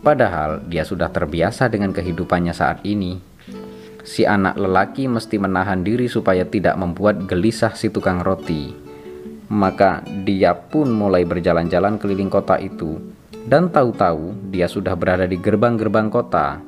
Padahal 0.00 0.64
dia 0.64 0.86
sudah 0.86 1.12
terbiasa 1.12 1.68
dengan 1.68 1.92
kehidupannya 1.92 2.54
saat 2.56 2.80
ini 2.88 3.30
si 4.10 4.24
anak 4.24 4.56
lelaki 4.56 5.06
mesti 5.06 5.36
menahan 5.38 5.84
diri 5.84 6.08
supaya 6.08 6.42
tidak 6.42 6.76
membuat 6.76 7.30
gelisah 7.30 7.76
si 7.76 7.92
tukang 7.92 8.24
roti. 8.24 8.72
Maka 9.50 10.02
dia 10.22 10.54
pun 10.54 10.90
mulai 10.94 11.26
berjalan-jalan 11.26 11.98
keliling 11.98 12.30
kota 12.30 12.58
itu, 12.62 13.02
dan 13.46 13.72
tahu-tahu 13.72 14.52
dia 14.52 14.68
sudah 14.68 14.92
berada 14.98 15.24
di 15.24 15.40
gerbang-gerbang 15.40 16.12
kota. 16.12 16.60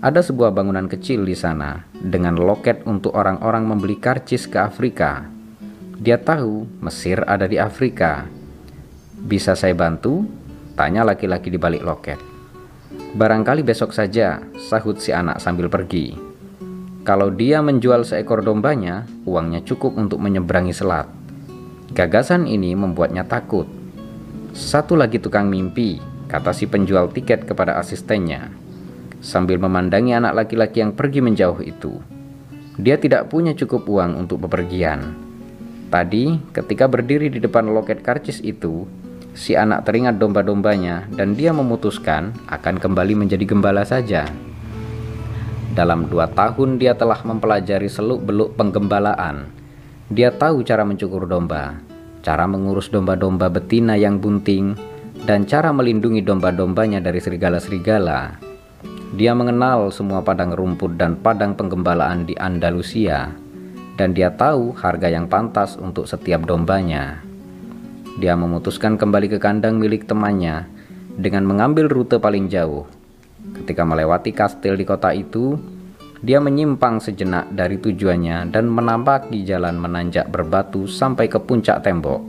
Ada 0.00 0.24
sebuah 0.24 0.54
bangunan 0.54 0.88
kecil 0.88 1.28
di 1.28 1.36
sana 1.36 1.84
dengan 1.92 2.38
loket 2.38 2.86
untuk 2.88 3.12
orang-orang 3.12 3.68
membeli 3.68 4.00
karcis 4.00 4.48
ke 4.48 4.56
Afrika. 4.56 5.28
Dia 6.00 6.16
tahu 6.16 6.64
Mesir 6.80 7.20
ada 7.28 7.44
di 7.44 7.60
Afrika. 7.60 8.24
Bisa 9.20 9.52
saya 9.52 9.76
bantu? 9.76 10.24
Tanya 10.72 11.04
laki-laki 11.04 11.52
di 11.52 11.60
balik 11.60 11.84
loket. 11.84 12.16
Barangkali 13.12 13.60
besok 13.60 13.92
saja, 13.92 14.40
sahut 14.56 14.96
si 14.96 15.12
anak 15.12 15.42
sambil 15.42 15.68
pergi. 15.68 16.16
Kalau 17.04 17.28
dia 17.28 17.60
menjual 17.60 18.04
seekor 18.04 18.40
dombanya, 18.40 19.04
uangnya 19.28 19.60
cukup 19.64 19.96
untuk 20.00 20.20
menyeberangi 20.20 20.72
selat. 20.72 21.08
Gagasan 21.92 22.46
ini 22.46 22.72
membuatnya 22.72 23.26
takut. 23.26 23.79
Satu 24.50 24.98
lagi 24.98 25.22
tukang 25.22 25.46
mimpi, 25.46 26.02
kata 26.26 26.50
si 26.50 26.66
penjual 26.66 27.10
tiket 27.14 27.46
kepada 27.46 27.78
asistennya. 27.78 28.50
Sambil 29.22 29.62
memandangi 29.62 30.16
anak 30.16 30.32
laki-laki 30.34 30.82
yang 30.82 30.96
pergi 30.96 31.22
menjauh 31.22 31.60
itu. 31.62 32.02
Dia 32.80 32.98
tidak 32.98 33.30
punya 33.30 33.52
cukup 33.54 33.86
uang 33.86 34.16
untuk 34.18 34.42
bepergian. 34.48 35.14
Tadi, 35.90 36.38
ketika 36.54 36.86
berdiri 36.90 37.30
di 37.30 37.38
depan 37.38 37.70
loket 37.70 38.02
karcis 38.02 38.42
itu, 38.42 38.86
si 39.36 39.54
anak 39.54 39.86
teringat 39.86 40.18
domba-dombanya 40.18 41.06
dan 41.14 41.38
dia 41.38 41.54
memutuskan 41.54 42.34
akan 42.50 42.78
kembali 42.78 43.14
menjadi 43.14 43.44
gembala 43.46 43.86
saja. 43.86 44.26
Dalam 45.74 46.10
dua 46.10 46.26
tahun 46.30 46.82
dia 46.82 46.98
telah 46.98 47.22
mempelajari 47.22 47.86
seluk-beluk 47.86 48.58
penggembalaan 48.58 49.60
dia 50.10 50.34
tahu 50.34 50.66
cara 50.66 50.82
mencukur 50.82 51.22
domba, 51.22 51.78
cara 52.20 52.44
mengurus 52.44 52.92
domba-domba 52.92 53.48
betina 53.48 53.96
yang 53.96 54.20
bunting, 54.20 54.76
dan 55.24 55.44
cara 55.44 55.72
melindungi 55.72 56.24
domba-dombanya 56.24 57.00
dari 57.00 57.20
serigala-serigala. 57.20 58.40
Dia 59.16 59.34
mengenal 59.34 59.90
semua 59.90 60.22
padang 60.22 60.54
rumput 60.54 60.94
dan 60.94 61.18
padang 61.18 61.58
penggembalaan 61.58 62.24
di 62.24 62.38
Andalusia, 62.38 63.34
dan 63.98 64.14
dia 64.14 64.30
tahu 64.32 64.72
harga 64.78 65.10
yang 65.10 65.26
pantas 65.26 65.74
untuk 65.76 66.06
setiap 66.06 66.46
dombanya. 66.46 67.20
Dia 68.22 68.36
memutuskan 68.38 69.00
kembali 69.00 69.32
ke 69.32 69.38
kandang 69.40 69.80
milik 69.80 70.06
temannya 70.06 70.68
dengan 71.18 71.44
mengambil 71.48 71.88
rute 71.88 72.20
paling 72.20 72.48
jauh. 72.48 72.86
Ketika 73.60 73.82
melewati 73.82 74.30
kastil 74.30 74.76
di 74.76 74.84
kota 74.84 75.10
itu, 75.16 75.56
dia 76.20 76.36
menyimpang 76.36 77.00
sejenak 77.00 77.48
dari 77.56 77.80
tujuannya 77.80 78.52
dan 78.52 78.68
menampaki 78.68 79.40
jalan 79.40 79.80
menanjak 79.80 80.28
berbatu 80.28 80.84
sampai 80.84 81.32
ke 81.32 81.40
puncak 81.40 81.80
tembok. 81.80 82.20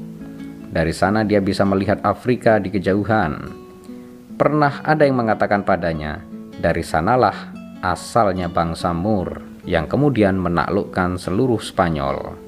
Dari 0.71 0.95
sana 0.95 1.27
dia 1.27 1.43
bisa 1.43 1.67
melihat 1.67 1.99
Afrika 2.07 2.55
di 2.55 2.71
kejauhan. 2.71 3.51
Pernah 4.39 4.79
ada 4.87 5.03
yang 5.03 5.19
mengatakan 5.19 5.67
padanya, 5.67 6.23
dari 6.55 6.79
sanalah 6.87 7.51
asalnya 7.83 8.47
bangsa 8.47 8.95
Mur 8.95 9.43
yang 9.67 9.91
kemudian 9.91 10.39
menaklukkan 10.39 11.19
seluruh 11.19 11.59
Spanyol. 11.59 12.39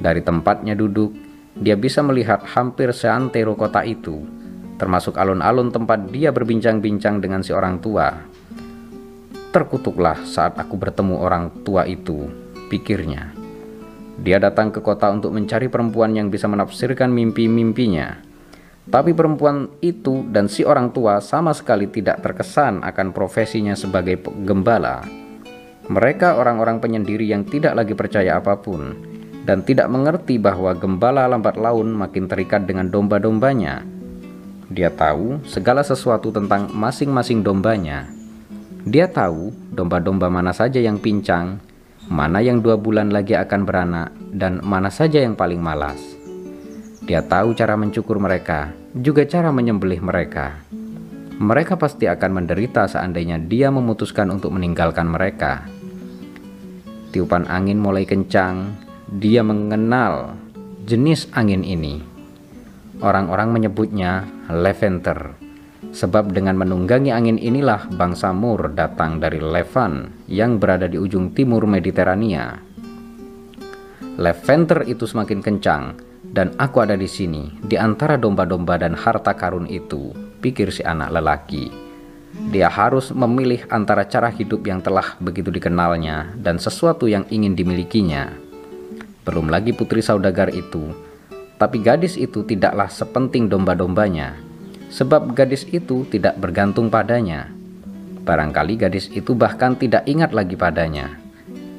Dari 0.00 0.24
tempatnya 0.24 0.72
duduk, 0.72 1.12
dia 1.52 1.76
bisa 1.76 2.00
melihat 2.00 2.40
hampir 2.56 2.96
seantero 2.96 3.52
kota 3.52 3.84
itu, 3.84 4.24
termasuk 4.80 5.20
alun-alun 5.20 5.68
tempat 5.68 6.08
dia 6.08 6.32
berbincang-bincang 6.32 7.20
dengan 7.20 7.44
si 7.44 7.52
orang 7.52 7.76
tua 7.78 8.08
Terkutuklah 9.56 10.20
saat 10.28 10.60
aku 10.60 10.76
bertemu 10.76 11.16
orang 11.16 11.64
tua 11.64 11.88
itu, 11.88 12.28
pikirnya. 12.68 13.32
Dia 14.20 14.36
datang 14.36 14.68
ke 14.68 14.84
kota 14.84 15.08
untuk 15.08 15.32
mencari 15.32 15.72
perempuan 15.72 16.12
yang 16.12 16.28
bisa 16.28 16.44
menafsirkan 16.44 17.08
mimpi-mimpinya. 17.08 18.20
Tapi 18.84 19.16
perempuan 19.16 19.80
itu 19.80 20.28
dan 20.28 20.52
si 20.52 20.60
orang 20.60 20.92
tua 20.92 21.24
sama 21.24 21.56
sekali 21.56 21.88
tidak 21.88 22.20
terkesan 22.20 22.84
akan 22.84 23.16
profesinya 23.16 23.72
sebagai 23.72 24.20
gembala. 24.44 25.08
Mereka 25.88 26.36
orang-orang 26.36 26.76
penyendiri 26.76 27.24
yang 27.24 27.48
tidak 27.48 27.80
lagi 27.80 27.96
percaya 27.96 28.36
apa 28.36 28.60
pun 28.60 28.92
dan 29.48 29.64
tidak 29.64 29.88
mengerti 29.88 30.36
bahwa 30.36 30.76
gembala 30.76 31.24
lambat 31.24 31.56
laun 31.56 31.96
makin 31.96 32.28
terikat 32.28 32.68
dengan 32.68 32.92
domba-dombanya. 32.92 33.88
Dia 34.68 34.92
tahu 34.92 35.40
segala 35.48 35.80
sesuatu 35.80 36.28
tentang 36.28 36.68
masing-masing 36.76 37.40
dombanya 37.40 38.25
dia 38.86 39.10
tahu 39.10 39.50
domba-domba 39.74 40.30
mana 40.30 40.54
saja 40.54 40.78
yang 40.78 41.02
pincang, 41.02 41.58
mana 42.06 42.38
yang 42.38 42.62
dua 42.62 42.78
bulan 42.78 43.10
lagi 43.10 43.34
akan 43.34 43.66
beranak, 43.66 44.14
dan 44.30 44.62
mana 44.62 44.94
saja 44.94 45.18
yang 45.18 45.34
paling 45.34 45.58
malas. 45.58 45.98
Dia 47.02 47.18
tahu 47.26 47.50
cara 47.58 47.74
mencukur 47.74 48.22
mereka, 48.22 48.70
juga 48.94 49.26
cara 49.26 49.50
menyembelih 49.50 49.98
mereka. 49.98 50.62
Mereka 51.34 51.74
pasti 51.82 52.06
akan 52.06 52.30
menderita 52.30 52.86
seandainya 52.86 53.42
dia 53.42 53.74
memutuskan 53.74 54.30
untuk 54.30 54.54
meninggalkan 54.54 55.10
mereka. 55.10 55.66
Tiupan 57.10 57.50
angin 57.50 57.82
mulai 57.82 58.06
kencang, 58.06 58.70
dia 59.10 59.42
mengenal 59.42 60.38
jenis 60.86 61.26
angin 61.34 61.66
ini. 61.66 62.06
Orang-orang 63.02 63.50
menyebutnya 63.50 64.30
lavender 64.46 65.45
Sebab 65.96 66.36
dengan 66.36 66.60
menunggangi 66.60 67.08
angin 67.08 67.40
inilah 67.40 67.88
bangsa 67.88 68.28
Mur 68.36 68.76
datang 68.76 69.16
dari 69.16 69.40
Levan 69.40 70.12
yang 70.28 70.60
berada 70.60 70.84
di 70.84 71.00
ujung 71.00 71.32
timur 71.32 71.64
Mediterania. 71.64 72.52
Lavender 74.20 74.84
itu 74.84 75.08
semakin 75.08 75.40
kencang 75.40 75.96
dan 76.20 76.52
aku 76.60 76.84
ada 76.84 77.00
di 77.00 77.08
sini 77.08 77.48
di 77.64 77.80
antara 77.80 78.20
domba-domba 78.20 78.76
dan 78.76 78.92
harta 78.92 79.32
karun 79.32 79.64
itu, 79.72 80.12
pikir 80.44 80.68
si 80.68 80.84
anak 80.84 81.16
lelaki. 81.16 81.72
Dia 82.52 82.68
harus 82.68 83.08
memilih 83.16 83.64
antara 83.72 84.04
cara 84.04 84.28
hidup 84.28 84.68
yang 84.68 84.84
telah 84.84 85.16
begitu 85.16 85.48
dikenalnya 85.48 86.36
dan 86.36 86.60
sesuatu 86.60 87.08
yang 87.08 87.24
ingin 87.32 87.56
dimilikinya. 87.56 88.36
Belum 89.24 89.48
lagi 89.48 89.72
putri 89.72 90.04
saudagar 90.04 90.52
itu, 90.52 90.92
tapi 91.56 91.80
gadis 91.80 92.20
itu 92.20 92.44
tidaklah 92.44 92.92
sepenting 92.92 93.48
domba-dombanya 93.48 94.45
sebab 94.96 95.36
gadis 95.36 95.68
itu 95.68 96.08
tidak 96.08 96.40
bergantung 96.40 96.88
padanya. 96.88 97.52
Barangkali 98.24 98.80
gadis 98.80 99.12
itu 99.12 99.36
bahkan 99.36 99.76
tidak 99.76 100.08
ingat 100.08 100.32
lagi 100.32 100.56
padanya. 100.56 101.20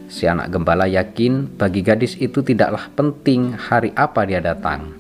Si 0.08 0.30
anak 0.30 0.54
gembala 0.54 0.86
yakin 0.86 1.50
bagi 1.58 1.82
gadis 1.82 2.14
itu 2.22 2.46
tidaklah 2.46 2.94
penting 2.94 3.58
hari 3.58 3.90
apa 3.98 4.22
dia 4.24 4.40
datang. 4.40 4.94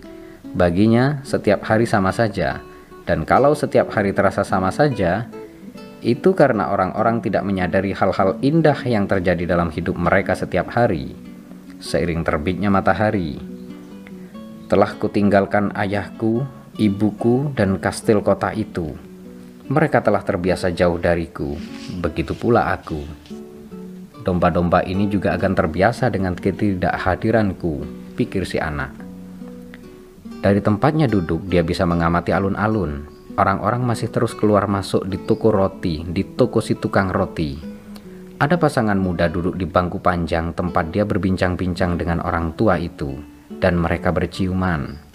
Baginya, 0.57 1.22
setiap 1.22 1.61
hari 1.70 1.86
sama 1.86 2.09
saja, 2.09 2.59
dan 3.05 3.22
kalau 3.22 3.53
setiap 3.53 3.93
hari 3.93 4.11
terasa 4.11 4.41
sama 4.41 4.74
saja, 4.74 5.30
itu 6.01 6.34
karena 6.34 6.74
orang-orang 6.74 7.22
tidak 7.22 7.45
menyadari 7.45 7.93
hal-hal 7.93 8.36
indah 8.41 8.82
yang 8.84 9.05
terjadi 9.05 9.45
dalam 9.45 9.70
hidup 9.70 9.93
mereka 9.93 10.34
setiap 10.34 10.74
hari. 10.74 11.13
Seiring 11.78 12.26
terbitnya 12.26 12.74
matahari, 12.74 13.38
telah 14.65 14.91
kutinggalkan 14.97 15.70
ayahku 15.78 16.57
ibuku 16.78 17.51
dan 17.57 17.82
kastil 17.82 18.21
kota 18.21 18.53
itu. 18.53 18.93
Mereka 19.67 19.99
telah 19.99 20.23
terbiasa 20.23 20.71
jauh 20.71 20.95
dariku, 20.95 21.57
begitu 21.99 22.38
pula 22.38 22.71
aku. 22.71 23.03
Domba-domba 24.23 24.86
ini 24.86 25.09
juga 25.11 25.36
akan 25.36 25.57
terbiasa 25.57 26.07
dengan 26.13 26.38
ketidakhadiranku, 26.38 27.84
pikir 28.15 28.47
si 28.47 28.61
anak. 28.61 28.93
Dari 30.39 30.61
tempatnya 30.61 31.09
duduk, 31.09 31.49
dia 31.49 31.65
bisa 31.65 31.84
mengamati 31.84 32.32
alun-alun. 32.32 33.09
Orang-orang 33.38 33.84
masih 33.84 34.13
terus 34.13 34.38
keluar 34.38 34.69
masuk 34.69 35.03
di 35.09 35.17
toko 35.17 35.51
roti, 35.51 36.05
di 36.05 36.23
toko 36.23 36.61
si 36.61 36.78
tukang 36.78 37.09
roti. 37.11 37.57
Ada 38.38 38.55
pasangan 38.55 38.97
muda 38.97 39.25
duduk 39.28 39.57
di 39.57 39.65
bangku 39.65 39.97
panjang 39.97 40.53
tempat 40.53 40.93
dia 40.93 41.03
berbincang-bincang 41.09 41.97
dengan 41.97 42.21
orang 42.21 42.53
tua 42.53 42.78
itu, 42.78 43.17
dan 43.57 43.82
mereka 43.82 44.13
berciuman 44.13 45.07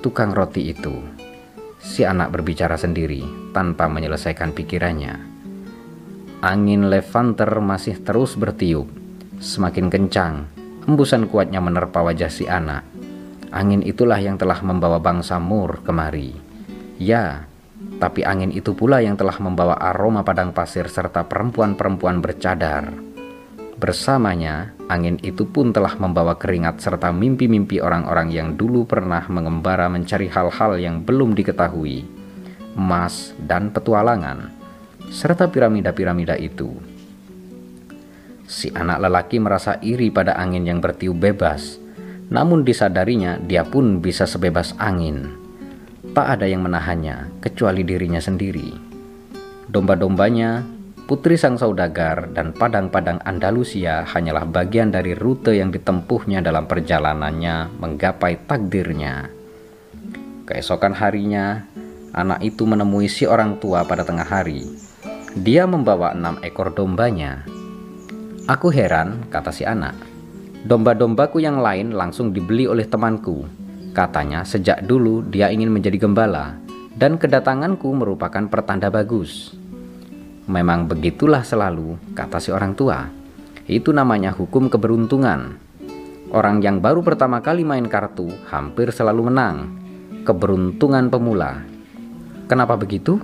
tukang 0.00 0.32
roti 0.32 0.72
itu. 0.72 1.00
Si 1.80 2.02
anak 2.02 2.34
berbicara 2.34 2.74
sendiri 2.74 3.22
tanpa 3.54 3.86
menyelesaikan 3.86 4.52
pikirannya. 4.52 5.14
Angin 6.42 6.92
levanter 6.92 7.48
masih 7.62 8.02
terus 8.04 8.36
bertiup, 8.36 8.90
semakin 9.40 9.88
kencang. 9.88 10.34
Embusan 10.86 11.26
kuatnya 11.26 11.58
menerpa 11.58 12.04
wajah 12.04 12.30
si 12.30 12.46
anak. 12.46 12.84
Angin 13.50 13.80
itulah 13.82 14.18
yang 14.18 14.36
telah 14.36 14.60
membawa 14.60 15.00
bangsa 15.00 15.40
Mur 15.40 15.80
kemari. 15.82 16.36
Ya, 17.00 17.48
tapi 17.96 18.26
angin 18.26 18.52
itu 18.52 18.76
pula 18.76 19.00
yang 19.00 19.16
telah 19.16 19.36
membawa 19.40 19.80
aroma 19.80 20.20
padang 20.20 20.52
pasir 20.52 20.90
serta 20.92 21.24
perempuan-perempuan 21.24 22.20
bercadar. 22.20 23.05
Bersamanya, 23.76 24.72
angin 24.88 25.20
itu 25.20 25.44
pun 25.44 25.68
telah 25.68 25.92
membawa 26.00 26.40
keringat 26.40 26.80
serta 26.80 27.12
mimpi-mimpi 27.12 27.76
orang-orang 27.84 28.32
yang 28.32 28.48
dulu 28.56 28.88
pernah 28.88 29.28
mengembara 29.28 29.84
mencari 29.92 30.32
hal-hal 30.32 30.80
yang 30.80 31.04
belum 31.04 31.36
diketahui, 31.36 32.08
emas 32.72 33.36
dan 33.36 33.68
petualangan, 33.68 34.48
serta 35.12 35.52
piramida-piramida 35.52 36.40
itu. 36.40 36.72
Si 38.48 38.72
anak 38.72 39.04
lelaki 39.04 39.44
merasa 39.44 39.76
iri 39.84 40.08
pada 40.08 40.40
angin 40.40 40.64
yang 40.64 40.80
bertiup 40.80 41.20
bebas, 41.20 41.76
namun 42.32 42.64
disadarinya 42.64 43.36
dia 43.44 43.60
pun 43.66 44.00
bisa 44.00 44.24
sebebas 44.24 44.72
angin. 44.80 45.36
Tak 46.16 46.40
ada 46.40 46.48
yang 46.48 46.64
menahannya 46.64 47.44
kecuali 47.44 47.84
dirinya 47.84 48.24
sendiri. 48.24 48.72
Domba-dombanya 49.68 50.75
Putri 51.06 51.38
Sang 51.38 51.54
Saudagar 51.54 52.34
dan 52.34 52.50
padang-padang 52.50 53.22
Andalusia 53.22 54.02
hanyalah 54.10 54.42
bagian 54.42 54.90
dari 54.90 55.14
rute 55.14 55.54
yang 55.54 55.70
ditempuhnya 55.70 56.42
dalam 56.42 56.66
perjalanannya 56.66 57.78
menggapai 57.78 58.42
takdirnya. 58.42 59.30
Keesokan 60.50 60.98
harinya, 60.98 61.62
anak 62.10 62.42
itu 62.42 62.66
menemui 62.66 63.06
si 63.06 63.22
orang 63.22 63.62
tua 63.62 63.86
pada 63.86 64.02
tengah 64.02 64.26
hari. 64.26 64.66
Dia 65.38 65.62
membawa 65.70 66.10
enam 66.10 66.42
ekor 66.42 66.74
dombanya. 66.74 67.46
Aku 68.50 68.74
heran, 68.74 69.30
kata 69.30 69.54
si 69.54 69.62
anak. 69.62 69.94
Domba-dombaku 70.66 71.38
yang 71.38 71.62
lain 71.62 71.94
langsung 71.94 72.34
dibeli 72.34 72.66
oleh 72.66 72.82
temanku. 72.82 73.46
Katanya 73.94 74.42
sejak 74.42 74.82
dulu 74.82 75.22
dia 75.22 75.54
ingin 75.54 75.70
menjadi 75.70 76.02
gembala, 76.02 76.58
dan 76.98 77.14
kedatanganku 77.14 77.94
merupakan 77.94 78.42
pertanda 78.50 78.90
bagus. 78.90 79.54
Memang 80.46 80.86
begitulah 80.86 81.42
selalu, 81.42 81.98
kata 82.14 82.38
si 82.38 82.54
orang 82.54 82.78
tua. 82.78 83.10
Itu 83.66 83.90
namanya 83.90 84.30
hukum 84.30 84.70
keberuntungan. 84.70 85.58
Orang 86.30 86.62
yang 86.62 86.78
baru 86.78 87.02
pertama 87.02 87.42
kali 87.42 87.66
main 87.66 87.90
kartu 87.90 88.30
hampir 88.46 88.94
selalu 88.94 89.26
menang. 89.26 89.74
Keberuntungan 90.22 91.10
pemula. 91.10 91.66
Kenapa 92.46 92.78
begitu? 92.78 93.18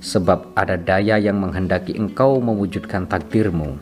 Sebab 0.00 0.56
ada 0.56 0.80
daya 0.80 1.20
yang 1.20 1.36
menghendaki 1.36 2.00
engkau 2.00 2.40
mewujudkan 2.40 3.04
takdirmu. 3.04 3.76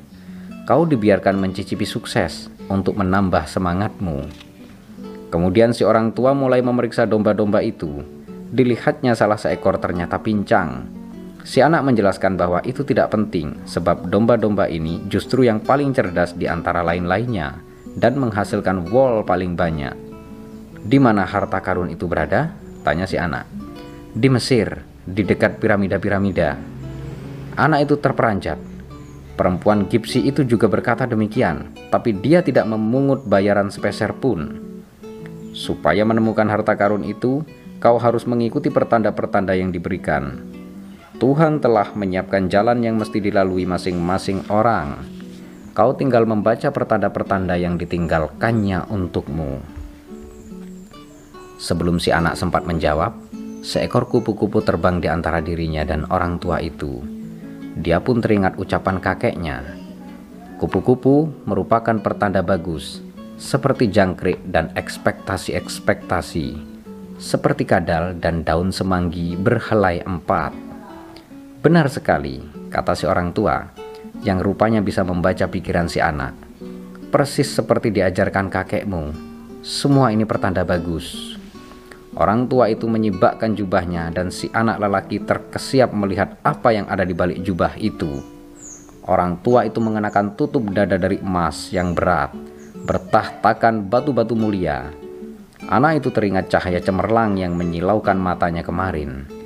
Kau 0.67 0.83
dibiarkan 0.83 1.39
mencicipi 1.39 1.87
sukses 1.87 2.51
untuk 2.67 2.99
menambah 2.99 3.47
semangatmu. 3.47 4.27
Kemudian 5.31 5.71
si 5.71 5.87
orang 5.87 6.11
tua 6.11 6.35
mulai 6.35 6.67
memeriksa 6.67 7.07
domba-domba 7.07 7.63
itu. 7.63 8.03
Dilihatnya 8.51 9.15
salah 9.15 9.39
seekor 9.39 9.79
ternyata 9.79 10.19
pincang 10.19 11.00
Si 11.41 11.65
anak 11.65 11.89
menjelaskan 11.89 12.37
bahwa 12.37 12.61
itu 12.69 12.85
tidak 12.85 13.17
penting 13.17 13.57
sebab 13.65 14.13
domba-domba 14.13 14.69
ini 14.69 15.01
justru 15.09 15.49
yang 15.49 15.65
paling 15.65 15.97
cerdas 15.97 16.37
di 16.37 16.45
antara 16.45 16.85
lain-lainnya 16.85 17.57
dan 17.97 18.21
menghasilkan 18.21 18.93
wol 18.93 19.25
paling 19.25 19.57
banyak. 19.57 19.97
Di 20.81 21.01
mana 21.01 21.25
harta 21.25 21.61
karun 21.65 21.93
itu 21.93 22.05
berada? 22.05 22.53
Tanya 22.85 23.05
si 23.09 23.17
anak. 23.17 23.49
Di 24.13 24.29
Mesir, 24.29 24.85
di 25.05 25.25
dekat 25.25 25.61
piramida-piramida. 25.61 26.57
Anak 27.57 27.89
itu 27.89 27.95
terperanjat. 28.01 28.57
Perempuan 29.37 29.89
Gipsi 29.89 30.21
itu 30.29 30.45
juga 30.45 30.69
berkata 30.69 31.09
demikian, 31.09 31.73
tapi 31.89 32.13
dia 32.13 32.45
tidak 32.45 32.69
memungut 32.69 33.25
bayaran 33.25 33.73
sepeser 33.73 34.13
pun. 34.13 34.61
Supaya 35.57 36.05
menemukan 36.05 36.49
harta 36.49 36.77
karun 36.77 37.05
itu, 37.05 37.45
kau 37.81 37.97
harus 37.97 38.29
mengikuti 38.29 38.69
pertanda-pertanda 38.69 39.57
yang 39.57 39.73
diberikan 39.73 40.60
Tuhan 41.21 41.61
telah 41.61 41.93
menyiapkan 41.93 42.49
jalan 42.49 42.81
yang 42.81 42.97
mesti 42.97 43.21
dilalui 43.21 43.69
masing-masing 43.69 44.49
orang. 44.49 45.05
Kau 45.77 45.93
tinggal 45.93 46.25
membaca 46.25 46.73
pertanda-pertanda 46.73 47.61
yang 47.61 47.77
ditinggalkannya 47.77 48.89
untukmu. 48.89 49.61
Sebelum 51.61 52.01
si 52.01 52.09
anak 52.09 52.41
sempat 52.41 52.65
menjawab, 52.65 53.13
seekor 53.61 54.09
kupu-kupu 54.09 54.65
terbang 54.65 54.97
di 54.97 55.13
antara 55.13 55.45
dirinya 55.45 55.85
dan 55.85 56.09
orang 56.09 56.41
tua 56.41 56.57
itu. 56.65 57.05
Dia 57.77 58.01
pun 58.01 58.25
teringat 58.25 58.57
ucapan 58.57 58.97
kakeknya. 58.97 59.77
Kupu-kupu 60.57 61.29
merupakan 61.45 62.01
pertanda 62.01 62.41
bagus, 62.41 63.05
seperti 63.37 63.93
jangkrik 63.93 64.41
dan 64.49 64.73
ekspektasi-ekspektasi, 64.73 66.57
seperti 67.21 67.69
kadal 67.69 68.17
dan 68.17 68.41
daun 68.41 68.73
semanggi 68.73 69.37
berhelai 69.37 70.01
empat 70.01 70.70
Benar 71.61 71.93
sekali, 71.93 72.41
kata 72.73 72.97
si 72.97 73.05
orang 73.05 73.37
tua, 73.37 73.69
yang 74.25 74.41
rupanya 74.41 74.81
bisa 74.81 75.05
membaca 75.05 75.45
pikiran 75.45 75.93
si 75.93 76.01
anak. 76.01 76.33
Persis 77.13 77.53
seperti 77.53 77.93
diajarkan 77.93 78.49
kakekmu, 78.49 79.13
semua 79.61 80.09
ini 80.09 80.25
pertanda 80.25 80.65
bagus. 80.65 81.37
Orang 82.17 82.49
tua 82.49 82.73
itu 82.73 82.89
menyibakkan 82.89 83.53
jubahnya 83.53 84.09
dan 84.09 84.33
si 84.33 84.49
anak 84.57 84.81
lelaki 84.81 85.21
terkesiap 85.21 85.93
melihat 85.93 86.41
apa 86.49 86.73
yang 86.73 86.89
ada 86.89 87.05
di 87.05 87.13
balik 87.13 87.45
jubah 87.45 87.77
itu. 87.77 88.25
Orang 89.05 89.45
tua 89.45 89.69
itu 89.69 89.85
mengenakan 89.85 90.41
tutup 90.41 90.65
dada 90.73 90.97
dari 90.97 91.21
emas 91.21 91.69
yang 91.77 91.93
berat, 91.93 92.33
bertahtakan 92.89 93.85
batu-batu 93.85 94.33
mulia. 94.33 94.89
Anak 95.69 96.01
itu 96.01 96.09
teringat 96.09 96.49
cahaya 96.49 96.81
cemerlang 96.81 97.37
yang 97.37 97.53
menyilaukan 97.53 98.17
matanya 98.17 98.65
kemarin. 98.65 99.40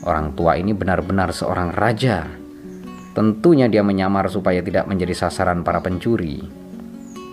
Orang 0.00 0.32
tua 0.32 0.56
ini 0.56 0.72
benar-benar 0.72 1.36
seorang 1.36 1.76
raja. 1.76 2.24
Tentunya 3.12 3.68
dia 3.68 3.84
menyamar 3.84 4.32
supaya 4.32 4.64
tidak 4.64 4.88
menjadi 4.88 5.26
sasaran 5.26 5.60
para 5.60 5.84
pencuri. 5.84 6.40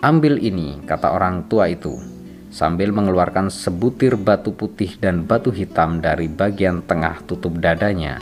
Ambil 0.03 0.37
ini, 0.43 0.83
kata 0.83 1.15
orang 1.15 1.47
tua 1.47 1.71
itu, 1.71 1.95
sambil 2.51 2.91
mengeluarkan 2.91 3.47
sebutir 3.47 4.19
batu 4.19 4.51
putih 4.51 4.99
dan 4.99 5.23
batu 5.23 5.49
hitam 5.49 6.03
dari 6.03 6.27
bagian 6.27 6.83
tengah 6.83 7.23
tutup 7.23 7.55
dadanya. 7.57 8.19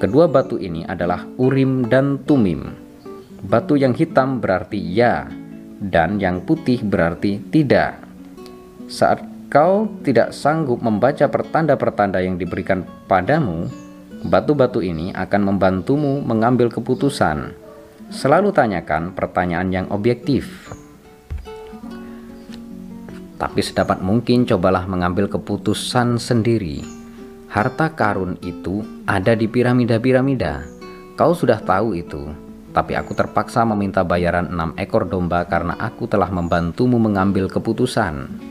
Kedua 0.00 0.26
batu 0.26 0.58
ini 0.58 0.82
adalah 0.82 1.22
Urim 1.38 1.86
dan 1.86 2.24
Tumim. 2.26 2.72
Batu 3.42 3.78
yang 3.78 3.94
hitam 3.94 4.42
berarti 4.42 4.78
ya, 4.78 5.30
dan 5.78 6.18
yang 6.18 6.42
putih 6.42 6.82
berarti 6.82 7.42
tidak. 7.50 7.98
Saat 8.86 9.31
kau 9.52 9.84
tidak 10.00 10.32
sanggup 10.32 10.80
membaca 10.80 11.28
pertanda-pertanda 11.28 12.24
yang 12.24 12.40
diberikan 12.40 12.88
padamu, 13.04 13.68
batu-batu 14.24 14.80
ini 14.80 15.12
akan 15.12 15.52
membantumu 15.52 16.24
mengambil 16.24 16.72
keputusan. 16.72 17.52
Selalu 18.08 18.48
tanyakan 18.56 19.12
pertanyaan 19.12 19.68
yang 19.68 19.86
objektif. 19.92 20.72
Tapi 23.36 23.60
sedapat 23.60 24.00
mungkin 24.00 24.48
cobalah 24.48 24.88
mengambil 24.88 25.28
keputusan 25.28 26.16
sendiri. 26.16 26.80
Harta 27.52 27.92
karun 27.92 28.40
itu 28.40 28.80
ada 29.04 29.36
di 29.36 29.52
piramida-piramida. 29.52 30.64
Kau 31.12 31.36
sudah 31.36 31.60
tahu 31.60 31.92
itu, 31.92 32.32
tapi 32.72 32.96
aku 32.96 33.12
terpaksa 33.12 33.68
meminta 33.68 34.00
bayaran 34.00 34.48
enam 34.48 34.72
ekor 34.80 35.04
domba 35.04 35.44
karena 35.44 35.76
aku 35.76 36.08
telah 36.08 36.32
membantumu 36.32 36.96
mengambil 36.96 37.52
keputusan. 37.52 38.48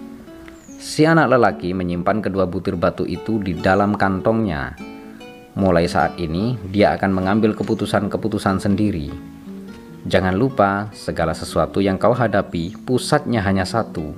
Si 0.82 1.06
anak 1.06 1.30
lelaki 1.30 1.78
menyimpan 1.78 2.26
kedua 2.26 2.50
butir 2.50 2.74
batu 2.74 3.06
itu 3.06 3.38
di 3.38 3.54
dalam 3.54 3.94
kantongnya. 3.94 4.74
Mulai 5.54 5.86
saat 5.86 6.18
ini, 6.18 6.58
dia 6.74 6.98
akan 6.98 7.22
mengambil 7.22 7.54
keputusan-keputusan 7.54 8.58
sendiri. 8.58 9.14
Jangan 10.10 10.34
lupa, 10.34 10.90
segala 10.98 11.38
sesuatu 11.38 11.86
yang 11.86 12.02
kau 12.02 12.18
hadapi, 12.18 12.74
pusatnya 12.82 13.46
hanya 13.46 13.62
satu. 13.62 14.18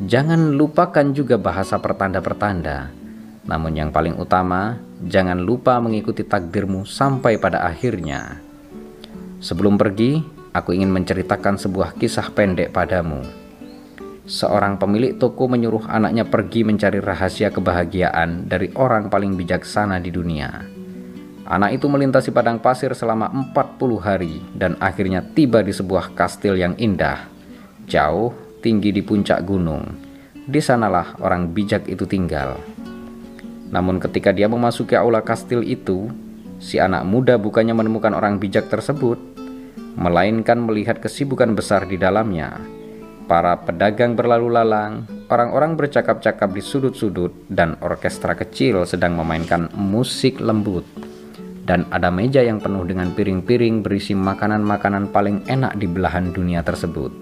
Jangan 0.00 0.56
lupakan 0.56 1.12
juga 1.12 1.36
bahasa 1.36 1.76
pertanda-pertanda. 1.76 2.88
Namun 3.44 3.76
yang 3.76 3.92
paling 3.92 4.16
utama, 4.16 4.80
jangan 5.04 5.36
lupa 5.36 5.76
mengikuti 5.84 6.24
takdirmu 6.24 6.88
sampai 6.88 7.36
pada 7.36 7.68
akhirnya. 7.68 8.40
Sebelum 9.44 9.76
pergi, 9.76 10.24
aku 10.56 10.72
ingin 10.72 10.96
menceritakan 10.96 11.60
sebuah 11.60 12.00
kisah 12.00 12.32
pendek 12.32 12.72
padamu 12.72 13.49
seorang 14.30 14.78
pemilik 14.78 15.18
toko 15.18 15.50
menyuruh 15.50 15.90
anaknya 15.90 16.22
pergi 16.22 16.62
mencari 16.62 17.02
rahasia 17.02 17.50
kebahagiaan 17.50 18.46
dari 18.46 18.70
orang 18.78 19.10
paling 19.10 19.34
bijaksana 19.34 19.98
di 19.98 20.14
dunia. 20.14 20.70
Anak 21.50 21.74
itu 21.74 21.90
melintasi 21.90 22.30
padang 22.30 22.62
pasir 22.62 22.94
selama 22.94 23.26
40 23.50 23.98
hari 23.98 24.38
dan 24.54 24.78
akhirnya 24.78 25.18
tiba 25.18 25.66
di 25.66 25.74
sebuah 25.74 26.14
kastil 26.14 26.54
yang 26.54 26.78
indah, 26.78 27.26
jauh, 27.90 28.30
tinggi 28.62 28.94
di 28.94 29.02
puncak 29.02 29.42
gunung. 29.42 29.82
Di 30.46 30.62
sanalah 30.62 31.18
orang 31.18 31.50
bijak 31.50 31.90
itu 31.90 32.06
tinggal. 32.06 32.54
Namun 33.74 33.98
ketika 33.98 34.30
dia 34.30 34.46
memasuki 34.46 34.94
aula 34.94 35.26
kastil 35.26 35.66
itu, 35.66 36.06
si 36.62 36.78
anak 36.78 37.02
muda 37.02 37.34
bukannya 37.34 37.74
menemukan 37.74 38.14
orang 38.14 38.38
bijak 38.38 38.70
tersebut, 38.70 39.18
melainkan 39.98 40.62
melihat 40.62 41.02
kesibukan 41.02 41.50
besar 41.58 41.82
di 41.90 41.98
dalamnya 41.98 42.79
para 43.30 43.54
pedagang 43.62 44.18
berlalu 44.18 44.50
lalang, 44.50 45.06
orang-orang 45.30 45.78
bercakap-cakap 45.78 46.50
di 46.50 46.58
sudut-sudut, 46.58 47.30
dan 47.46 47.78
orkestra 47.78 48.34
kecil 48.34 48.82
sedang 48.82 49.14
memainkan 49.14 49.70
musik 49.78 50.42
lembut. 50.42 50.82
Dan 51.62 51.86
ada 51.94 52.10
meja 52.10 52.42
yang 52.42 52.58
penuh 52.58 52.82
dengan 52.82 53.14
piring-piring 53.14 53.86
berisi 53.86 54.18
makanan-makanan 54.18 55.14
paling 55.14 55.46
enak 55.46 55.78
di 55.78 55.86
belahan 55.86 56.34
dunia 56.34 56.66
tersebut. 56.66 57.14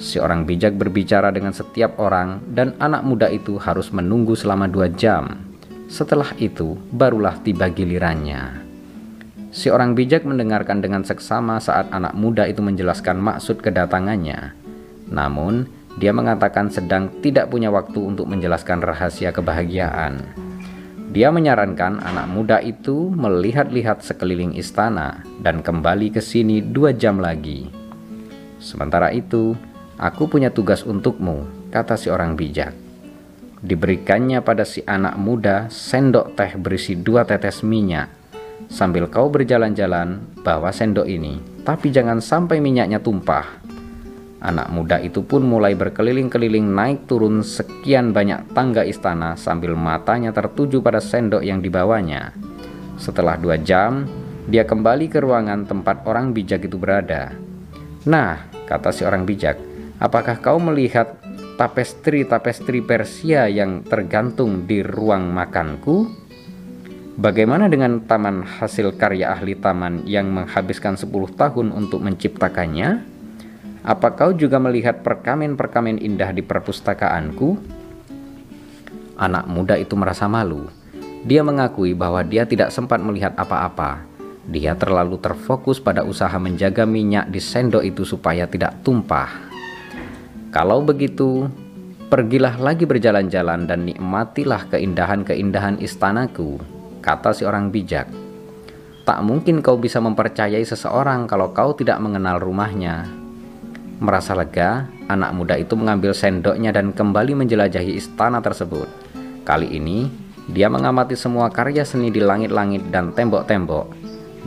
Si 0.00 0.16
orang 0.16 0.48
bijak 0.48 0.80
berbicara 0.80 1.28
dengan 1.28 1.52
setiap 1.52 2.00
orang, 2.00 2.40
dan 2.56 2.72
anak 2.80 3.04
muda 3.04 3.28
itu 3.28 3.60
harus 3.60 3.92
menunggu 3.92 4.32
selama 4.32 4.64
dua 4.64 4.88
jam. 4.88 5.44
Setelah 5.92 6.32
itu, 6.40 6.80
barulah 6.88 7.36
tiba 7.44 7.68
gilirannya. 7.68 8.64
Si 9.52 9.68
orang 9.68 9.92
bijak 9.92 10.24
mendengarkan 10.24 10.80
dengan 10.80 11.04
seksama 11.04 11.60
saat 11.60 11.92
anak 11.92 12.16
muda 12.16 12.48
itu 12.48 12.64
menjelaskan 12.64 13.20
maksud 13.20 13.60
kedatangannya. 13.60 14.65
Namun, 15.10 15.66
dia 15.96 16.12
mengatakan 16.12 16.68
sedang 16.68 17.08
tidak 17.24 17.48
punya 17.48 17.72
waktu 17.72 17.96
untuk 18.04 18.28
menjelaskan 18.28 18.84
rahasia 18.84 19.32
kebahagiaan. 19.32 20.20
Dia 21.16 21.32
menyarankan 21.32 22.04
anak 22.04 22.26
muda 22.28 22.60
itu 22.60 23.08
melihat-lihat 23.08 24.04
sekeliling 24.04 24.52
istana 24.58 25.24
dan 25.40 25.64
kembali 25.64 26.12
ke 26.12 26.20
sini 26.20 26.60
dua 26.60 26.92
jam 26.92 27.16
lagi. 27.16 27.72
Sementara 28.60 29.08
itu, 29.16 29.56
aku 29.96 30.28
punya 30.28 30.52
tugas 30.52 30.84
untukmu, 30.84 31.48
kata 31.72 31.96
si 31.96 32.12
orang 32.12 32.36
bijak. 32.36 32.76
Diberikannya 33.64 34.44
pada 34.44 34.68
si 34.68 34.84
anak 34.84 35.16
muda 35.16 35.72
sendok 35.72 36.36
teh 36.36 36.52
berisi 36.60 36.92
dua 37.00 37.24
tetes 37.24 37.64
minyak. 37.64 38.12
Sambil 38.68 39.08
kau 39.08 39.32
berjalan-jalan, 39.32 40.20
bawa 40.44 40.68
sendok 40.68 41.08
ini, 41.08 41.40
tapi 41.64 41.88
jangan 41.88 42.20
sampai 42.20 42.60
minyaknya 42.60 43.00
tumpah. 43.00 43.64
Anak 44.36 44.68
muda 44.68 45.00
itu 45.00 45.24
pun 45.24 45.40
mulai 45.40 45.72
berkeliling-keliling 45.72 46.68
naik 46.68 47.08
turun 47.08 47.40
sekian 47.40 48.12
banyak 48.12 48.52
tangga 48.52 48.84
istana 48.84 49.32
sambil 49.32 49.72
matanya 49.72 50.28
tertuju 50.28 50.84
pada 50.84 51.00
sendok 51.00 51.40
yang 51.40 51.64
dibawanya. 51.64 52.36
Setelah 53.00 53.40
dua 53.40 53.56
jam, 53.56 54.04
dia 54.44 54.68
kembali 54.68 55.08
ke 55.08 55.24
ruangan 55.24 55.64
tempat 55.64 56.04
orang 56.04 56.36
bijak 56.36 56.68
itu 56.68 56.76
berada. 56.76 57.32
Nah, 58.04 58.44
kata 58.68 58.92
si 58.92 59.08
orang 59.08 59.24
bijak, 59.24 59.56
apakah 60.04 60.36
kau 60.44 60.60
melihat 60.60 61.16
tapestri-tapestri 61.56 62.84
Persia 62.84 63.48
yang 63.48 63.88
tergantung 63.88 64.68
di 64.68 64.84
ruang 64.84 65.32
makanku? 65.32 66.12
Bagaimana 67.16 67.72
dengan 67.72 68.04
taman 68.04 68.44
hasil 68.44 69.00
karya 69.00 69.32
ahli 69.32 69.56
taman 69.56 70.04
yang 70.04 70.28
menghabiskan 70.28 71.00
10 71.00 71.08
tahun 71.32 71.72
untuk 71.72 72.04
menciptakannya? 72.04 73.15
Apa 73.86 74.18
kau 74.18 74.34
juga 74.34 74.58
melihat 74.58 75.06
perkamen-perkamen 75.06 76.02
indah 76.02 76.34
di 76.34 76.42
perpustakaanku? 76.42 77.54
Anak 79.14 79.46
muda 79.46 79.78
itu 79.78 79.94
merasa 79.94 80.26
malu. 80.26 80.66
Dia 81.22 81.46
mengakui 81.46 81.94
bahwa 81.94 82.26
dia 82.26 82.42
tidak 82.50 82.74
sempat 82.74 82.98
melihat 82.98 83.38
apa-apa. 83.38 84.02
Dia 84.50 84.74
terlalu 84.74 85.22
terfokus 85.22 85.78
pada 85.78 86.02
usaha 86.02 86.34
menjaga 86.34 86.82
minyak 86.82 87.30
di 87.30 87.38
sendok 87.38 87.86
itu 87.86 88.02
supaya 88.02 88.50
tidak 88.50 88.74
tumpah. 88.82 89.30
Kalau 90.50 90.82
begitu, 90.82 91.46
pergilah 92.10 92.58
lagi 92.58 92.90
berjalan-jalan 92.90 93.70
dan 93.70 93.86
nikmatilah 93.86 94.66
keindahan-keindahan 94.66 95.78
istanaku, 95.78 96.58
kata 97.06 97.30
si 97.30 97.46
orang 97.46 97.70
bijak. 97.70 98.10
Tak 99.06 99.22
mungkin 99.22 99.62
kau 99.62 99.78
bisa 99.78 100.02
mempercayai 100.02 100.66
seseorang 100.66 101.30
kalau 101.30 101.54
kau 101.54 101.70
tidak 101.78 102.02
mengenal 102.02 102.42
rumahnya. 102.42 103.25
Merasa 103.96 104.36
lega, 104.36 104.92
anak 105.08 105.32
muda 105.32 105.56
itu 105.56 105.72
mengambil 105.72 106.12
sendoknya 106.12 106.68
dan 106.68 106.92
kembali 106.92 107.32
menjelajahi 107.32 107.96
istana 107.96 108.44
tersebut. 108.44 108.84
Kali 109.48 109.72
ini, 109.72 110.12
dia 110.52 110.68
mengamati 110.68 111.16
semua 111.16 111.48
karya 111.48 111.80
seni 111.80 112.12
di 112.12 112.20
langit-langit 112.20 112.92
dan 112.92 113.16
tembok-tembok. 113.16 113.96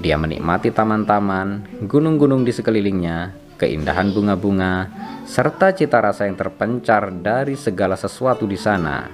Dia 0.05 0.21
menikmati 0.21 0.69
taman-taman, 0.69 1.65
gunung-gunung 1.89 2.45
di 2.45 2.53
sekelilingnya, 2.53 3.33
keindahan 3.57 4.13
bunga-bunga, 4.13 4.85
serta 5.25 5.73
cita 5.73 5.97
rasa 5.97 6.29
yang 6.29 6.37
terpencar 6.37 7.09
dari 7.09 7.57
segala 7.57 7.97
sesuatu 7.97 8.45
di 8.45 8.55
sana. 8.55 9.09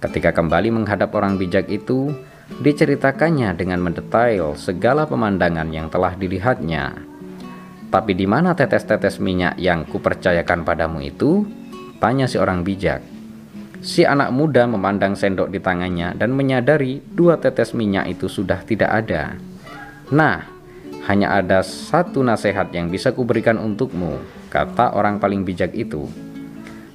Ketika 0.00 0.32
kembali 0.32 0.72
menghadap 0.72 1.12
orang 1.12 1.36
bijak 1.36 1.68
itu, 1.68 2.08
diceritakannya 2.64 3.52
dengan 3.60 3.84
mendetail 3.84 4.56
segala 4.56 5.04
pemandangan 5.04 5.68
yang 5.68 5.92
telah 5.92 6.16
dilihatnya. 6.16 7.09
Tapi 7.90 8.14
di 8.14 8.22
mana 8.22 8.54
tetes-tetes 8.54 9.18
minyak 9.18 9.58
yang 9.58 9.82
kupercayakan 9.82 10.62
padamu 10.62 11.02
itu? 11.02 11.42
Tanya 11.98 12.30
si 12.30 12.38
orang 12.38 12.62
bijak. 12.62 13.02
Si 13.82 14.06
anak 14.06 14.30
muda 14.30 14.70
memandang 14.70 15.18
sendok 15.18 15.50
di 15.50 15.58
tangannya 15.58 16.14
dan 16.14 16.30
menyadari 16.30 17.02
dua 17.02 17.42
tetes 17.42 17.74
minyak 17.74 18.14
itu 18.14 18.30
sudah 18.30 18.62
tidak 18.62 18.92
ada. 18.94 19.34
Nah, 20.14 20.46
hanya 21.10 21.34
ada 21.34 21.66
satu 21.66 22.22
nasihat 22.22 22.70
yang 22.70 22.92
bisa 22.92 23.10
kuberikan 23.10 23.58
untukmu, 23.58 24.22
kata 24.54 24.94
orang 24.94 25.18
paling 25.18 25.42
bijak 25.42 25.74
itu. 25.74 26.06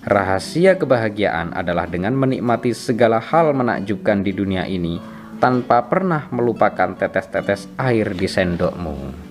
Rahasia 0.06 0.78
kebahagiaan 0.78 1.58
adalah 1.58 1.90
dengan 1.90 2.14
menikmati 2.14 2.72
segala 2.72 3.18
hal 3.18 3.52
menakjubkan 3.58 4.22
di 4.22 4.32
dunia 4.32 4.70
ini 4.70 5.02
tanpa 5.42 5.90
pernah 5.90 6.30
melupakan 6.30 6.94
tetes-tetes 6.94 7.66
air 7.82 8.14
di 8.14 8.30
sendokmu. 8.30 9.25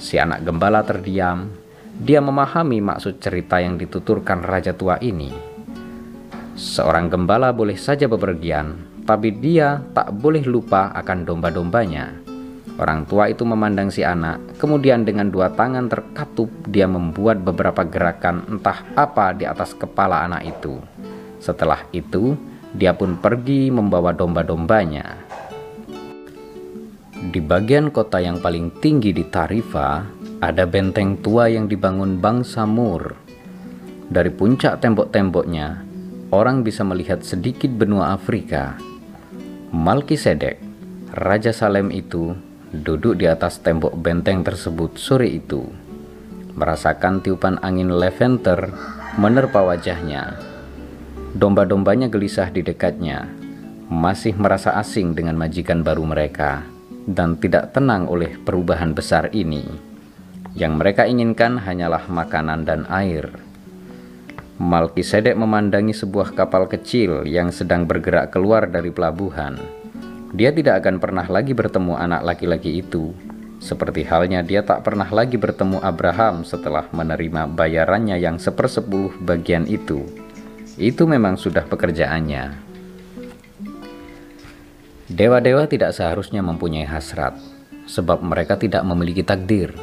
Si 0.00 0.16
anak 0.16 0.48
gembala 0.48 0.80
terdiam. 0.82 1.52
Dia 2.00 2.24
memahami 2.24 2.80
maksud 2.80 3.20
cerita 3.20 3.60
yang 3.60 3.76
dituturkan 3.76 4.40
raja 4.40 4.72
tua 4.72 4.96
ini. 5.04 5.28
Seorang 6.56 7.12
gembala 7.12 7.52
boleh 7.52 7.76
saja 7.76 8.08
bepergian, 8.08 9.04
tapi 9.04 9.36
dia 9.36 9.84
tak 9.92 10.16
boleh 10.16 10.40
lupa 10.48 10.88
akan 10.96 11.28
domba-dombanya. 11.28 12.16
Orang 12.80 13.04
tua 13.04 13.28
itu 13.28 13.44
memandang 13.44 13.92
si 13.92 14.00
anak, 14.00 14.56
kemudian 14.56 15.04
dengan 15.04 15.28
dua 15.28 15.52
tangan 15.52 15.92
terkatup 15.92 16.48
dia 16.72 16.88
membuat 16.88 17.44
beberapa 17.44 17.84
gerakan 17.84 18.48
entah 18.48 18.80
apa 18.96 19.36
di 19.36 19.44
atas 19.44 19.76
kepala 19.76 20.24
anak 20.24 20.48
itu. 20.48 20.80
Setelah 21.44 21.84
itu, 21.92 22.32
dia 22.72 22.96
pun 22.96 23.20
pergi 23.20 23.68
membawa 23.68 24.16
domba-dombanya. 24.16 25.29
Di 27.20 27.36
bagian 27.36 27.92
kota 27.92 28.16
yang 28.16 28.40
paling 28.40 28.80
tinggi 28.80 29.12
di 29.12 29.28
Tarifa, 29.28 30.08
ada 30.40 30.64
benteng 30.64 31.20
tua 31.20 31.52
yang 31.52 31.68
dibangun 31.68 32.16
bangsa 32.16 32.64
Mur. 32.64 33.12
Dari 34.08 34.32
puncak 34.32 34.80
tembok-temboknya, 34.80 35.84
orang 36.32 36.64
bisa 36.64 36.80
melihat 36.80 37.20
sedikit 37.20 37.68
benua 37.76 38.16
Afrika. 38.16 38.80
Malkisedek, 39.68 40.56
Raja 41.12 41.52
Salem 41.52 41.92
itu 41.92 42.32
duduk 42.72 43.20
di 43.20 43.28
atas 43.28 43.60
tembok 43.60 44.00
benteng 44.00 44.40
tersebut 44.40 44.96
sore 44.96 45.28
itu, 45.28 45.68
merasakan 46.56 47.20
tiupan 47.20 47.60
angin 47.60 47.92
lavender 47.92 48.72
menerpa 49.20 49.60
wajahnya. 49.60 50.40
Domba-dombanya 51.36 52.08
gelisah 52.08 52.48
di 52.48 52.64
dekatnya, 52.64 53.28
masih 53.92 54.32
merasa 54.40 54.72
asing 54.80 55.12
dengan 55.12 55.36
majikan 55.36 55.84
baru 55.84 56.08
mereka, 56.08 56.64
dan 57.10 57.34
tidak 57.42 57.74
tenang 57.74 58.06
oleh 58.06 58.38
perubahan 58.38 58.94
besar 58.94 59.34
ini. 59.34 59.66
Yang 60.54 60.72
mereka 60.78 61.02
inginkan 61.10 61.58
hanyalah 61.58 62.06
makanan 62.06 62.62
dan 62.62 62.86
air. 62.86 63.26
Malkisedek 64.62 65.34
memandangi 65.34 65.92
sebuah 65.92 66.38
kapal 66.38 66.70
kecil 66.70 67.26
yang 67.26 67.50
sedang 67.50 67.90
bergerak 67.90 68.30
keluar 68.30 68.70
dari 68.70 68.94
pelabuhan 68.94 69.80
dia 70.30 70.54
tidak 70.54 70.86
akan 70.86 71.02
pernah 71.02 71.26
lagi 71.26 71.50
bertemu 71.50 71.98
anak 71.98 72.22
laki-laki 72.22 72.78
itu. 72.78 73.10
Seperti 73.58 74.06
halnya 74.06 74.46
dia 74.46 74.62
tak 74.62 74.86
pernah 74.86 75.10
lagi 75.10 75.34
bertemu 75.34 75.82
Abraham 75.82 76.46
setelah 76.46 76.86
menerima 76.94 77.50
bayarannya 77.50 78.16
yang 78.16 78.38
sepersepuluh 78.38 79.10
bagian 79.20 79.66
itu. 79.66 80.06
Itu 80.78 81.04
memang 81.10 81.34
sudah 81.34 81.66
pekerjaannya. 81.66 82.69
Dewa-dewa 85.10 85.66
tidak 85.66 85.90
seharusnya 85.90 86.38
mempunyai 86.38 86.86
hasrat, 86.86 87.34
sebab 87.90 88.22
mereka 88.22 88.54
tidak 88.54 88.86
memiliki 88.86 89.26
takdir. 89.26 89.74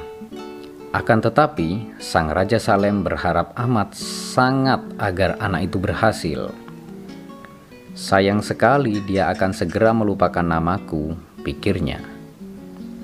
Akan 0.96 1.20
tetapi, 1.20 2.00
Sang 2.00 2.32
Raja 2.32 2.56
Salem 2.64 3.04
berharap 3.04 3.52
amat 3.60 3.92
sangat 4.00 4.80
agar 4.96 5.36
anak 5.44 5.68
itu 5.68 5.84
berhasil. 5.84 6.56
Sayang 7.92 8.40
sekali 8.40 9.04
dia 9.04 9.28
akan 9.28 9.52
segera 9.52 9.92
melupakan 9.92 10.48
namaku, 10.48 11.20
pikirnya. 11.44 12.00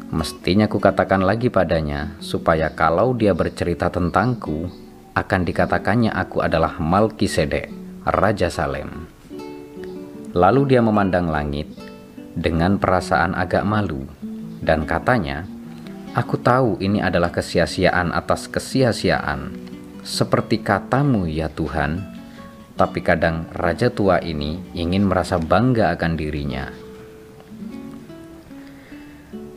Mestinya 0.07 0.71
kukatakan 0.71 1.27
lagi 1.27 1.51
padanya, 1.51 2.15
supaya 2.23 2.71
kalau 2.71 3.11
dia 3.11 3.35
bercerita 3.35 3.91
tentangku, 3.91 4.71
akan 5.11 5.41
dikatakannya 5.43 6.15
aku 6.15 6.39
adalah 6.39 6.79
Malkisedek, 6.79 7.67
Raja 8.07 8.47
Salem. 8.47 9.11
Lalu 10.31 10.71
dia 10.71 10.79
memandang 10.79 11.27
langit 11.27 11.82
dengan 12.33 12.81
perasaan 12.81 13.37
agak 13.37 13.65
malu, 13.65 14.05
dan 14.61 14.85
katanya, 14.89 15.45
Aku 16.13 16.37
tahu 16.37 16.77
ini 16.77 17.01
adalah 17.01 17.33
kesia-siaan 17.33 18.13
atas 18.13 18.45
kesia-siaan, 18.45 19.49
seperti 20.05 20.61
katamu 20.61 21.25
ya 21.25 21.49
Tuhan, 21.49 22.05
tapi 22.77 23.01
kadang 23.01 23.49
raja 23.49 23.89
tua 23.89 24.21
ini 24.21 24.61
ingin 24.77 25.09
merasa 25.09 25.41
bangga 25.41 25.89
akan 25.97 26.13
dirinya. 26.13 26.69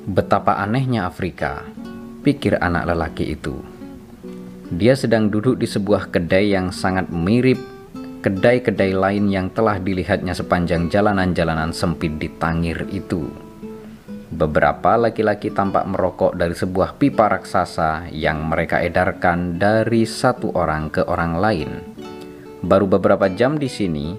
Betapa 0.09 0.57
anehnya 0.57 1.05
Afrika, 1.05 1.61
pikir 2.25 2.57
anak 2.57 2.89
lelaki 2.89 3.37
itu. 3.37 3.61
Dia 4.73 4.97
sedang 4.97 5.29
duduk 5.29 5.61
di 5.61 5.69
sebuah 5.69 6.09
kedai 6.09 6.57
yang 6.57 6.73
sangat 6.73 7.13
mirip 7.13 7.76
kedai-kedai 8.27 8.91
lain 8.91 9.31
yang 9.31 9.55
telah 9.55 9.79
dilihatnya 9.79 10.35
sepanjang 10.35 10.91
jalanan-jalanan 10.91 11.71
sempit 11.71 12.19
di 12.19 12.27
Tangir 12.35 12.83
itu. 12.91 13.31
Beberapa 14.35 14.99
laki-laki 14.99 15.55
tampak 15.55 15.87
merokok 15.87 16.35
dari 16.35 16.59
sebuah 16.59 16.99
pipa 16.99 17.31
raksasa 17.31 18.11
yang 18.11 18.51
mereka 18.51 18.83
edarkan 18.83 19.63
dari 19.63 20.03
satu 20.03 20.51
orang 20.59 20.91
ke 20.91 21.07
orang 21.07 21.39
lain 21.39 21.71
Baru 22.67 22.91
beberapa 22.91 23.31
jam 23.31 23.63
di 23.63 23.71
sini, 23.71 24.19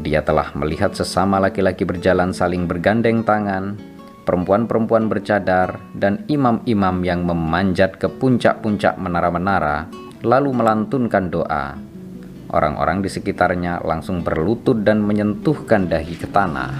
dia 0.00 0.26
telah 0.26 0.50
melihat 0.58 0.90
sesama 0.90 1.38
laki-laki 1.38 1.86
berjalan 1.86 2.34
saling 2.34 2.66
bergandeng 2.66 3.22
tangan, 3.22 3.78
perempuan-perempuan 4.26 5.06
bercadar, 5.06 5.78
dan 5.94 6.26
imam-imam 6.26 6.96
yang 7.06 7.22
memanjat 7.22 7.94
ke 7.94 8.10
puncak-puncak 8.10 8.98
menara-menara, 8.98 9.86
lalu 10.26 10.50
melantunkan 10.50 11.30
doa. 11.30 11.89
Orang-orang 12.50 12.98
di 12.98 13.06
sekitarnya 13.06 13.78
langsung 13.86 14.26
berlutut 14.26 14.82
dan 14.82 14.98
menyentuhkan 15.06 15.86
dahi 15.86 16.18
ke 16.18 16.26
tanah. 16.26 16.74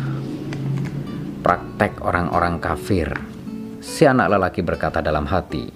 Praktek 1.46 2.02
orang-orang 2.02 2.58
kafir, 2.58 3.14
si 3.78 4.02
anak 4.02 4.34
lelaki 4.34 4.66
berkata 4.66 4.98
dalam 4.98 5.30
hati. 5.30 5.70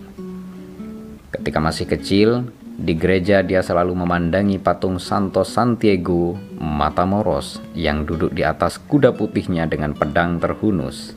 Ketika 1.31 1.63
masih 1.63 1.87
kecil, 1.87 2.51
di 2.75 2.99
gereja 2.99 3.39
dia 3.47 3.63
selalu 3.63 3.95
memandangi 3.95 4.59
patung 4.59 4.99
Santo 4.99 5.47
Santiago 5.47 6.35
Matamoros 6.59 7.63
yang 7.79 8.03
duduk 8.03 8.35
di 8.35 8.43
atas 8.43 8.83
kuda 8.83 9.15
putihnya 9.15 9.71
dengan 9.71 9.95
pedang 9.95 10.43
terhunus. 10.43 11.15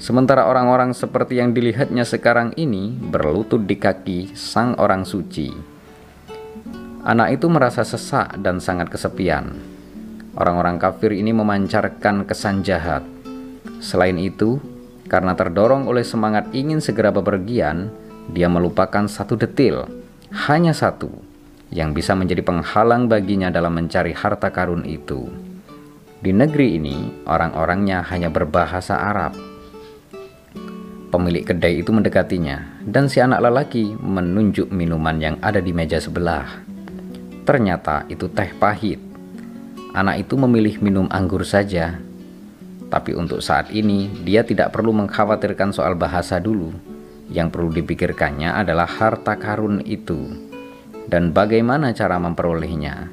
Sementara 0.00 0.48
orang-orang 0.48 0.96
seperti 0.96 1.44
yang 1.44 1.52
dilihatnya 1.52 2.08
sekarang 2.08 2.56
ini 2.56 2.88
berlutut 2.88 3.68
di 3.68 3.76
kaki 3.76 4.32
sang 4.32 4.80
orang 4.80 5.04
suci. 5.04 5.77
Anak 7.06 7.38
itu 7.38 7.46
merasa 7.46 7.86
sesak 7.86 8.42
dan 8.42 8.58
sangat 8.58 8.90
kesepian. 8.90 9.54
Orang-orang 10.34 10.82
kafir 10.82 11.14
ini 11.14 11.30
memancarkan 11.30 12.26
kesan 12.26 12.66
jahat. 12.66 13.06
Selain 13.78 14.18
itu, 14.18 14.58
karena 15.06 15.38
terdorong 15.38 15.86
oleh 15.86 16.02
semangat 16.02 16.50
ingin 16.50 16.82
segera 16.82 17.14
bepergian, 17.14 17.90
dia 18.28 18.50
melupakan 18.50 19.06
satu 19.06 19.38
detil, 19.38 19.88
hanya 20.50 20.76
satu, 20.76 21.08
yang 21.72 21.96
bisa 21.96 22.12
menjadi 22.12 22.44
penghalang 22.44 23.08
baginya 23.08 23.48
dalam 23.48 23.78
mencari 23.78 24.12
harta 24.12 24.52
karun 24.52 24.84
itu. 24.84 25.30
Di 26.18 26.34
negeri 26.34 26.76
ini, 26.76 27.24
orang-orangnya 27.24 28.02
hanya 28.10 28.28
berbahasa 28.28 28.98
Arab. 28.98 29.32
Pemilik 31.08 31.46
kedai 31.46 31.80
itu 31.80 31.88
mendekatinya, 31.88 32.84
dan 32.84 33.08
si 33.08 33.22
anak 33.22 33.40
lelaki 33.40 33.96
menunjuk 33.96 34.68
minuman 34.68 35.16
yang 35.16 35.36
ada 35.40 35.62
di 35.62 35.72
meja 35.72 35.96
sebelah. 35.96 36.67
Ternyata 37.48 38.04
itu 38.12 38.28
teh 38.28 38.52
pahit. 38.60 39.00
Anak 39.96 40.28
itu 40.28 40.36
memilih 40.36 40.84
minum 40.84 41.08
anggur 41.08 41.48
saja. 41.48 41.96
Tapi 42.92 43.16
untuk 43.16 43.40
saat 43.40 43.72
ini, 43.72 44.12
dia 44.20 44.44
tidak 44.44 44.76
perlu 44.76 44.92
mengkhawatirkan 44.92 45.72
soal 45.72 45.96
bahasa 45.96 46.36
dulu. 46.44 46.76
Yang 47.32 47.48
perlu 47.56 47.72
dipikirkannya 47.72 48.52
adalah 48.52 48.84
harta 48.84 49.40
karun 49.40 49.80
itu 49.80 50.28
dan 51.08 51.32
bagaimana 51.32 51.96
cara 51.96 52.20
memperolehnya. 52.20 53.08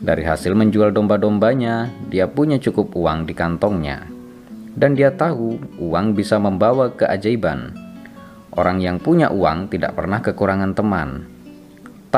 Dari 0.00 0.24
hasil 0.24 0.56
menjual 0.56 0.88
domba-dombanya, 0.96 1.92
dia 2.08 2.24
punya 2.24 2.56
cukup 2.56 2.96
uang 2.96 3.28
di 3.28 3.36
kantongnya. 3.36 4.08
Dan 4.72 4.96
dia 4.96 5.12
tahu 5.12 5.60
uang 5.76 6.16
bisa 6.16 6.40
membawa 6.40 6.88
keajaiban. 6.96 7.76
Orang 8.56 8.80
yang 8.80 8.96
punya 8.96 9.28
uang 9.28 9.68
tidak 9.68 9.92
pernah 9.92 10.24
kekurangan 10.24 10.72
teman 10.72 11.37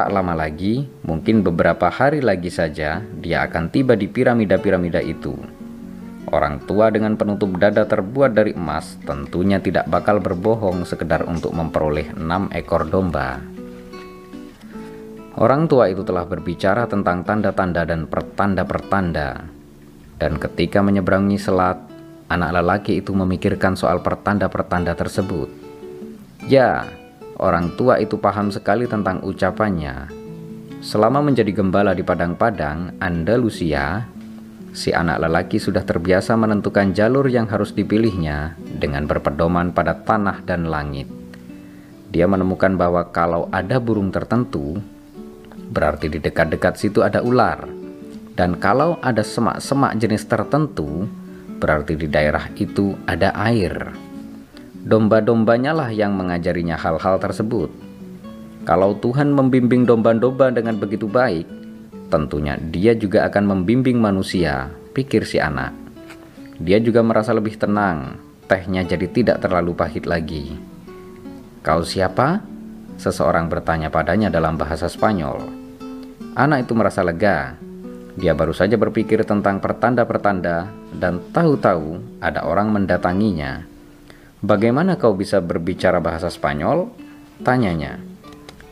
Tak 0.01 0.17
lama 0.17 0.33
lagi, 0.33 0.89
mungkin 1.05 1.45
beberapa 1.45 1.93
hari 1.93 2.25
lagi 2.25 2.49
saja, 2.49 3.05
dia 3.21 3.45
akan 3.45 3.69
tiba 3.69 3.93
di 4.01 4.09
piramida-piramida 4.09 5.05
itu. 5.05 5.37
Orang 6.33 6.65
tua 6.65 6.89
dengan 6.89 7.21
penutup 7.21 7.61
dada 7.61 7.85
terbuat 7.85 8.33
dari 8.33 8.57
emas 8.57 8.97
tentunya 9.05 9.61
tidak 9.61 9.93
bakal 9.93 10.17
berbohong 10.25 10.89
sekedar 10.89 11.29
untuk 11.29 11.53
memperoleh 11.53 12.17
enam 12.17 12.49
ekor 12.49 12.89
domba. 12.89 13.45
Orang 15.37 15.69
tua 15.69 15.93
itu 15.93 16.01
telah 16.01 16.25
berbicara 16.25 16.89
tentang 16.89 17.21
tanda-tanda 17.21 17.85
dan 17.85 18.09
pertanda-pertanda. 18.09 19.53
Dan 20.17 20.41
ketika 20.41 20.81
menyeberangi 20.81 21.37
selat, 21.37 21.77
anak 22.33 22.57
lelaki 22.57 23.05
itu 23.05 23.13
memikirkan 23.13 23.77
soal 23.77 24.01
pertanda-pertanda 24.01 24.97
tersebut. 24.97 25.53
Ya, 26.49 26.89
Orang 27.41 27.73
tua 27.73 27.97
itu 27.97 28.21
paham 28.21 28.53
sekali 28.53 28.85
tentang 28.85 29.25
ucapannya. 29.25 30.13
Selama 30.85 31.25
menjadi 31.25 31.57
gembala 31.57 31.97
di 31.97 32.05
padang-padang 32.05 33.01
Andalusia, 33.01 34.05
si 34.77 34.93
anak 34.93 35.25
lelaki 35.25 35.57
sudah 35.57 35.81
terbiasa 35.81 36.37
menentukan 36.37 36.93
jalur 36.93 37.25
yang 37.33 37.49
harus 37.49 37.73
dipilihnya 37.73 38.61
dengan 38.61 39.09
berpedoman 39.09 39.73
pada 39.73 39.97
tanah 40.05 40.45
dan 40.45 40.69
langit. 40.69 41.09
Dia 42.13 42.29
menemukan 42.29 42.77
bahwa 42.77 43.09
kalau 43.09 43.49
ada 43.49 43.81
burung 43.81 44.13
tertentu, 44.13 44.77
berarti 45.73 46.13
di 46.13 46.21
dekat-dekat 46.21 46.77
situ 46.77 47.01
ada 47.01 47.25
ular. 47.25 47.65
Dan 48.37 48.61
kalau 48.61 49.01
ada 49.01 49.25
semak-semak 49.25 49.97
jenis 49.97 50.29
tertentu, 50.29 51.09
berarti 51.57 51.97
di 51.97 52.05
daerah 52.05 52.53
itu 52.61 53.01
ada 53.09 53.33
air. 53.33 54.10
Domba-dombanya 54.81 55.77
lah 55.77 55.93
yang 55.93 56.17
mengajarinya 56.17 56.81
hal-hal 56.81 57.21
tersebut. 57.21 57.69
Kalau 58.65 58.97
Tuhan 58.97 59.33
membimbing 59.33 59.85
domba-domba 59.85 60.49
dengan 60.49 60.81
begitu 60.81 61.05
baik, 61.05 61.45
tentunya 62.09 62.57
Dia 62.57 62.97
juga 62.97 63.29
akan 63.29 63.45
membimbing 63.45 64.01
manusia, 64.01 64.73
pikir 64.97 65.29
si 65.29 65.37
anak. 65.37 65.77
Dia 66.61 66.81
juga 66.81 67.01
merasa 67.05 67.37
lebih 67.37 67.57
tenang, 67.61 68.21
tehnya 68.49 68.85
jadi 68.85 69.07
tidak 69.09 69.45
terlalu 69.45 69.73
pahit 69.77 70.05
lagi. 70.09 70.57
Kau 71.61 71.85
siapa? 71.85 72.41
Seseorang 73.01 73.49
bertanya 73.49 73.89
padanya 73.89 74.29
dalam 74.29 74.61
bahasa 74.61 74.89
Spanyol. 74.89 75.41
Anak 76.37 76.69
itu 76.69 76.73
merasa 76.77 77.01
lega. 77.01 77.57
Dia 78.17 78.37
baru 78.37 78.53
saja 78.53 78.77
berpikir 78.77 79.25
tentang 79.25 79.61
pertanda-pertanda 79.61 80.69
dan 80.97 81.21
tahu-tahu 81.33 82.21
ada 82.21 82.45
orang 82.45 82.73
mendatanginya. 82.75 83.70
Bagaimana 84.41 84.97
kau 84.97 85.13
bisa 85.13 85.45
berbicara 85.45 86.01
bahasa 86.01 86.33
Spanyol? 86.33 86.89
Tanyanya. 87.45 88.01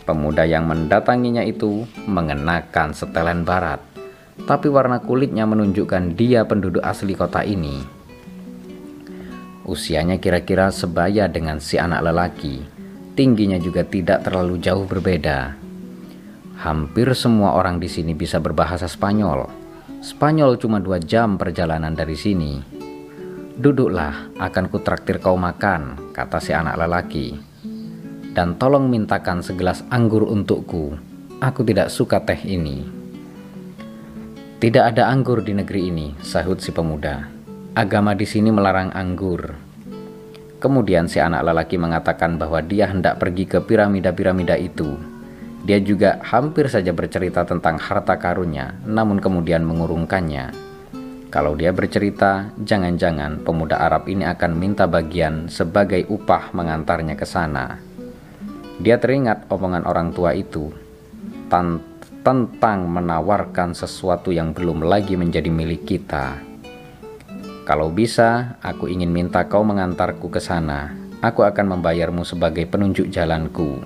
Pemuda 0.08 0.48
yang 0.48 0.64
mendatanginya 0.64 1.44
itu 1.44 1.84
mengenakan 2.08 2.96
setelan 2.96 3.44
barat, 3.44 3.76
tapi 4.48 4.72
warna 4.72 5.04
kulitnya 5.04 5.44
menunjukkan 5.44 6.16
dia 6.16 6.48
penduduk 6.48 6.80
asli 6.80 7.12
kota 7.12 7.44
ini. 7.44 7.84
Usianya 9.68 10.16
kira-kira 10.16 10.72
sebaya 10.72 11.28
dengan 11.28 11.60
si 11.60 11.76
anak 11.76 12.00
lelaki, 12.00 12.64
tingginya 13.12 13.60
juga 13.60 13.84
tidak 13.84 14.24
terlalu 14.24 14.56
jauh 14.64 14.88
berbeda. 14.88 15.52
Hampir 16.64 17.12
semua 17.12 17.52
orang 17.52 17.76
di 17.76 17.92
sini 17.92 18.16
bisa 18.16 18.40
berbahasa 18.40 18.88
Spanyol. 18.88 19.44
Spanyol 20.00 20.56
cuma 20.56 20.80
dua 20.80 20.96
jam 20.96 21.36
perjalanan 21.36 21.92
dari 21.92 22.16
sini. 22.16 22.77
Duduklah, 23.58 24.30
akan 24.38 24.70
kutraktir 24.70 25.18
kau 25.18 25.34
makan, 25.34 26.14
kata 26.14 26.38
si 26.38 26.54
anak 26.54 26.78
lelaki. 26.78 27.34
Dan 28.30 28.54
tolong 28.54 28.86
mintakan 28.86 29.42
segelas 29.42 29.82
anggur 29.90 30.30
untukku. 30.30 30.94
Aku 31.42 31.66
tidak 31.66 31.90
suka 31.90 32.22
teh 32.22 32.38
ini. 32.46 32.86
Tidak 34.62 34.94
ada 34.94 35.10
anggur 35.10 35.42
di 35.42 35.58
negeri 35.58 35.90
ini, 35.90 36.14
sahut 36.22 36.62
si 36.62 36.70
pemuda. 36.70 37.26
Agama 37.74 38.14
di 38.14 38.30
sini 38.30 38.54
melarang 38.54 38.94
anggur. 38.94 39.50
Kemudian 40.62 41.10
si 41.10 41.18
anak 41.18 41.42
lelaki 41.42 41.82
mengatakan 41.82 42.38
bahwa 42.38 42.62
dia 42.62 42.86
hendak 42.86 43.18
pergi 43.18 43.42
ke 43.50 43.58
piramida-piramida 43.58 44.54
itu. 44.54 44.94
Dia 45.66 45.82
juga 45.82 46.22
hampir 46.22 46.70
saja 46.70 46.94
bercerita 46.94 47.42
tentang 47.42 47.74
harta 47.74 48.22
karunnya, 48.22 48.78
namun 48.86 49.18
kemudian 49.18 49.66
mengurungkannya. 49.66 50.67
Kalau 51.28 51.52
dia 51.60 51.76
bercerita, 51.76 52.48
jangan-jangan 52.56 53.44
pemuda 53.44 53.76
Arab 53.84 54.08
ini 54.08 54.24
akan 54.24 54.56
minta 54.56 54.88
bagian 54.88 55.52
sebagai 55.52 56.08
upah 56.08 56.56
mengantarnya 56.56 57.20
ke 57.20 57.28
sana. 57.28 57.76
Dia 58.80 58.96
teringat 58.96 59.44
omongan 59.52 59.84
orang 59.84 60.16
tua 60.16 60.32
itu 60.32 60.72
tentang 61.52 62.80
menawarkan 62.88 63.76
sesuatu 63.76 64.32
yang 64.32 64.56
belum 64.56 64.88
lagi 64.88 65.20
menjadi 65.20 65.52
milik 65.52 65.84
kita. 65.84 66.40
Kalau 67.68 67.92
bisa, 67.92 68.56
aku 68.64 68.88
ingin 68.88 69.12
minta 69.12 69.44
kau 69.52 69.60
mengantarku 69.60 70.32
ke 70.32 70.40
sana. 70.40 70.96
Aku 71.20 71.44
akan 71.44 71.76
membayarmu 71.76 72.24
sebagai 72.24 72.64
penunjuk 72.64 73.12
jalanku. 73.12 73.84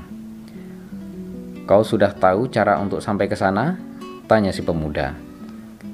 Kau 1.67 1.83
sudah 1.83 2.15
tahu 2.15 2.47
cara 2.55 2.79
untuk 2.79 3.03
sampai 3.03 3.27
ke 3.27 3.35
sana? 3.35 3.75
Tanya 4.31 4.55
si 4.55 4.63
pemuda. 4.63 5.32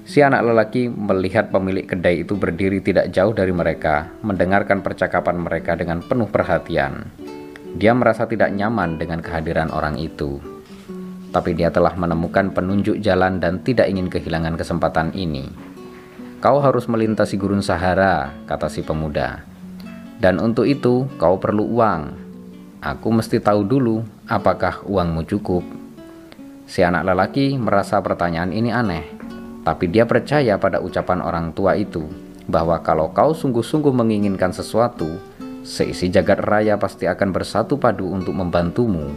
Si 0.09 0.25
anak 0.25 0.41
lelaki 0.41 0.89
melihat 0.89 1.53
pemilik 1.53 1.85
kedai 1.85 2.25
itu 2.25 2.33
berdiri 2.33 2.81
tidak 2.81 3.13
jauh 3.13 3.37
dari 3.37 3.53
mereka, 3.53 4.09
mendengarkan 4.25 4.81
percakapan 4.81 5.37
mereka 5.37 5.77
dengan 5.77 6.01
penuh 6.01 6.25
perhatian. 6.33 7.13
Dia 7.77 7.93
merasa 7.93 8.25
tidak 8.25 8.49
nyaman 8.57 8.97
dengan 8.97 9.21
kehadiran 9.21 9.69
orang 9.69 10.01
itu. 10.01 10.41
Tapi 11.29 11.53
dia 11.53 11.69
telah 11.69 11.93
menemukan 11.93 12.57
penunjuk 12.57 13.05
jalan 13.05 13.37
dan 13.37 13.61
tidak 13.61 13.85
ingin 13.93 14.09
kehilangan 14.09 14.57
kesempatan 14.57 15.13
ini. 15.13 15.53
Kau 16.41 16.65
harus 16.65 16.89
melintasi 16.89 17.37
gurun 17.37 17.61
Sahara, 17.61 18.33
kata 18.49 18.73
si 18.73 18.81
pemuda. 18.81 19.45
Dan 20.17 20.41
untuk 20.41 20.65
itu 20.65 21.05
kau 21.21 21.37
perlu 21.37 21.69
uang. 21.69 22.03
Aku 22.81 23.13
mesti 23.13 23.45
tahu 23.45 23.61
dulu 23.61 24.01
apakah 24.25 24.89
uangmu 24.89 25.29
cukup. 25.29 25.69
Si 26.65 26.81
anak 26.81 27.05
lelaki 27.05 27.61
merasa 27.61 28.01
pertanyaan 28.01 28.57
ini 28.57 28.73
aneh 28.73 29.18
tapi 29.69 29.93
dia 29.93 30.09
percaya 30.09 30.57
pada 30.57 30.81
ucapan 30.81 31.21
orang 31.21 31.53
tua 31.53 31.77
itu 31.77 32.01
bahwa 32.49 32.81
kalau 32.81 33.13
kau 33.13 33.37
sungguh-sungguh 33.37 33.93
menginginkan 33.93 34.49
sesuatu, 34.49 35.21
seisi 35.61 36.09
jagat 36.09 36.41
raya 36.41 36.81
pasti 36.81 37.05
akan 37.05 37.29
bersatu 37.37 37.77
padu 37.77 38.09
untuk 38.09 38.33
membantumu. 38.33 39.13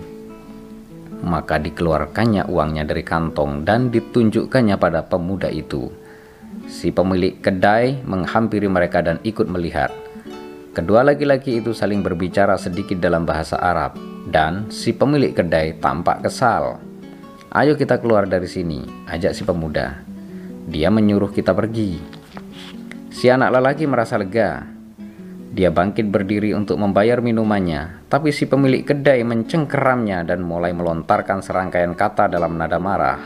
Maka 1.23 1.55
dikeluarkannya 1.55 2.51
uangnya 2.51 2.83
dari 2.83 2.99
kantong 2.99 3.63
dan 3.63 3.87
ditunjukkannya 3.95 4.75
pada 4.75 5.07
pemuda 5.07 5.47
itu. 5.47 5.87
Si 6.67 6.91
pemilik 6.91 7.39
kedai 7.39 8.03
menghampiri 8.03 8.67
mereka 8.67 8.99
dan 8.99 9.23
ikut 9.23 9.47
melihat. 9.47 9.95
Kedua 10.75 11.07
laki-laki 11.07 11.63
itu 11.63 11.71
saling 11.71 12.03
berbicara 12.03 12.59
sedikit 12.59 12.99
dalam 12.99 13.23
bahasa 13.23 13.55
Arab, 13.55 13.95
dan 14.27 14.67
si 14.67 14.91
pemilik 14.91 15.31
kedai 15.31 15.79
tampak 15.79 16.27
kesal. 16.27 16.83
"Ayo 17.55 17.79
kita 17.79 18.03
keluar 18.03 18.27
dari 18.27 18.51
sini," 18.51 18.83
ajak 19.07 19.31
si 19.31 19.47
pemuda. 19.47 20.10
Dia 20.69 20.93
menyuruh 20.93 21.33
kita 21.33 21.57
pergi. 21.57 21.97
Si 23.09 23.29
anak 23.29 23.49
lelaki 23.53 23.89
merasa 23.89 24.17
lega. 24.21 24.65
Dia 25.51 25.67
bangkit 25.67 26.07
berdiri 26.07 26.55
untuk 26.55 26.79
membayar 26.79 27.19
minumannya, 27.19 28.07
tapi 28.07 28.31
si 28.31 28.47
pemilik 28.47 28.87
kedai 28.87 29.19
mencengkeramnya 29.27 30.23
dan 30.23 30.47
mulai 30.47 30.71
melontarkan 30.71 31.43
serangkaian 31.43 31.91
kata 31.91 32.31
dalam 32.31 32.55
nada 32.55 32.79
marah. 32.79 33.19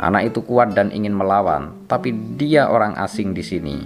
Anak 0.00 0.32
itu 0.32 0.40
kuat 0.40 0.72
dan 0.72 0.88
ingin 0.88 1.12
melawan, 1.12 1.84
tapi 1.84 2.16
dia 2.40 2.72
orang 2.72 2.96
asing 2.96 3.36
di 3.36 3.44
sini. 3.44 3.76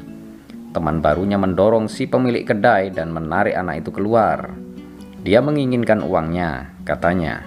Teman 0.70 1.02
barunya 1.02 1.34
mendorong 1.34 1.90
si 1.90 2.06
pemilik 2.06 2.46
kedai 2.46 2.94
dan 2.94 3.10
menarik 3.10 3.58
anak 3.58 3.82
itu 3.82 3.90
keluar. 3.90 4.54
Dia 5.26 5.42
menginginkan 5.42 5.98
uangnya, 5.98 6.78
katanya. 6.86 7.42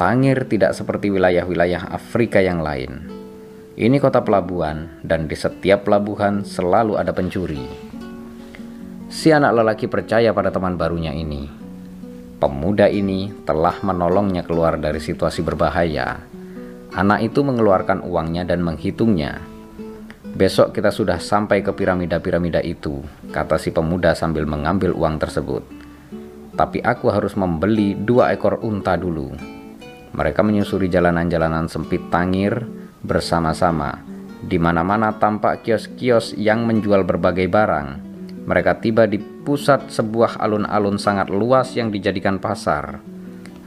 Tangir 0.00 0.48
tidak 0.48 0.72
seperti 0.72 1.12
wilayah-wilayah 1.12 1.92
Afrika 1.92 2.40
yang 2.40 2.64
lain. 2.64 3.11
Ini 3.72 3.96
kota 4.04 4.20
pelabuhan, 4.20 5.00
dan 5.00 5.24
di 5.24 5.32
setiap 5.32 5.88
pelabuhan 5.88 6.44
selalu 6.44 7.00
ada 7.00 7.08
pencuri. 7.16 7.64
Si 9.08 9.32
anak 9.32 9.56
lelaki 9.56 9.88
percaya 9.88 10.28
pada 10.36 10.52
teman 10.52 10.76
barunya 10.76 11.16
ini. 11.16 11.48
Pemuda 12.36 12.92
ini 12.92 13.32
telah 13.48 13.80
menolongnya 13.80 14.44
keluar 14.44 14.76
dari 14.76 15.00
situasi 15.00 15.40
berbahaya. 15.40 16.20
Anak 16.92 17.24
itu 17.24 17.40
mengeluarkan 17.40 18.04
uangnya 18.04 18.44
dan 18.44 18.60
menghitungnya. 18.60 19.40
Besok 20.36 20.76
kita 20.76 20.92
sudah 20.92 21.16
sampai 21.16 21.64
ke 21.64 21.72
piramida-piramida 21.72 22.60
itu, 22.60 23.00
kata 23.32 23.56
si 23.56 23.72
pemuda 23.72 24.12
sambil 24.12 24.44
mengambil 24.44 24.92
uang 24.92 25.16
tersebut. 25.16 25.64
Tapi 26.52 26.84
aku 26.84 27.08
harus 27.08 27.32
membeli 27.40 27.96
dua 27.96 28.36
ekor 28.36 28.60
unta 28.60 29.00
dulu. 29.00 29.32
Mereka 30.12 30.44
menyusuri 30.44 30.92
jalanan-jalanan 30.92 31.72
sempit 31.72 32.12
Tangir 32.12 32.81
bersama-sama. 33.02 34.02
Di 34.42 34.58
mana-mana 34.58 35.14
tampak 35.18 35.62
kios-kios 35.62 36.34
yang 36.34 36.66
menjual 36.66 37.06
berbagai 37.06 37.46
barang 37.46 38.12
mereka 38.42 38.82
tiba 38.82 39.06
di 39.06 39.22
pusat 39.22 39.86
sebuah 39.86 40.42
alun-alun 40.42 40.98
sangat 40.98 41.30
luas 41.30 41.78
yang 41.78 41.94
dijadikan 41.94 42.42
pasar. 42.42 42.98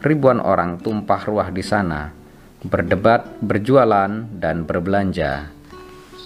Ribuan 0.04 0.44
orang 0.44 0.84
tumpah 0.84 1.24
ruah 1.24 1.48
di 1.50 1.64
sana, 1.64 2.12
berdebat, 2.60 3.40
berjualan, 3.40 4.28
dan 4.36 4.68
berbelanja. 4.68 5.48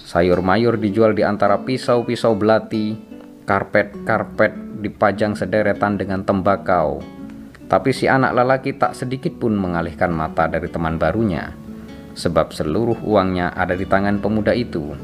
Sayur 0.02 0.42
mayur 0.42 0.74
dijual 0.74 1.14
di 1.14 1.22
antara 1.22 1.62
pisau-pisau 1.62 2.34
belati, 2.34 2.98
karpet-karpet 3.46 4.82
dipajang 4.82 5.38
sederetan 5.38 5.94
dengan 5.94 6.26
tembakau. 6.26 6.98
Tapi 7.70 7.94
si 7.94 8.10
anak 8.10 8.34
lelaki 8.34 8.74
tak 8.74 8.98
sedikit 8.98 9.38
pun 9.38 9.54
mengalihkan 9.54 10.10
mata 10.10 10.50
dari 10.50 10.66
teman 10.66 10.98
barunya, 10.98 11.54
sebab 12.14 12.54
seluruh 12.54 12.98
uangnya 13.02 13.54
ada 13.54 13.74
di 13.74 13.86
tangan 13.86 14.18
pemuda 14.18 14.54
itu. 14.54 14.94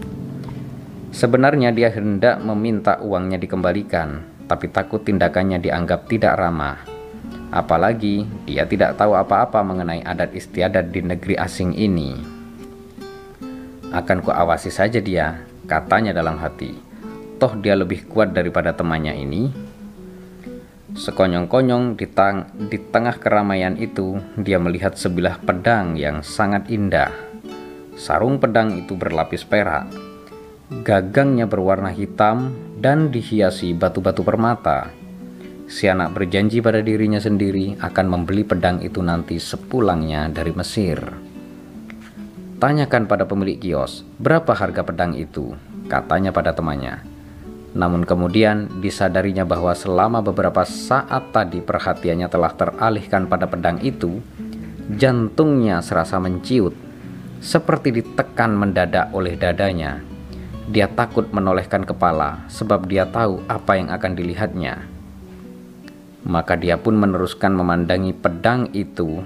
Sebenarnya 1.14 1.72
dia 1.72 1.88
hendak 1.88 2.44
meminta 2.44 3.00
uangnya 3.00 3.40
dikembalikan, 3.40 4.20
tapi 4.44 4.68
takut 4.68 5.00
tindakannya 5.00 5.59
dianggap 5.62 6.07
tidak 6.11 6.36
ramah. 6.36 6.76
Apalagi 7.48 8.26
dia 8.44 8.66
tidak 8.66 8.98
tahu 8.98 9.16
apa-apa 9.16 9.62
mengenai 9.62 10.02
adat 10.02 10.34
istiadat 10.34 10.90
di 10.92 11.00
negeri 11.00 11.38
asing 11.38 11.72
ini. 11.72 12.18
Akan 13.94 14.20
kuawasi 14.20 14.68
saja 14.68 14.98
dia, 14.98 15.40
katanya 15.64 16.12
dalam 16.12 16.36
hati. 16.36 16.74
Toh 17.40 17.52
dia 17.57 17.78
lebih 17.78 18.09
kuat 18.11 18.34
daripada 18.34 18.74
temannya 18.76 19.14
ini. 19.16 19.65
Sekonyong-konyong 20.97 22.01
di, 22.01 22.09
di 22.72 22.78
tengah 22.88 23.20
keramaian 23.20 23.76
itu, 23.76 24.16
dia 24.40 24.57
melihat 24.57 24.97
sebilah 24.97 25.36
pedang 25.44 25.94
yang 25.94 26.24
sangat 26.24 26.72
indah. 26.72 27.12
Sarung 27.97 28.40
pedang 28.40 28.72
itu 28.76 28.97
berlapis 28.97 29.44
perak, 29.44 29.88
Gagangnya 30.66 31.47
berwarna 31.47 31.94
hitam 31.94 32.51
dan 32.82 33.14
dihiasi 33.14 33.70
batu-batu 33.70 34.26
permata. 34.26 34.90
Si 35.70 35.86
anak 35.86 36.11
berjanji 36.11 36.59
pada 36.59 36.82
dirinya 36.82 37.22
sendiri 37.22 37.78
akan 37.78 38.07
membeli 38.11 38.42
pedang 38.42 38.82
itu 38.82 38.99
nanti 38.99 39.38
sepulangnya 39.38 40.26
dari 40.26 40.51
Mesir. 40.59 40.99
Tanyakan 42.59 43.07
pada 43.07 43.30
pemilik 43.30 43.62
kios, 43.62 44.03
berapa 44.18 44.59
harga 44.59 44.82
pedang 44.82 45.14
itu? 45.14 45.55
Katanya 45.86 46.34
pada 46.34 46.51
temannya. 46.51 47.15
Namun 47.76 48.08
kemudian 48.08 48.80
disadarinya 48.80 49.44
bahwa 49.44 49.76
selama 49.76 50.24
beberapa 50.24 50.64
saat 50.64 51.28
tadi 51.36 51.60
perhatiannya 51.60 52.28
telah 52.32 52.56
teralihkan 52.56 53.28
pada 53.28 53.44
pedang 53.44 53.76
itu, 53.84 54.24
jantungnya 54.96 55.84
serasa 55.84 56.16
menciut, 56.16 56.72
seperti 57.44 58.00
ditekan 58.00 58.56
mendadak 58.56 59.12
oleh 59.12 59.36
dadanya 59.36 60.00
dia 60.66 60.90
takut 60.90 61.30
menolehkan 61.30 61.86
kepala 61.86 62.42
sebab 62.50 62.90
dia 62.90 63.06
tahu 63.06 63.38
apa 63.46 63.78
yang 63.78 63.88
akan 63.94 64.12
dilihatnya. 64.18 64.82
Maka 66.26 66.58
dia 66.58 66.74
pun 66.74 66.98
meneruskan 66.98 67.54
memandangi 67.54 68.10
pedang 68.10 68.74
itu 68.74 69.22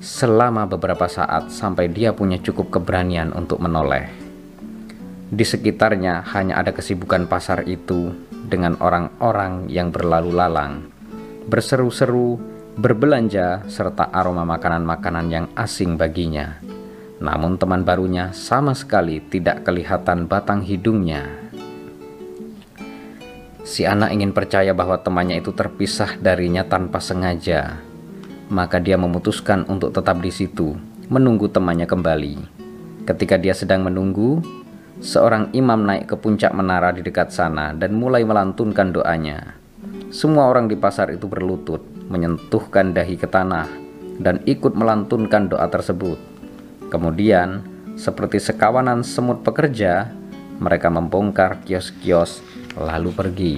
selama 0.00 0.64
beberapa 0.64 1.04
saat 1.04 1.52
sampai 1.52 1.92
dia 1.92 2.16
punya 2.16 2.40
cukup 2.40 2.80
keberanian 2.80 3.36
untuk 3.36 3.60
menoleh. 3.60 4.27
Di 5.28 5.44
sekitarnya 5.44 6.24
hanya 6.32 6.56
ada 6.56 6.72
kesibukan 6.72 7.28
pasar 7.28 7.68
itu 7.68 8.16
dengan 8.48 8.80
orang-orang 8.80 9.68
yang 9.68 9.92
berlalu 9.92 10.32
lalang, 10.32 10.88
berseru-seru, 11.44 12.40
berbelanja, 12.80 13.68
serta 13.68 14.08
aroma 14.08 14.48
makanan-makanan 14.48 15.26
yang 15.28 15.46
asing 15.52 16.00
baginya. 16.00 16.56
Namun 17.20 17.60
teman 17.60 17.84
barunya 17.84 18.32
sama 18.32 18.72
sekali 18.72 19.20
tidak 19.20 19.68
kelihatan 19.68 20.24
batang 20.24 20.64
hidungnya. 20.64 21.28
Si 23.68 23.84
anak 23.84 24.16
ingin 24.16 24.32
percaya 24.32 24.72
bahwa 24.72 24.96
temannya 24.96 25.44
itu 25.44 25.52
terpisah 25.52 26.16
darinya 26.16 26.64
tanpa 26.64 27.04
sengaja. 27.04 27.84
Maka 28.48 28.80
dia 28.80 28.96
memutuskan 28.96 29.68
untuk 29.68 29.92
tetap 29.92 30.24
di 30.24 30.32
situ, 30.32 30.72
menunggu 31.12 31.52
temannya 31.52 31.84
kembali. 31.84 32.34
Ketika 33.04 33.36
dia 33.36 33.52
sedang 33.52 33.84
menunggu, 33.84 34.40
seorang 34.98 35.54
imam 35.54 35.86
naik 35.86 36.10
ke 36.10 36.16
puncak 36.18 36.50
menara 36.54 36.90
di 36.90 37.06
dekat 37.06 37.30
sana 37.30 37.70
dan 37.74 37.94
mulai 37.94 38.26
melantunkan 38.26 38.90
doanya. 38.90 39.54
Semua 40.10 40.50
orang 40.50 40.66
di 40.66 40.74
pasar 40.74 41.12
itu 41.14 41.28
berlutut, 41.30 41.84
menyentuhkan 42.08 42.96
dahi 42.96 43.14
ke 43.14 43.28
tanah, 43.28 43.68
dan 44.18 44.42
ikut 44.48 44.74
melantunkan 44.74 45.46
doa 45.46 45.68
tersebut. 45.70 46.18
Kemudian, 46.88 47.62
seperti 47.94 48.40
sekawanan 48.40 49.04
semut 49.04 49.44
pekerja, 49.44 50.10
mereka 50.58 50.90
membongkar 50.90 51.62
kios-kios 51.62 52.42
lalu 52.74 53.10
pergi. 53.14 53.56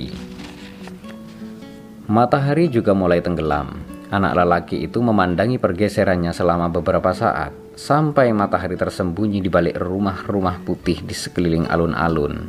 Matahari 2.10 2.66
juga 2.66 2.92
mulai 2.92 3.22
tenggelam. 3.22 3.80
Anak 4.10 4.34
lelaki 4.34 4.82
itu 4.82 4.98
memandangi 4.98 5.62
pergeserannya 5.62 6.34
selama 6.34 6.66
beberapa 6.66 7.14
saat, 7.14 7.54
sampai 7.80 8.28
matahari 8.36 8.76
tersembunyi 8.76 9.40
di 9.40 9.48
balik 9.48 9.80
rumah-rumah 9.80 10.60
putih 10.68 11.00
di 11.00 11.16
sekeliling 11.16 11.64
alun-alun. 11.64 12.44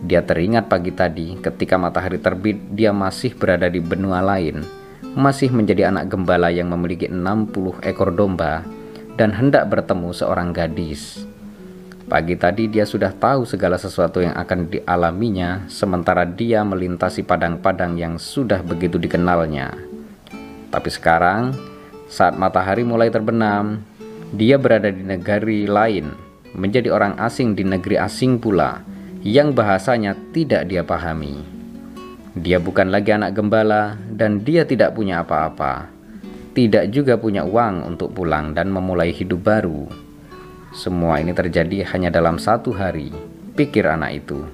Dia 0.00 0.24
teringat 0.24 0.72
pagi 0.72 0.88
tadi 0.88 1.36
ketika 1.36 1.76
matahari 1.76 2.16
terbit 2.16 2.56
dia 2.72 2.88
masih 2.88 3.36
berada 3.36 3.68
di 3.68 3.84
benua 3.84 4.24
lain, 4.24 4.64
masih 5.12 5.52
menjadi 5.52 5.92
anak 5.92 6.08
gembala 6.08 6.48
yang 6.48 6.72
memiliki 6.72 7.12
60 7.12 7.84
ekor 7.84 8.08
domba 8.16 8.64
dan 9.20 9.36
hendak 9.36 9.68
bertemu 9.68 10.16
seorang 10.16 10.56
gadis. 10.56 11.28
Pagi 12.08 12.36
tadi 12.36 12.64
dia 12.68 12.88
sudah 12.88 13.12
tahu 13.12 13.44
segala 13.44 13.76
sesuatu 13.76 14.24
yang 14.24 14.32
akan 14.32 14.72
dialaminya, 14.72 15.68
sementara 15.68 16.24
dia 16.24 16.64
melintasi 16.64 17.20
padang-padang 17.20 18.00
yang 18.00 18.16
sudah 18.16 18.64
begitu 18.64 18.96
dikenalnya. 18.96 19.76
Tapi 20.68 20.88
sekarang, 20.88 21.52
saat 22.08 22.36
matahari 22.36 22.84
mulai 22.84 23.08
terbenam, 23.08 23.80
dia 24.34 24.58
berada 24.58 24.90
di 24.90 25.06
negeri 25.06 25.70
lain, 25.70 26.10
menjadi 26.54 26.90
orang 26.90 27.16
asing 27.22 27.54
di 27.54 27.62
negeri 27.62 27.98
asing 27.98 28.42
pula, 28.42 28.82
yang 29.22 29.54
bahasanya 29.54 30.18
tidak 30.34 30.66
dia 30.68 30.82
pahami. 30.82 31.40
Dia 32.34 32.58
bukan 32.58 32.90
lagi 32.90 33.14
anak 33.14 33.38
gembala, 33.38 33.94
dan 34.10 34.42
dia 34.42 34.66
tidak 34.66 34.98
punya 34.98 35.22
apa-apa 35.22 35.94
tidak 36.54 36.94
juga 36.94 37.18
punya 37.18 37.42
uang 37.42 37.82
untuk 37.82 38.14
pulang 38.14 38.54
dan 38.54 38.70
memulai 38.70 39.10
hidup 39.10 39.42
baru. 39.42 39.90
Semua 40.70 41.18
ini 41.18 41.34
terjadi 41.34 41.82
hanya 41.90 42.14
dalam 42.14 42.38
satu 42.38 42.70
hari, 42.70 43.10
pikir 43.58 43.90
anak 43.90 44.22
itu. 44.22 44.46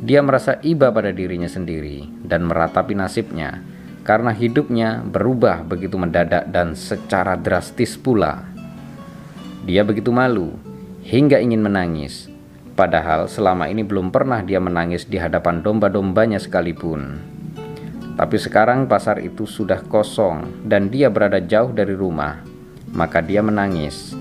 Dia 0.00 0.24
merasa 0.24 0.56
iba 0.64 0.88
pada 0.88 1.12
dirinya 1.12 1.48
sendiri 1.48 2.08
dan 2.24 2.48
meratapi 2.48 2.96
nasibnya, 2.96 3.60
karena 4.00 4.32
hidupnya 4.32 5.04
berubah 5.04 5.60
begitu 5.60 6.00
mendadak 6.00 6.48
dan 6.48 6.72
secara 6.72 7.36
drastis 7.36 8.00
pula. 8.00 8.55
Dia 9.66 9.82
begitu 9.82 10.14
malu 10.14 10.54
hingga 11.02 11.42
ingin 11.42 11.58
menangis, 11.58 12.30
padahal 12.78 13.26
selama 13.26 13.66
ini 13.66 13.82
belum 13.82 14.14
pernah 14.14 14.38
dia 14.38 14.62
menangis 14.62 15.10
di 15.10 15.18
hadapan 15.18 15.58
domba-dombanya 15.58 16.38
sekalipun. 16.38 17.18
Tapi 18.14 18.36
sekarang 18.38 18.86
pasar 18.86 19.18
itu 19.18 19.42
sudah 19.42 19.82
kosong 19.90 20.62
dan 20.70 20.86
dia 20.86 21.10
berada 21.10 21.42
jauh 21.42 21.74
dari 21.74 21.98
rumah, 21.98 22.46
maka 22.94 23.18
dia 23.18 23.42
menangis. 23.42 24.14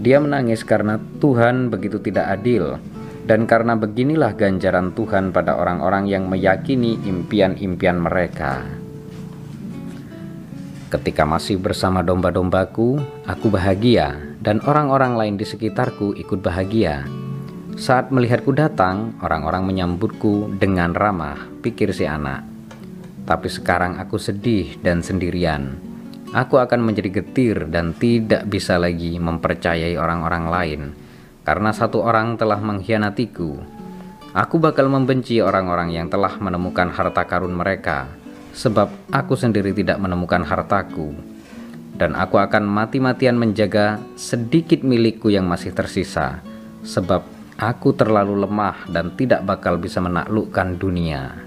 Dia 0.00 0.24
menangis 0.24 0.64
karena 0.64 0.96
Tuhan 1.20 1.68
begitu 1.68 2.00
tidak 2.00 2.40
adil 2.40 2.80
dan 3.28 3.44
karena 3.44 3.76
beginilah 3.76 4.32
ganjaran 4.40 4.96
Tuhan 4.96 5.36
pada 5.36 5.60
orang-orang 5.60 6.08
yang 6.08 6.32
meyakini 6.32 6.96
impian-impian 7.04 8.00
mereka. 8.00 8.77
Ketika 10.88 11.28
masih 11.28 11.60
bersama 11.60 12.00
domba-dombaku, 12.00 12.96
aku 13.28 13.46
bahagia, 13.52 14.16
dan 14.40 14.64
orang-orang 14.64 15.20
lain 15.20 15.34
di 15.36 15.44
sekitarku 15.44 16.16
ikut 16.16 16.40
bahagia. 16.40 17.04
Saat 17.76 18.08
melihatku 18.08 18.56
datang, 18.56 19.12
orang-orang 19.20 19.68
menyambutku 19.68 20.56
dengan 20.56 20.96
ramah, 20.96 21.36
pikir 21.60 21.92
si 21.92 22.08
anak. 22.08 22.40
Tapi 23.28 23.52
sekarang 23.52 24.00
aku 24.00 24.16
sedih 24.16 24.80
dan 24.80 25.04
sendirian. 25.04 25.76
Aku 26.32 26.56
akan 26.56 26.80
menjadi 26.80 27.20
getir 27.20 27.68
dan 27.68 27.92
tidak 27.92 28.48
bisa 28.48 28.80
lagi 28.80 29.20
mempercayai 29.20 29.92
orang-orang 30.00 30.44
lain 30.48 30.80
karena 31.48 31.72
satu 31.72 32.04
orang 32.04 32.36
telah 32.36 32.60
mengkhianatiku. 32.60 33.56
Aku 34.36 34.60
bakal 34.60 34.92
membenci 34.92 35.40
orang-orang 35.40 35.96
yang 35.96 36.12
telah 36.12 36.36
menemukan 36.36 36.92
harta 36.92 37.24
karun 37.24 37.56
mereka, 37.56 38.12
sebab 38.58 38.90
aku 39.14 39.38
sendiri 39.38 39.70
tidak 39.70 40.02
menemukan 40.02 40.42
hartaku. 40.42 41.14
Dan 41.94 42.18
aku 42.18 42.42
akan 42.42 42.66
mati-matian 42.66 43.38
menjaga 43.38 44.02
sedikit 44.18 44.82
milikku 44.82 45.30
yang 45.30 45.46
masih 45.46 45.70
tersisa, 45.70 46.42
sebab 46.82 47.22
aku 47.58 47.94
terlalu 47.94 48.46
lemah 48.46 48.86
dan 48.90 49.14
tidak 49.14 49.46
bakal 49.46 49.78
bisa 49.78 49.98
menaklukkan 50.02 50.78
dunia. 50.78 51.46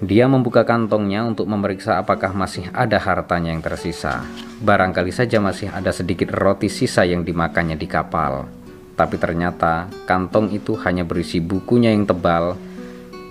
Dia 0.00 0.30
membuka 0.30 0.64
kantongnya 0.64 1.26
untuk 1.26 1.44
memeriksa 1.50 2.00
apakah 2.00 2.32
masih 2.32 2.72
ada 2.72 2.96
hartanya 2.96 3.52
yang 3.52 3.60
tersisa. 3.60 4.24
Barangkali 4.62 5.12
saja 5.12 5.42
masih 5.42 5.68
ada 5.68 5.92
sedikit 5.92 6.32
roti 6.32 6.72
sisa 6.72 7.04
yang 7.04 7.20
dimakannya 7.20 7.76
di 7.76 7.84
kapal. 7.84 8.48
Tapi 8.96 9.16
ternyata 9.20 9.92
kantong 10.08 10.56
itu 10.56 10.72
hanya 10.86 11.04
berisi 11.04 11.36
bukunya 11.42 11.92
yang 11.92 12.08
tebal, 12.08 12.56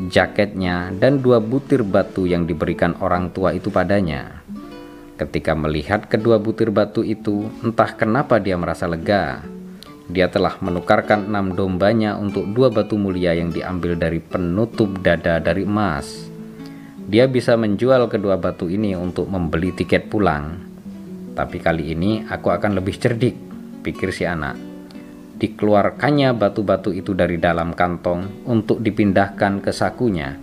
jaketnya, 0.08 0.96
dan 0.96 1.20
dua 1.20 1.44
butir 1.44 1.84
batu 1.84 2.24
yang 2.24 2.48
diberikan 2.48 2.96
orang 3.04 3.36
tua 3.36 3.52
itu 3.52 3.68
padanya. 3.68 4.40
Ketika 5.20 5.52
melihat 5.52 6.08
kedua 6.08 6.40
butir 6.40 6.72
batu 6.72 7.04
itu, 7.04 7.52
entah 7.60 7.92
kenapa 7.92 8.40
dia 8.40 8.56
merasa 8.56 8.88
lega. 8.88 9.44
Dia 10.08 10.32
telah 10.32 10.56
menukarkan 10.64 11.28
enam 11.28 11.52
dombanya 11.52 12.16
untuk 12.16 12.48
dua 12.56 12.72
batu 12.72 12.96
mulia 12.96 13.36
yang 13.36 13.52
diambil 13.52 14.00
dari 14.00 14.24
penutup 14.24 15.04
dada 15.04 15.44
dari 15.44 15.68
emas. 15.68 16.32
Dia 17.04 17.28
bisa 17.28 17.60
menjual 17.60 18.08
kedua 18.08 18.40
batu 18.40 18.72
ini 18.72 18.96
untuk 18.96 19.28
membeli 19.28 19.76
tiket 19.76 20.08
pulang. 20.08 20.56
Tapi 21.36 21.58
kali 21.60 21.92
ini 21.92 22.24
aku 22.24 22.48
akan 22.48 22.80
lebih 22.80 22.96
cerdik, 22.96 23.36
pikir 23.84 24.16
si 24.16 24.24
anak. 24.24 24.69
Dikeluarkannya 25.40 26.36
batu-batu 26.36 26.92
itu 26.92 27.16
dari 27.16 27.40
dalam 27.40 27.72
kantong 27.72 28.44
untuk 28.44 28.84
dipindahkan 28.84 29.64
ke 29.64 29.72
sakunya. 29.72 30.36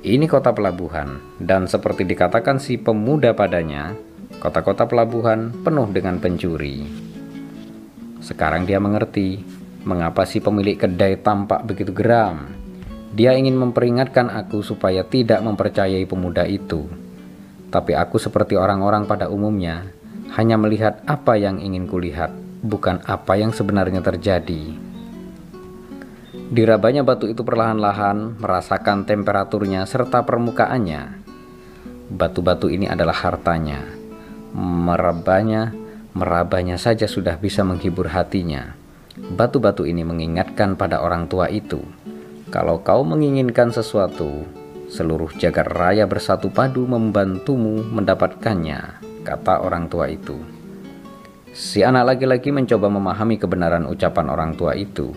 Ini 0.00 0.24
kota 0.24 0.56
pelabuhan, 0.56 1.20
dan 1.36 1.68
seperti 1.68 2.08
dikatakan 2.08 2.56
si 2.56 2.80
pemuda 2.80 3.36
padanya, 3.36 3.92
kota-kota 4.40 4.88
pelabuhan 4.88 5.52
penuh 5.60 5.92
dengan 5.92 6.16
pencuri. 6.16 6.88
Sekarang 8.24 8.64
dia 8.64 8.80
mengerti 8.80 9.44
mengapa 9.84 10.24
si 10.24 10.40
pemilik 10.40 10.80
kedai 10.80 11.20
tampak 11.20 11.62
begitu 11.68 11.92
geram 11.92 12.66
dia 13.16 13.32
ingin 13.32 13.56
memperingatkan 13.56 14.28
aku 14.28 14.60
supaya 14.60 15.00
tidak 15.00 15.40
mempercayai 15.40 16.04
pemuda 16.04 16.44
itu. 16.44 16.84
Tapi 17.72 17.96
aku 17.96 18.20
seperti 18.20 18.60
orang-orang 18.60 19.08
pada 19.08 19.32
umumnya, 19.32 19.88
hanya 20.36 20.60
melihat 20.60 21.00
apa 21.08 21.40
yang 21.40 21.56
ingin 21.56 21.88
kulihat, 21.88 22.28
bukan 22.66 23.00
apa 23.06 23.38
yang 23.38 23.54
sebenarnya 23.54 24.02
terjadi. 24.02 24.74
Dirabanya 26.46 27.06
batu 27.06 27.30
itu 27.30 27.42
perlahan-lahan, 27.42 28.38
merasakan 28.42 29.06
temperaturnya 29.06 29.86
serta 29.86 30.26
permukaannya. 30.26 31.22
Batu-batu 32.10 32.70
ini 32.70 32.86
adalah 32.86 33.14
hartanya. 33.14 33.82
Merabanya, 34.54 35.74
merabanya 36.14 36.78
saja 36.78 37.06
sudah 37.06 37.38
bisa 37.38 37.62
menghibur 37.62 38.10
hatinya. 38.10 38.74
Batu-batu 39.16 39.86
ini 39.86 40.06
mengingatkan 40.06 40.74
pada 40.78 41.02
orang 41.02 41.26
tua 41.26 41.50
itu 41.50 41.82
kalau 42.46 42.78
kau 42.78 43.02
menginginkan 43.02 43.74
sesuatu, 43.74 44.46
seluruh 44.86 45.34
jagat 45.34 45.66
raya 45.66 46.06
bersatu 46.06 46.46
padu 46.46 46.86
membantumu 46.86 47.82
mendapatkannya, 47.82 49.02
kata 49.26 49.66
orang 49.66 49.90
tua 49.90 50.06
itu. 50.06 50.55
Si 51.56 51.80
anak 51.80 52.12
laki-laki 52.12 52.52
mencoba 52.52 52.92
memahami 52.92 53.40
kebenaran 53.40 53.88
ucapan 53.88 54.28
orang 54.28 54.52
tua 54.60 54.76
itu. 54.76 55.08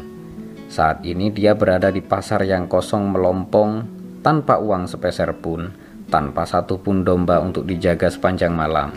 Saat 0.71 1.03
ini 1.03 1.35
dia 1.35 1.51
berada 1.51 1.91
di 1.91 1.99
pasar 1.99 2.47
yang 2.47 2.71
kosong 2.71 3.11
melompong, 3.11 3.83
tanpa 4.23 4.55
uang 4.55 4.87
sepeser 4.87 5.35
pun, 5.43 5.67
tanpa 6.07 6.47
satu 6.47 6.79
pun 6.79 7.03
domba 7.03 7.43
untuk 7.43 7.67
dijaga 7.67 8.07
sepanjang 8.07 8.55
malam. 8.55 8.95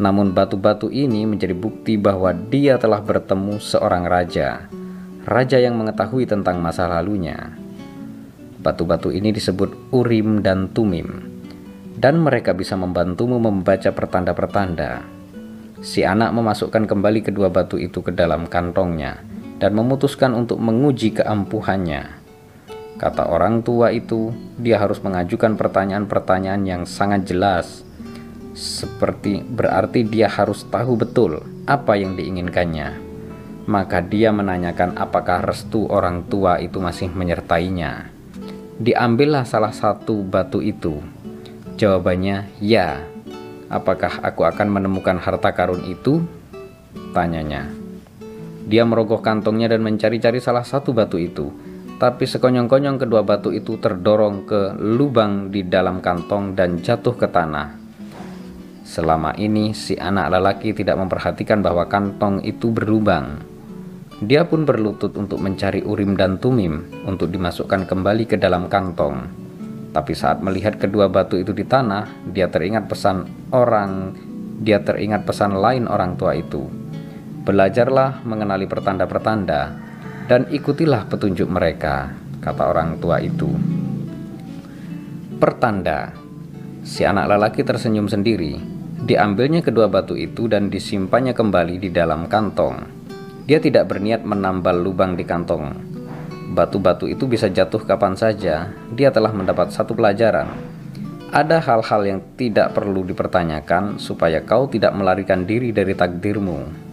Namun 0.00 0.32
batu-batu 0.32 0.88
ini 0.88 1.28
menjadi 1.28 1.52
bukti 1.52 2.00
bahwa 2.00 2.32
dia 2.32 2.80
telah 2.80 3.04
bertemu 3.04 3.60
seorang 3.60 4.08
raja 4.08 4.72
raja 5.28 5.60
yang 5.60 5.76
mengetahui 5.76 6.24
tentang 6.24 6.56
masa 6.64 6.88
lalunya. 6.88 7.52
Batu-batu 8.64 9.12
ini 9.12 9.28
disebut 9.28 9.92
Urim 9.92 10.40
dan 10.40 10.72
Tumim, 10.72 11.20
dan 12.00 12.16
mereka 12.16 12.56
bisa 12.56 12.80
membantumu 12.80 13.36
membaca 13.36 13.92
pertanda-pertanda. 13.92 15.17
Si 15.78 16.02
anak 16.02 16.34
memasukkan 16.34 16.86
kembali 16.90 17.22
kedua 17.22 17.48
batu 17.48 17.78
itu 17.78 18.02
ke 18.02 18.10
dalam 18.10 18.50
kantongnya 18.50 19.22
dan 19.62 19.74
memutuskan 19.74 20.34
untuk 20.34 20.58
menguji 20.58 21.18
keampuhannya. 21.18 22.18
Kata 22.98 23.30
orang 23.30 23.62
tua 23.62 23.94
itu, 23.94 24.34
dia 24.58 24.82
harus 24.82 24.98
mengajukan 24.98 25.54
pertanyaan-pertanyaan 25.54 26.62
yang 26.66 26.82
sangat 26.82 27.30
jelas, 27.30 27.86
seperti 28.58 29.46
berarti 29.46 30.02
dia 30.02 30.26
harus 30.26 30.66
tahu 30.66 30.98
betul 30.98 31.46
apa 31.70 31.94
yang 31.94 32.18
diinginkannya 32.18 33.08
maka 33.68 34.00
dia 34.00 34.32
menanyakan 34.32 34.96
apakah 34.96 35.44
restu 35.44 35.84
orang 35.92 36.24
tua 36.24 36.56
itu 36.56 36.80
masih 36.80 37.12
menyertainya. 37.12 38.08
Diambillah 38.80 39.44
salah 39.44 39.76
satu 39.76 40.24
batu 40.24 40.64
itu. 40.64 41.04
Jawabannya, 41.76 42.48
ya. 42.64 43.04
Apakah 43.68 44.24
aku 44.24 44.48
akan 44.48 44.72
menemukan 44.72 45.20
harta 45.20 45.52
karun 45.52 45.84
itu? 45.84 46.24
Tanyanya. 47.12 47.68
Dia 48.68 48.84
merogoh 48.88 49.20
kantongnya 49.20 49.68
dan 49.72 49.84
mencari-cari 49.84 50.40
salah 50.40 50.64
satu 50.64 50.96
batu 50.96 51.20
itu. 51.20 51.52
Tapi 52.00 52.24
sekonyong-konyong 52.24 52.96
kedua 52.96 53.20
batu 53.24 53.52
itu 53.52 53.76
terdorong 53.76 54.48
ke 54.48 54.76
lubang 54.80 55.52
di 55.52 55.66
dalam 55.68 56.00
kantong 56.00 56.56
dan 56.56 56.80
jatuh 56.80 57.16
ke 57.16 57.28
tanah. 57.28 57.74
Selama 58.88 59.36
ini 59.36 59.76
si 59.76 60.00
anak 60.00 60.32
lelaki 60.32 60.72
tidak 60.72 60.96
memperhatikan 60.96 61.60
bahwa 61.60 61.84
kantong 61.90 62.40
itu 62.40 62.72
berlubang. 62.72 63.36
Dia 64.24 64.48
pun 64.48 64.64
berlutut 64.64 65.12
untuk 65.20 65.44
mencari 65.44 65.84
urim 65.84 66.16
dan 66.16 66.40
tumim 66.40 66.88
untuk 67.04 67.28
dimasukkan 67.28 67.84
kembali 67.84 68.24
ke 68.24 68.40
dalam 68.40 68.72
kantong. 68.72 69.47
Tapi 69.88 70.12
saat 70.12 70.44
melihat 70.44 70.76
kedua 70.76 71.08
batu 71.08 71.40
itu 71.40 71.56
di 71.56 71.64
tanah, 71.64 72.28
dia 72.28 72.52
teringat 72.52 72.86
pesan 72.86 73.24
orang, 73.56 74.12
dia 74.60 74.84
teringat 74.84 75.24
pesan 75.24 75.56
lain 75.56 75.88
orang 75.88 76.18
tua 76.20 76.36
itu. 76.36 76.68
Belajarlah 77.48 78.20
mengenali 78.28 78.68
pertanda-pertanda 78.68 79.72
dan 80.28 80.44
ikutilah 80.52 81.08
petunjuk 81.08 81.48
mereka, 81.48 82.12
kata 82.44 82.68
orang 82.68 83.00
tua 83.00 83.16
itu. 83.24 83.48
Pertanda. 85.40 86.12
Si 86.84 87.06
anak 87.06 87.30
lelaki 87.32 87.64
tersenyum 87.64 88.10
sendiri. 88.12 88.60
Diambilnya 88.98 89.64
kedua 89.64 89.88
batu 89.88 90.18
itu 90.18 90.50
dan 90.50 90.68
disimpannya 90.68 91.32
kembali 91.32 91.80
di 91.80 91.88
dalam 91.88 92.28
kantong. 92.28 92.76
Dia 93.48 93.62
tidak 93.62 93.88
berniat 93.88 94.26
menambal 94.26 94.84
lubang 94.84 95.16
di 95.16 95.24
kantong. 95.24 95.87
Batu-batu 96.48 97.04
itu 97.04 97.28
bisa 97.28 97.52
jatuh 97.52 97.84
kapan 97.84 98.16
saja. 98.16 98.72
Dia 98.96 99.12
telah 99.12 99.32
mendapat 99.36 99.68
satu 99.68 99.92
pelajaran. 99.92 100.48
Ada 101.28 101.60
hal-hal 101.60 102.00
yang 102.08 102.20
tidak 102.40 102.72
perlu 102.72 103.04
dipertanyakan 103.04 104.00
supaya 104.00 104.40
kau 104.40 104.64
tidak 104.64 104.96
melarikan 104.96 105.44
diri 105.44 105.76
dari 105.76 105.92
takdirmu. 105.92 106.88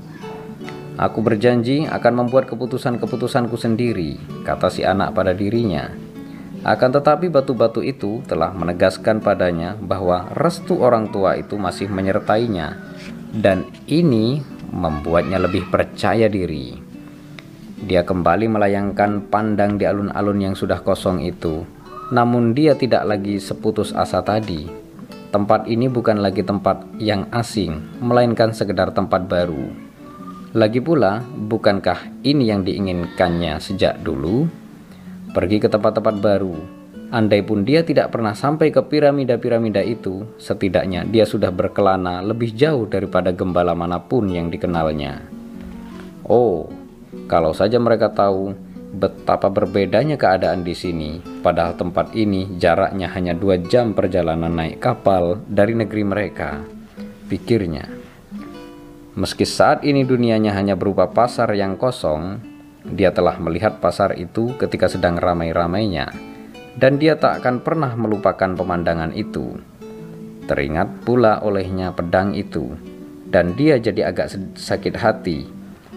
Aku 0.96 1.24
berjanji 1.24 1.88
akan 1.88 2.24
membuat 2.24 2.48
keputusan-keputusanku 2.52 3.56
sendiri, 3.56 4.20
kata 4.44 4.68
si 4.68 4.84
anak 4.84 5.16
pada 5.16 5.32
dirinya. 5.32 5.92
Akan 6.64 6.92
tetapi 6.92 7.28
batu-batu 7.32 7.84
itu 7.84 8.24
telah 8.28 8.52
menegaskan 8.56 9.20
padanya 9.20 9.76
bahwa 9.76 10.32
restu 10.36 10.80
orang 10.80 11.12
tua 11.12 11.36
itu 11.40 11.60
masih 11.60 11.92
menyertainya, 11.92 12.80
dan 13.36 13.68
ini 13.88 14.40
membuatnya 14.72 15.40
lebih 15.40 15.68
percaya 15.68 16.32
diri. 16.32 16.85
Dia 17.86 18.02
kembali 18.02 18.50
melayangkan 18.50 19.30
pandang 19.30 19.78
di 19.78 19.86
alun-alun 19.86 20.42
yang 20.42 20.56
sudah 20.58 20.82
kosong 20.82 21.22
itu, 21.22 21.70
namun 22.10 22.58
dia 22.58 22.74
tidak 22.74 23.06
lagi 23.06 23.38
seputus 23.38 23.94
asa 23.94 24.26
tadi. 24.26 24.66
Tempat 25.30 25.70
ini 25.70 25.86
bukan 25.86 26.18
lagi 26.18 26.42
tempat 26.42 26.82
yang 26.98 27.30
asing, 27.30 27.78
melainkan 28.02 28.58
sekedar 28.58 28.90
tempat 28.90 29.30
baru. 29.30 29.70
Lagi 30.58 30.82
pula, 30.82 31.22
bukankah 31.30 32.26
ini 32.26 32.50
yang 32.50 32.66
diinginkannya 32.66 33.62
sejak 33.62 34.02
dulu? 34.02 34.50
Pergi 35.38 35.62
ke 35.62 35.70
tempat-tempat 35.70 36.18
baru. 36.18 36.58
Andai 37.14 37.46
pun 37.46 37.62
dia 37.62 37.86
tidak 37.86 38.10
pernah 38.10 38.34
sampai 38.34 38.74
ke 38.74 38.82
piramida-piramida 38.82 39.86
itu, 39.86 40.26
setidaknya 40.42 41.06
dia 41.06 41.30
sudah 41.30 41.54
berkelana 41.54 42.26
lebih 42.26 42.50
jauh 42.50 42.90
daripada 42.90 43.30
gembala 43.30 43.78
mana 43.78 44.02
pun 44.02 44.26
yang 44.26 44.50
dikenalnya. 44.50 45.22
Oh, 46.26 46.66
kalau 47.26 47.56
saja 47.58 47.82
mereka 47.82 48.14
tahu 48.14 48.54
betapa 48.96 49.52
berbedanya 49.52 50.16
keadaan 50.16 50.64
di 50.64 50.72
sini, 50.72 51.20
padahal 51.44 51.76
tempat 51.76 52.16
ini 52.16 52.56
jaraknya 52.56 53.12
hanya 53.12 53.36
dua 53.36 53.60
jam 53.60 53.92
perjalanan 53.92 54.56
naik 54.56 54.80
kapal 54.80 55.42
dari 55.46 55.76
negeri 55.76 56.04
mereka. 56.08 56.64
Pikirnya, 57.26 57.90
meski 59.18 59.44
saat 59.44 59.84
ini 59.84 60.06
dunianya 60.06 60.54
hanya 60.56 60.78
berupa 60.78 61.10
pasar 61.10 61.52
yang 61.58 61.76
kosong, 61.76 62.40
dia 62.86 63.10
telah 63.10 63.36
melihat 63.42 63.82
pasar 63.82 64.14
itu 64.16 64.54
ketika 64.62 64.86
sedang 64.86 65.18
ramai-ramainya, 65.18 66.14
dan 66.78 67.02
dia 67.02 67.18
tak 67.18 67.42
akan 67.42 67.66
pernah 67.66 67.92
melupakan 67.98 68.54
pemandangan 68.54 69.12
itu. 69.18 69.58
Teringat 70.46 71.02
pula 71.02 71.42
olehnya 71.42 71.90
pedang 71.90 72.38
itu, 72.38 72.78
dan 73.34 73.58
dia 73.58 73.82
jadi 73.82 74.14
agak 74.14 74.38
sakit 74.54 74.96
hati 75.02 75.55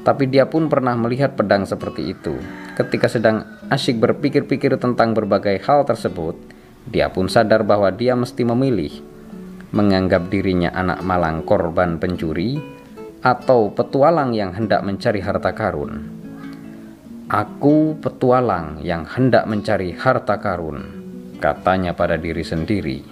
tapi 0.09 0.25
dia 0.25 0.49
pun 0.49 0.73
pernah 0.73 0.97
melihat 0.97 1.37
pedang 1.37 1.69
seperti 1.69 2.17
itu. 2.17 2.33
Ketika 2.81 3.13
sedang 3.13 3.45
asyik 3.69 4.01
berpikir-pikir 4.01 4.81
tentang 4.81 5.13
berbagai 5.13 5.61
hal 5.69 5.85
tersebut, 5.85 6.33
dia 6.89 7.13
pun 7.13 7.29
sadar 7.29 7.61
bahwa 7.61 7.93
dia 7.93 8.17
mesti 8.17 8.41
memilih 8.41 9.05
menganggap 9.77 10.33
dirinya 10.33 10.73
anak 10.73 11.05
malang 11.05 11.45
korban 11.45 12.01
pencuri 12.01 12.57
atau 13.21 13.69
petualang 13.69 14.33
yang 14.33 14.57
hendak 14.57 14.81
mencari 14.81 15.21
harta 15.21 15.53
karun. 15.53 16.09
Aku 17.29 18.01
petualang 18.01 18.81
yang 18.81 19.05
hendak 19.05 19.45
mencari 19.45 19.93
harta 19.93 20.41
karun, 20.41 20.89
katanya 21.37 21.93
pada 21.93 22.17
diri 22.17 22.41
sendiri. 22.41 23.05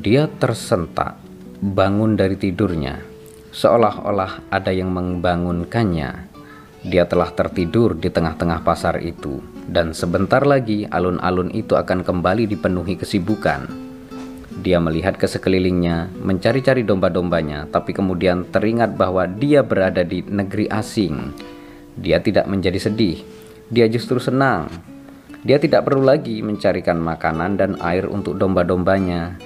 Dia 0.00 0.24
tersentak, 0.24 1.20
bangun 1.60 2.16
dari 2.16 2.40
tidurnya, 2.40 3.13
seolah-olah 3.54 4.50
ada 4.50 4.74
yang 4.74 4.90
membangunkannya. 4.90 6.34
Dia 6.84 7.08
telah 7.08 7.32
tertidur 7.32 7.96
di 7.96 8.12
tengah-tengah 8.12 8.60
pasar 8.60 9.00
itu, 9.00 9.40
dan 9.70 9.96
sebentar 9.96 10.44
lagi 10.44 10.84
alun-alun 10.84 11.48
itu 11.54 11.78
akan 11.78 12.04
kembali 12.04 12.44
dipenuhi 12.50 13.00
kesibukan. 13.00 13.64
Dia 14.60 14.82
melihat 14.82 15.16
ke 15.16 15.24
sekelilingnya, 15.24 16.12
mencari-cari 16.20 16.84
domba-dombanya, 16.84 17.72
tapi 17.72 17.96
kemudian 17.96 18.44
teringat 18.52 19.00
bahwa 19.00 19.24
dia 19.24 19.64
berada 19.64 20.04
di 20.04 20.20
negeri 20.26 20.68
asing. 20.68 21.32
Dia 21.96 22.20
tidak 22.20 22.50
menjadi 22.50 22.90
sedih, 22.90 23.22
dia 23.72 23.88
justru 23.88 24.20
senang. 24.20 24.68
Dia 25.44 25.56
tidak 25.56 25.88
perlu 25.88 26.04
lagi 26.04 26.40
mencarikan 26.44 27.00
makanan 27.00 27.56
dan 27.56 27.70
air 27.80 28.08
untuk 28.08 28.36
domba-dombanya. 28.36 29.36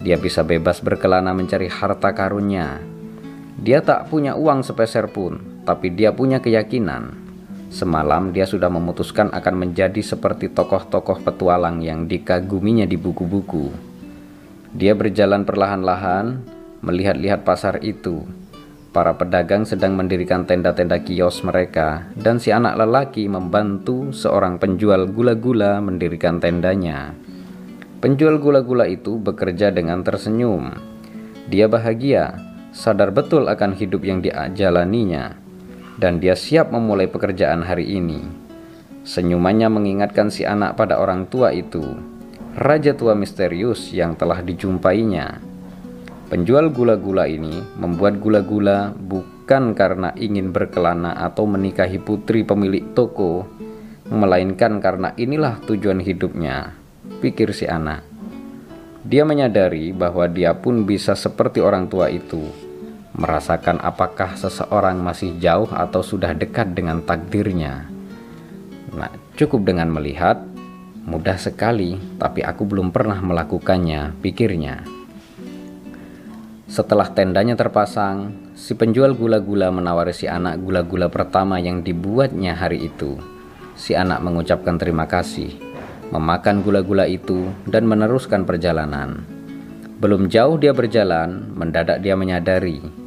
Dia 0.00 0.16
bisa 0.16 0.40
bebas 0.40 0.80
berkelana 0.80 1.36
mencari 1.36 1.68
harta 1.68 2.12
karunnya, 2.16 2.80
dia 3.60 3.84
tak 3.84 4.08
punya 4.08 4.32
uang 4.40 4.64
sepeser 4.64 5.12
pun, 5.12 5.36
tapi 5.68 5.92
dia 5.92 6.16
punya 6.16 6.40
keyakinan. 6.40 7.12
Semalam 7.68 8.32
dia 8.32 8.48
sudah 8.48 8.72
memutuskan 8.72 9.28
akan 9.36 9.54
menjadi 9.68 10.00
seperti 10.00 10.48
tokoh-tokoh 10.48 11.20
petualang 11.20 11.84
yang 11.84 12.08
dikaguminya 12.08 12.88
di 12.88 12.96
buku-buku. 12.96 13.68
Dia 14.72 14.96
berjalan 14.96 15.44
perlahan-lahan, 15.44 16.40
melihat-lihat 16.80 17.44
pasar 17.44 17.84
itu. 17.84 18.24
Para 18.96 19.14
pedagang 19.20 19.68
sedang 19.68 19.92
mendirikan 19.92 20.48
tenda-tenda 20.48 20.96
kios 21.04 21.44
mereka, 21.44 22.08
dan 22.16 22.40
si 22.40 22.50
anak 22.50 22.80
lelaki 22.80 23.28
membantu 23.28 24.08
seorang 24.10 24.56
penjual 24.56 25.04
gula-gula 25.04 25.84
mendirikan 25.84 26.40
tendanya. 26.40 27.12
Penjual 28.00 28.40
gula-gula 28.40 28.88
itu 28.88 29.20
bekerja 29.20 29.68
dengan 29.68 30.00
tersenyum. 30.00 30.72
Dia 31.52 31.68
bahagia 31.68 32.49
sadar 32.80 33.12
betul 33.12 33.44
akan 33.44 33.76
hidup 33.76 34.00
yang 34.08 34.24
dijalaninya, 34.24 35.36
dan 36.00 36.16
dia 36.16 36.32
siap 36.32 36.72
memulai 36.72 37.12
pekerjaan 37.12 37.60
hari 37.60 37.84
ini. 37.92 38.24
Senyumannya 39.04 39.68
mengingatkan 39.68 40.32
si 40.32 40.48
anak 40.48 40.80
pada 40.80 40.96
orang 40.96 41.28
tua 41.28 41.52
itu, 41.52 41.84
raja 42.56 42.96
tua 42.96 43.12
misterius 43.12 43.92
yang 43.92 44.16
telah 44.16 44.40
dijumpainya. 44.40 45.44
Penjual 46.32 46.72
gula-gula 46.72 47.28
ini 47.28 47.60
membuat 47.76 48.16
gula-gula 48.16 48.96
bukan 48.96 49.76
karena 49.76 50.16
ingin 50.16 50.48
berkelana 50.48 51.20
atau 51.20 51.44
menikahi 51.44 52.00
putri 52.00 52.48
pemilik 52.48 52.96
toko, 52.96 53.44
melainkan 54.08 54.80
karena 54.80 55.12
inilah 55.20 55.60
tujuan 55.68 56.00
hidupnya, 56.00 56.72
pikir 57.20 57.52
si 57.52 57.68
anak. 57.68 58.08
Dia 59.04 59.28
menyadari 59.28 59.92
bahwa 59.92 60.28
dia 60.28 60.56
pun 60.56 60.86
bisa 60.86 61.18
seperti 61.18 61.58
orang 61.58 61.88
tua 61.90 62.12
itu, 62.12 62.69
merasakan 63.20 63.76
apakah 63.84 64.34
seseorang 64.40 64.96
masih 64.96 65.36
jauh 65.36 65.68
atau 65.68 66.00
sudah 66.00 66.32
dekat 66.32 66.72
dengan 66.72 67.04
takdirnya. 67.04 67.84
Nah, 68.96 69.12
cukup 69.36 69.68
dengan 69.68 69.92
melihat, 69.92 70.40
mudah 71.04 71.36
sekali, 71.36 72.00
tapi 72.16 72.40
aku 72.40 72.64
belum 72.64 72.88
pernah 72.90 73.20
melakukannya, 73.20 74.16
pikirnya. 74.24 74.82
Setelah 76.66 77.12
tendanya 77.12 77.54
terpasang, 77.54 78.32
si 78.56 78.72
penjual 78.72 79.12
gula-gula 79.12 79.68
menawari 79.68 80.16
si 80.16 80.24
anak 80.24 80.56
gula-gula 80.64 81.12
pertama 81.12 81.60
yang 81.60 81.84
dibuatnya 81.84 82.56
hari 82.56 82.88
itu. 82.88 83.20
Si 83.76 83.92
anak 83.92 84.24
mengucapkan 84.24 84.80
terima 84.80 85.04
kasih 85.04 85.70
memakan 86.10 86.66
gula-gula 86.66 87.06
itu, 87.06 87.48
dan 87.70 87.86
meneruskan 87.86 88.42
perjalanan. 88.42 89.22
Belum 90.02 90.26
jauh 90.26 90.58
dia 90.58 90.74
berjalan, 90.74 91.54
mendadak 91.54 92.02
dia 92.02 92.18
menyadari. 92.18 92.99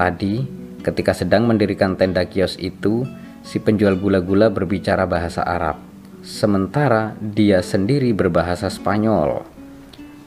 Tadi, 0.00 0.40
ketika 0.80 1.12
sedang 1.12 1.44
mendirikan 1.44 2.00
tenda 2.00 2.24
kios 2.24 2.56
itu, 2.56 3.04
si 3.44 3.60
penjual 3.60 4.00
gula-gula 4.00 4.48
berbicara 4.48 5.04
bahasa 5.04 5.44
Arab, 5.44 5.76
sementara 6.24 7.12
dia 7.20 7.60
sendiri 7.60 8.16
berbahasa 8.16 8.72
Spanyol. 8.72 9.44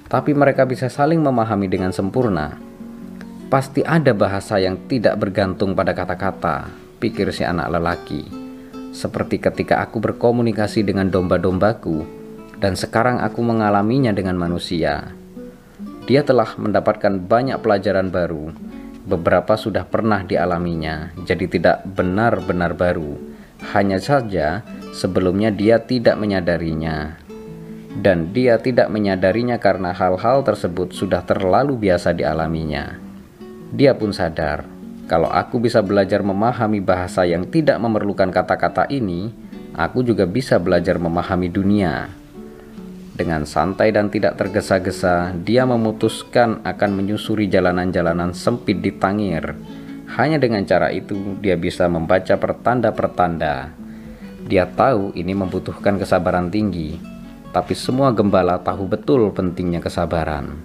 Tapi 0.06 0.38
mereka 0.38 0.70
bisa 0.70 0.94
saling 0.94 1.18
memahami 1.18 1.66
dengan 1.66 1.90
sempurna. 1.90 2.54
Pasti 3.50 3.82
ada 3.82 4.14
bahasa 4.14 4.62
yang 4.62 4.78
tidak 4.86 5.18
bergantung 5.18 5.74
pada 5.74 5.98
kata-kata, 5.98 6.70
pikir 7.02 7.34
si 7.34 7.42
anak 7.42 7.74
lelaki 7.74 8.44
seperti 8.94 9.42
ketika 9.42 9.82
aku 9.82 9.98
berkomunikasi 9.98 10.86
dengan 10.86 11.10
domba-dombaku, 11.10 12.06
dan 12.62 12.78
sekarang 12.78 13.20
aku 13.20 13.42
mengalaminya 13.42 14.14
dengan 14.14 14.38
manusia. 14.38 15.12
Dia 16.06 16.22
telah 16.22 16.54
mendapatkan 16.56 17.18
banyak 17.26 17.58
pelajaran 17.60 18.14
baru. 18.14 18.54
Beberapa 19.04 19.60
sudah 19.60 19.84
pernah 19.84 20.24
dialaminya, 20.24 21.12
jadi 21.28 21.46
tidak 21.52 21.78
benar-benar 21.84 22.72
baru. 22.72 23.20
Hanya 23.76 24.00
saja, 24.00 24.64
sebelumnya 24.96 25.52
dia 25.52 25.84
tidak 25.84 26.16
menyadarinya, 26.16 27.20
dan 28.00 28.32
dia 28.32 28.60
tidak 28.60 28.88
menyadarinya 28.88 29.60
karena 29.60 29.92
hal-hal 29.92 30.44
tersebut 30.48 30.96
sudah 30.96 31.20
terlalu 31.28 31.76
biasa 31.92 32.16
dialaminya. 32.16 32.96
Dia 33.76 33.92
pun 33.96 34.16
sadar 34.16 34.74
kalau 35.04 35.28
aku 35.28 35.60
bisa 35.60 35.84
belajar 35.84 36.24
memahami 36.24 36.80
bahasa 36.80 37.28
yang 37.28 37.44
tidak 37.52 37.76
memerlukan 37.76 38.32
kata-kata 38.32 38.88
ini, 38.88 39.36
aku 39.76 40.00
juga 40.00 40.24
bisa 40.24 40.56
belajar 40.56 40.96
memahami 40.96 41.52
dunia. 41.52 42.08
Dengan 43.14 43.46
santai 43.46 43.94
dan 43.94 44.10
tidak 44.10 44.42
tergesa-gesa, 44.42 45.38
dia 45.46 45.70
memutuskan 45.70 46.66
akan 46.66 46.98
menyusuri 46.98 47.46
jalanan-jalanan 47.46 48.34
sempit 48.34 48.82
di 48.82 48.90
Tangir. 48.90 49.54
Hanya 50.18 50.42
dengan 50.42 50.66
cara 50.66 50.90
itu, 50.90 51.38
dia 51.38 51.54
bisa 51.54 51.86
membaca 51.86 52.34
pertanda-pertanda. 52.34 53.70
Dia 54.50 54.66
tahu 54.66 55.14
ini 55.14 55.38
membutuhkan 55.38 56.02
kesabaran 56.02 56.50
tinggi, 56.50 56.98
tapi 57.54 57.78
semua 57.78 58.10
gembala 58.10 58.58
tahu 58.58 58.90
betul 58.90 59.30
pentingnya 59.30 59.78
kesabaran. 59.78 60.58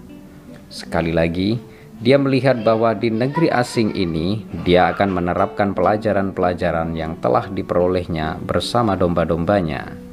Sekali 0.72 1.12
lagi, 1.12 1.60
dia 2.00 2.16
melihat 2.16 2.64
bahwa 2.64 2.96
di 2.96 3.12
negeri 3.12 3.52
asing 3.52 3.92
ini 3.92 4.48
dia 4.64 4.88
akan 4.96 5.20
menerapkan 5.20 5.76
pelajaran-pelajaran 5.76 6.96
yang 6.96 7.20
telah 7.20 7.44
diperolehnya 7.52 8.40
bersama 8.40 8.96
domba-dombanya. 8.96 10.08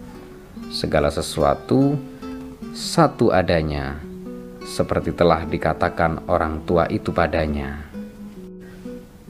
segala 0.75 1.07
sesuatu 1.07 1.95
satu 2.75 3.31
adanya, 3.31 4.03
seperti 4.67 5.15
telah 5.15 5.47
dikatakan 5.47 6.27
orang 6.27 6.59
tua 6.67 6.83
itu 6.91 7.15
padanya. 7.15 7.87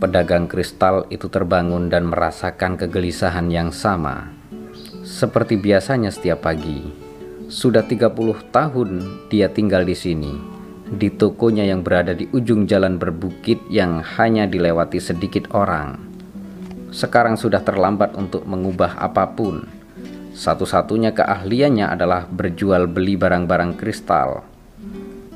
Pedagang 0.01 0.49
kristal 0.49 1.05
itu 1.13 1.29
terbangun 1.29 1.85
dan 1.85 2.09
merasakan 2.09 2.73
kegelisahan 2.73 3.53
yang 3.53 3.69
sama. 3.69 4.33
Seperti 5.05 5.61
biasanya 5.61 6.09
setiap 6.09 6.41
pagi, 6.49 6.89
sudah 7.45 7.85
30 7.85 8.49
tahun 8.49 8.89
dia 9.29 9.53
tinggal 9.53 9.85
di 9.85 9.93
sini, 9.93 10.33
di 10.89 11.13
tokonya 11.13 11.69
yang 11.69 11.85
berada 11.85 12.17
di 12.17 12.25
ujung 12.33 12.65
jalan 12.65 12.97
berbukit 12.97 13.61
yang 13.69 14.01
hanya 14.17 14.49
dilewati 14.49 14.97
sedikit 14.97 15.53
orang. 15.53 16.01
Sekarang 16.89 17.37
sudah 17.37 17.61
terlambat 17.61 18.17
untuk 18.17 18.41
mengubah 18.49 18.97
apa 18.97 19.29
pun 19.37 19.84
satu-satunya 20.35 21.15
keahliannya 21.15 21.87
adalah 21.87 22.27
berjual 22.27 22.91
beli 22.91 23.15
barang-barang 23.15 23.79
kristal. 23.79 24.43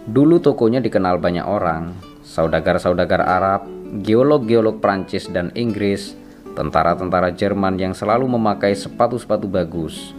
Dulu 0.04 0.44
tokonya 0.44 0.84
dikenal 0.84 1.24
banyak 1.24 1.48
orang, 1.48 1.96
saudagar-saudagar 2.28 3.24
Arab, 3.24 3.64
geolog-geolog 4.04 4.84
Prancis 4.84 5.32
dan 5.32 5.56
Inggris, 5.56 6.20
tentara-tentara 6.52 7.32
Jerman 7.32 7.80
yang 7.80 7.96
selalu 7.96 8.28
memakai 8.28 8.76
sepatu-sepatu 8.76 9.48
bagus. 9.48 10.12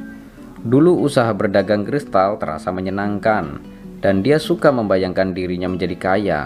Dulu 0.64 1.04
usaha 1.04 1.28
berdagang 1.36 1.84
kristal 1.84 2.40
terasa 2.40 2.72
menyenangkan, 2.72 3.60
dan 4.00 4.24
dia 4.24 4.40
suka 4.40 4.72
membayangkan 4.72 5.36
dirinya 5.36 5.68
menjadi 5.68 5.96
kaya, 6.00 6.40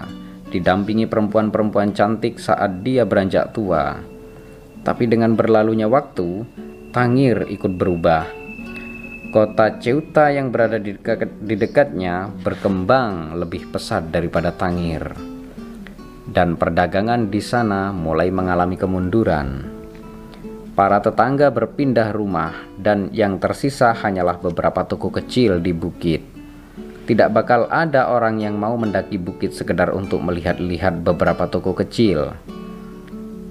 didampingi 0.51 1.07
perempuan-perempuan 1.07 1.95
cantik 1.95 2.43
saat 2.43 2.83
dia 2.83 3.07
beranjak 3.07 3.55
tua. 3.55 3.95
Tapi 4.83 5.07
dengan 5.07 5.39
berlalunya 5.39 5.87
waktu, 5.87 6.43
Tangir 6.95 7.51
ikut 7.51 7.75
berubah. 7.75 8.23
Kota 9.35 9.83
Ceuta 9.83 10.31
yang 10.31 10.55
berada 10.55 10.79
di, 10.79 10.95
dekat, 10.95 11.43
di 11.43 11.59
dekatnya 11.59 12.31
berkembang 12.31 13.35
lebih 13.35 13.67
pesat 13.75 14.15
daripada 14.15 14.55
Tangir. 14.55 15.03
Dan 16.23 16.55
perdagangan 16.55 17.35
di 17.35 17.43
sana 17.43 17.91
mulai 17.91 18.31
mengalami 18.31 18.79
kemunduran. 18.79 19.67
Para 20.79 21.03
tetangga 21.03 21.51
berpindah 21.51 22.15
rumah 22.15 22.63
dan 22.79 23.11
yang 23.11 23.43
tersisa 23.43 23.91
hanyalah 23.91 24.39
beberapa 24.39 24.87
toko 24.87 25.11
kecil 25.11 25.59
di 25.59 25.75
bukit. 25.75 26.23
Tidak 27.11 27.27
bakal 27.35 27.67
ada 27.75 28.07
orang 28.07 28.39
yang 28.39 28.55
mau 28.55 28.79
mendaki 28.79 29.19
bukit 29.19 29.51
sekedar 29.51 29.91
untuk 29.91 30.23
melihat-lihat 30.23 31.03
beberapa 31.03 31.51
toko 31.51 31.75
kecil. 31.75 32.39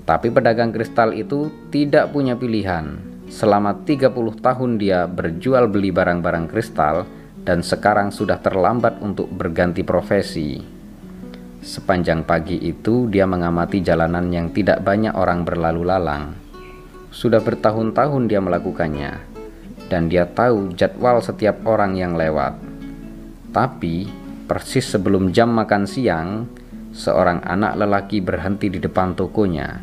Tapi 0.07 0.32
pedagang 0.32 0.72
kristal 0.72 1.11
itu 1.11 1.52
tidak 1.76 2.15
punya 2.15 2.40
pilihan 2.40 3.12
Selama 3.32 3.84
30 3.84 4.12
tahun 4.40 4.72
dia 4.80 5.08
berjual 5.08 5.68
beli 5.72 5.91
barang-barang 5.91 6.48
kristal 6.52 7.08
dan 7.44 7.60
sekarang 7.64 8.12
sudah 8.12 8.40
terlambat 8.40 9.00
untuk 9.04 9.28
berganti 9.32 9.84
profesi. 9.84 10.60
Sepanjang 11.64 12.28
pagi 12.28 12.60
itu 12.60 13.08
dia 13.08 13.24
mengamati 13.24 13.80
jalanan 13.80 14.28
yang 14.28 14.52
tidak 14.52 14.84
banyak 14.84 15.16
orang 15.16 15.48
berlalu 15.48 15.88
lalang. 15.88 16.36
Sudah 17.08 17.40
bertahun-tahun 17.40 18.28
dia 18.28 18.44
melakukannya 18.44 19.34
dan 19.88 20.12
dia 20.12 20.28
tahu 20.28 20.76
jadwal 20.76 21.24
setiap 21.24 21.64
orang 21.64 21.95
yang 21.95 22.20
lewat. 22.20 22.58
Tapi 23.54 24.10
persis 24.50 24.84
sebelum 24.84 25.32
jam 25.32 25.56
makan 25.56 25.88
siang, 25.88 26.50
seorang 26.91 27.40
anak 27.45 27.80
lelaki 27.80 28.20
berhenti 28.20 28.68
di 28.68 28.80
depan 28.82 29.16
tokonya. 29.16 29.80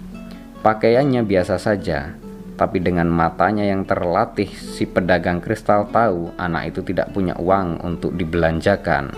Pakaiannya 0.61 1.25
biasa 1.25 1.57
saja, 1.57 2.20
tapi 2.61 2.77
dengan 2.77 3.09
matanya 3.09 3.65
yang 3.65 3.89
terlatih, 3.89 4.53
si 4.53 4.85
pedagang 4.85 5.41
kristal 5.41 5.89
tahu 5.89 6.29
anak 6.37 6.77
itu 6.77 6.85
tidak 6.85 7.09
punya 7.09 7.33
uang 7.41 7.81
untuk 7.81 8.13
dibelanjakan. 8.13 9.17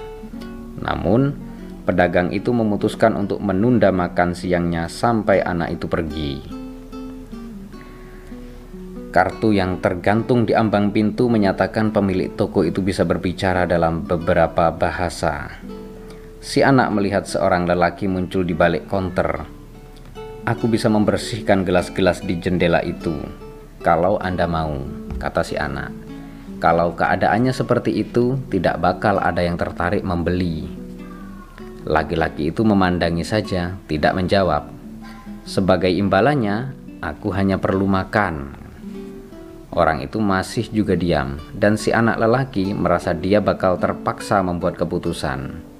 Namun, 0.78 1.34
pedagang 1.82 2.30
itu 2.30 2.54
memutuskan 2.54 3.18
untuk 3.18 3.42
menunda 3.42 3.90
makan 3.90 4.38
siangnya 4.38 4.86
sampai 4.86 5.42
anak 5.42 5.74
itu 5.74 5.90
pergi. 5.90 6.32
Kartu 9.10 9.50
yang 9.50 9.82
tergantung 9.82 10.46
di 10.46 10.54
ambang 10.54 10.94
pintu 10.94 11.26
menyatakan 11.26 11.90
pemilik 11.90 12.30
toko 12.38 12.62
itu 12.62 12.78
bisa 12.78 13.02
berbicara 13.02 13.66
dalam 13.66 14.06
beberapa 14.06 14.70
bahasa. 14.70 15.50
Si 16.38 16.62
anak 16.62 16.94
melihat 16.94 17.26
seorang 17.26 17.66
lelaki 17.66 18.06
muncul 18.06 18.46
di 18.46 18.54
balik 18.54 18.86
konter 18.86 19.61
Aku 20.42 20.66
bisa 20.66 20.90
membersihkan 20.90 21.62
gelas-gelas 21.62 22.18
di 22.18 22.34
jendela 22.34 22.82
itu. 22.82 23.14
Kalau 23.78 24.18
Anda 24.18 24.50
mau, 24.50 24.74
kata 25.22 25.46
si 25.46 25.54
anak. 25.54 25.94
Kalau 26.58 26.98
keadaannya 26.98 27.54
seperti 27.54 28.02
itu, 28.02 28.34
tidak 28.50 28.82
bakal 28.82 29.22
ada 29.22 29.38
yang 29.38 29.54
tertarik 29.54 30.02
membeli. 30.02 30.66
Laki-laki 31.86 32.50
itu 32.50 32.66
memandangi 32.66 33.22
saja, 33.22 33.78
tidak 33.86 34.18
menjawab. 34.18 34.66
Sebagai 35.46 35.94
imbalannya, 35.94 36.74
aku 36.98 37.30
hanya 37.30 37.62
perlu 37.62 37.86
makan. 37.86 38.58
Orang 39.70 40.02
itu 40.02 40.18
masih 40.18 40.66
juga 40.74 40.98
diam, 40.98 41.38
dan 41.54 41.78
si 41.78 41.94
anak 41.94 42.18
lelaki 42.18 42.74
merasa 42.74 43.14
dia 43.14 43.38
bakal 43.38 43.78
terpaksa 43.78 44.42
membuat 44.42 44.74
keputusan. 44.74 45.70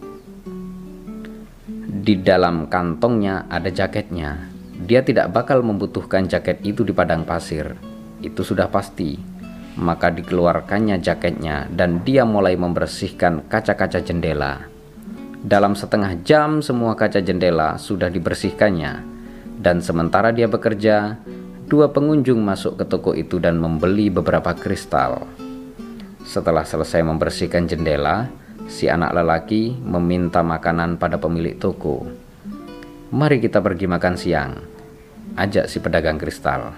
Di 2.03 2.15
dalam 2.19 2.67
kantongnya 2.67 3.47
ada 3.47 3.71
jaketnya, 3.71 4.52
dia 4.83 5.07
tidak 5.07 5.31
bakal 5.31 5.63
membutuhkan 5.63 6.27
jaket 6.27 6.59
itu 6.67 6.83
di 6.83 6.91
padang 6.91 7.23
pasir. 7.23 7.79
Itu 8.19 8.43
sudah 8.43 8.67
pasti. 8.67 9.15
Maka 9.79 10.13
dikeluarkannya 10.13 11.01
jaketnya 11.01 11.71
dan 11.73 12.05
dia 12.05 12.29
mulai 12.29 12.59
membersihkan 12.59 13.49
kaca-kaca 13.49 14.05
jendela. 14.05 14.69
Dalam 15.43 15.73
setengah 15.73 16.21
jam 16.23 16.61
semua 16.61 16.93
kaca 16.93 17.23
jendela 17.23 17.81
sudah 17.81 18.13
dibersihkannya. 18.13 19.11
Dan 19.63 19.79
sementara 19.81 20.35
dia 20.35 20.51
bekerja, 20.51 21.17
dua 21.71 21.89
pengunjung 21.95 22.43
masuk 22.43 22.83
ke 22.83 22.85
toko 22.85 23.15
itu 23.15 23.39
dan 23.39 23.57
membeli 23.63 24.11
beberapa 24.11 24.53
kristal. 24.53 25.25
Setelah 26.27 26.67
selesai 26.67 27.03
membersihkan 27.07 27.65
jendela, 27.71 28.29
si 28.67 28.91
anak 28.91 29.15
lelaki 29.15 29.75
meminta 29.79 30.43
makanan 30.43 30.99
pada 30.99 31.17
pemilik 31.17 31.57
toko. 31.57 32.07
Mari 33.13 33.41
kita 33.41 33.59
pergi 33.63 33.87
makan 33.89 34.15
siang 34.17 34.72
ajak 35.37 35.69
si 35.69 35.81
pedagang 35.81 36.21
kristal. 36.21 36.77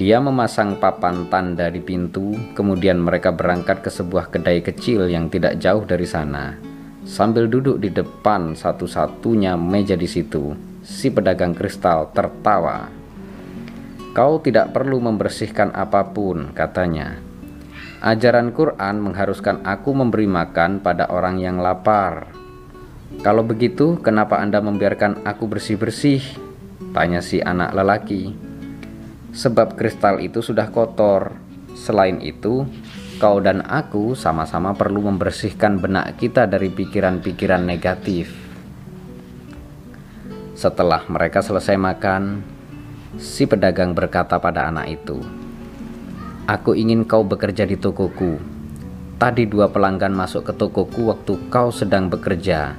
Dia 0.00 0.16
memasang 0.16 0.80
papan 0.80 1.28
tanda 1.28 1.68
di 1.68 1.76
pintu, 1.84 2.32
kemudian 2.56 2.96
mereka 2.96 3.36
berangkat 3.36 3.84
ke 3.84 3.92
sebuah 3.92 4.32
kedai 4.32 4.64
kecil 4.64 5.12
yang 5.12 5.28
tidak 5.28 5.60
jauh 5.60 5.84
dari 5.84 6.08
sana. 6.08 6.56
Sambil 7.04 7.52
duduk 7.52 7.80
di 7.80 7.92
depan 7.92 8.56
satu-satunya 8.56 9.60
meja 9.60 10.00
di 10.00 10.08
situ, 10.08 10.56
si 10.80 11.12
pedagang 11.12 11.52
kristal 11.52 12.08
tertawa. 12.16 12.88
Kau 14.16 14.40
tidak 14.40 14.72
perlu 14.72 15.04
membersihkan 15.04 15.76
apa 15.76 16.08
pun, 16.16 16.56
katanya. 16.56 17.20
Ajaran 18.00 18.56
Quran 18.56 19.04
mengharuskan 19.04 19.60
aku 19.68 19.92
memberi 19.92 20.24
makan 20.24 20.80
pada 20.80 21.12
orang 21.12 21.36
yang 21.36 21.60
lapar. 21.60 22.32
Kalau 23.20 23.44
begitu, 23.44 24.00
kenapa 24.00 24.40
Anda 24.40 24.64
membiarkan 24.64 25.28
aku 25.28 25.44
bersih-bersih? 25.44 26.49
Tanya 26.80 27.20
si 27.20 27.44
anak 27.44 27.76
lelaki. 27.76 28.32
Sebab 29.36 29.76
kristal 29.76 30.24
itu 30.24 30.40
sudah 30.40 30.72
kotor. 30.72 31.36
Selain 31.76 32.16
itu, 32.24 32.64
kau 33.20 33.36
dan 33.38 33.60
aku 33.68 34.16
sama-sama 34.16 34.72
perlu 34.72 35.04
membersihkan 35.12 35.76
benak 35.76 36.16
kita 36.16 36.48
dari 36.48 36.72
pikiran-pikiran 36.72 37.62
negatif. 37.68 38.32
Setelah 40.56 41.04
mereka 41.06 41.44
selesai 41.44 41.76
makan, 41.76 42.40
si 43.20 43.44
pedagang 43.44 43.92
berkata 43.92 44.40
pada 44.40 44.72
anak 44.72 44.88
itu, 44.88 45.20
"Aku 46.48 46.72
ingin 46.72 47.04
kau 47.04 47.20
bekerja 47.20 47.68
di 47.68 47.76
tokoku. 47.76 48.40
Tadi 49.20 49.44
dua 49.44 49.68
pelanggan 49.68 50.16
masuk 50.16 50.48
ke 50.48 50.52
tokoku 50.56 51.12
waktu 51.12 51.36
kau 51.52 51.68
sedang 51.68 52.08
bekerja. 52.08 52.72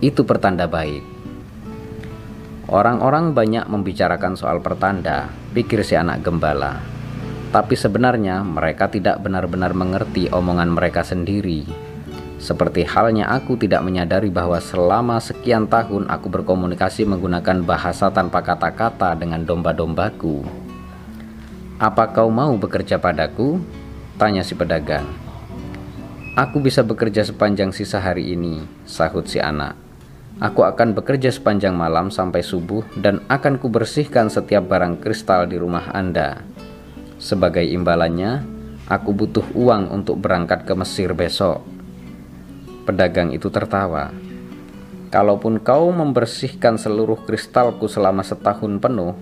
Itu 0.00 0.24
pertanda 0.24 0.64
baik." 0.64 1.11
Orang-orang 2.72 3.36
banyak 3.36 3.68
membicarakan 3.68 4.32
soal 4.32 4.64
pertanda, 4.64 5.28
pikir 5.52 5.84
si 5.84 5.92
anak 5.92 6.24
gembala. 6.24 6.80
Tapi 7.52 7.76
sebenarnya 7.76 8.40
mereka 8.40 8.88
tidak 8.88 9.20
benar-benar 9.20 9.76
mengerti 9.76 10.32
omongan 10.32 10.72
mereka 10.72 11.04
sendiri. 11.04 11.68
Seperti 12.40 12.88
halnya 12.88 13.28
aku 13.28 13.60
tidak 13.60 13.84
menyadari 13.84 14.32
bahwa 14.32 14.56
selama 14.56 15.20
sekian 15.20 15.68
tahun 15.68 16.08
aku 16.08 16.32
berkomunikasi 16.32 17.04
menggunakan 17.04 17.60
bahasa 17.60 18.08
tanpa 18.08 18.40
kata-kata 18.40 19.20
dengan 19.20 19.44
domba-dombaku. 19.44 20.40
Apa 21.76 22.08
kau 22.08 22.32
mau 22.32 22.56
bekerja 22.56 22.96
padaku? 22.96 23.60
Tanya 24.16 24.40
si 24.40 24.56
pedagang. 24.56 25.04
Aku 26.40 26.56
bisa 26.64 26.80
bekerja 26.80 27.20
sepanjang 27.20 27.68
sisa 27.76 28.00
hari 28.00 28.32
ini, 28.32 28.64
sahut 28.88 29.28
si 29.28 29.36
anak. 29.36 29.91
Aku 30.38 30.64
akan 30.64 30.94
bekerja 30.96 31.28
sepanjang 31.28 31.76
malam 31.76 32.08
sampai 32.08 32.40
subuh 32.40 32.86
dan 32.96 33.20
akan 33.28 33.60
kubersihkan 33.60 34.30
setiap 34.32 34.70
barang 34.70 35.02
kristal 35.02 35.44
di 35.44 35.58
rumah 35.58 35.92
Anda. 35.92 36.40
Sebagai 37.20 37.66
imbalannya, 37.68 38.62
Aku 38.92 39.16
butuh 39.16 39.46
uang 39.56 39.88
untuk 39.88 40.20
berangkat 40.20 40.66
ke 40.66 40.74
Mesir 40.76 41.16
besok. 41.16 41.64
Pedagang 42.84 43.32
itu 43.32 43.46
tertawa. 43.46 44.12
Kalaupun 45.08 45.62
kau 45.62 45.88
membersihkan 45.94 46.76
seluruh 46.76 47.24
kristalku 47.24 47.88
selama 47.88 48.20
setahun 48.20 48.82
penuh, 48.82 49.16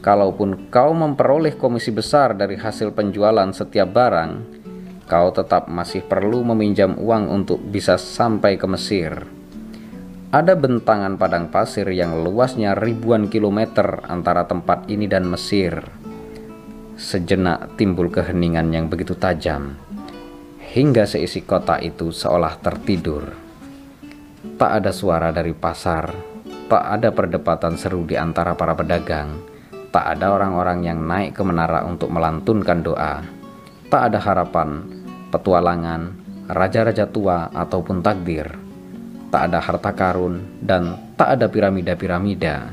kalaupun 0.00 0.72
kau 0.72 0.96
memperoleh 0.96 1.52
komisi 1.58 1.92
besar 1.92 2.32
dari 2.32 2.56
hasil 2.56 2.96
penjualan 2.96 3.50
setiap 3.52 3.92
barang, 3.92 4.32
kau 5.10 5.28
tetap 5.34 5.66
masih 5.66 6.00
perlu 6.06 6.40
meminjam 6.40 6.96
uang 6.96 7.34
untuk 7.34 7.58
bisa 7.60 7.98
sampai 7.98 8.54
ke 8.56 8.64
Mesir. 8.64 9.26
Ada 10.34 10.58
bentangan 10.58 11.14
padang 11.14 11.46
pasir 11.46 11.86
yang 11.94 12.26
luasnya 12.26 12.74
ribuan 12.74 13.30
kilometer 13.30 14.02
antara 14.10 14.42
tempat 14.50 14.90
ini 14.90 15.06
dan 15.06 15.30
Mesir. 15.30 15.78
Sejenak 16.98 17.78
timbul 17.78 18.10
keheningan 18.10 18.74
yang 18.74 18.90
begitu 18.90 19.14
tajam, 19.14 19.78
hingga 20.74 21.06
seisi 21.06 21.46
kota 21.46 21.78
itu 21.78 22.10
seolah 22.10 22.58
tertidur. 22.58 23.30
Tak 24.58 24.82
ada 24.82 24.90
suara 24.90 25.30
dari 25.30 25.54
pasar, 25.54 26.10
tak 26.66 26.82
ada 26.82 27.14
perdebatan 27.14 27.78
seru 27.78 28.02
di 28.02 28.18
antara 28.18 28.58
para 28.58 28.74
pedagang, 28.74 29.38
tak 29.94 30.18
ada 30.18 30.34
orang-orang 30.34 30.82
yang 30.82 30.98
naik 30.98 31.38
ke 31.38 31.46
menara 31.46 31.86
untuk 31.86 32.10
melantunkan 32.10 32.82
doa, 32.82 33.22
tak 33.86 34.10
ada 34.10 34.18
harapan, 34.18 34.82
petualangan, 35.30 36.10
raja-raja 36.50 37.06
tua 37.06 37.54
ataupun 37.54 38.02
takdir, 38.02 38.63
tak 39.34 39.50
ada 39.50 39.58
harta 39.58 39.90
karun, 39.90 40.46
dan 40.62 41.10
tak 41.18 41.34
ada 41.34 41.50
piramida-piramida. 41.50 42.70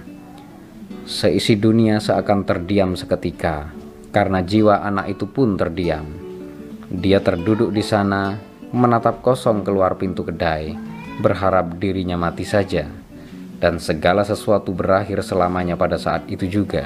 Seisi 1.10 1.58
dunia 1.58 1.98
seakan 1.98 2.46
terdiam 2.46 2.94
seketika 2.94 3.74
karena 4.14 4.46
jiwa 4.46 4.86
anak 4.86 5.18
itu 5.18 5.26
pun 5.26 5.58
terdiam. 5.58 6.06
Dia 6.86 7.18
terduduk 7.18 7.74
di 7.74 7.82
sana, 7.82 8.38
menatap 8.70 9.26
kosong 9.26 9.66
keluar 9.66 9.98
pintu 9.98 10.22
kedai, 10.22 10.78
berharap 11.18 11.82
dirinya 11.82 12.14
mati 12.14 12.46
saja, 12.46 12.86
dan 13.58 13.82
segala 13.82 14.22
sesuatu 14.22 14.70
berakhir 14.70 15.26
selamanya 15.26 15.74
pada 15.74 15.98
saat 15.98 16.30
itu 16.30 16.46
juga. 16.46 16.86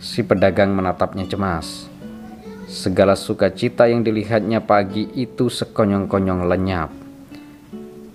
Si 0.00 0.24
pedagang 0.24 0.72
menatapnya 0.72 1.28
cemas. 1.28 1.92
Segala 2.72 3.20
sukacita 3.20 3.84
yang 3.84 4.00
dilihatnya 4.00 4.64
pagi 4.64 5.12
itu 5.12 5.52
sekonyong-konyong 5.52 6.48
lenyap. 6.48 7.05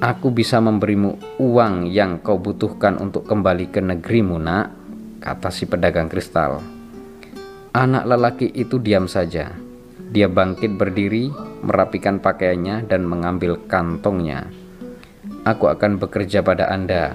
Aku 0.01 0.33
bisa 0.33 0.57
memberimu 0.57 1.37
uang 1.37 1.85
yang 1.85 2.25
kau 2.25 2.41
butuhkan 2.41 2.97
untuk 2.97 3.21
kembali 3.29 3.69
ke 3.69 3.85
negerimu, 3.85 4.41
nak, 4.41 4.73
kata 5.21 5.53
si 5.53 5.69
pedagang 5.69 6.09
kristal. 6.09 6.57
Anak 7.69 8.09
lelaki 8.09 8.49
itu 8.49 8.81
diam 8.81 9.05
saja. 9.05 9.53
Dia 10.09 10.25
bangkit 10.25 10.73
berdiri, 10.73 11.29
merapikan 11.61 12.17
pakaiannya, 12.17 12.89
dan 12.89 13.05
mengambil 13.05 13.61
kantongnya. 13.69 14.49
"Aku 15.45 15.69
akan 15.69 16.01
bekerja 16.01 16.41
pada 16.41 16.73
Anda," 16.73 17.13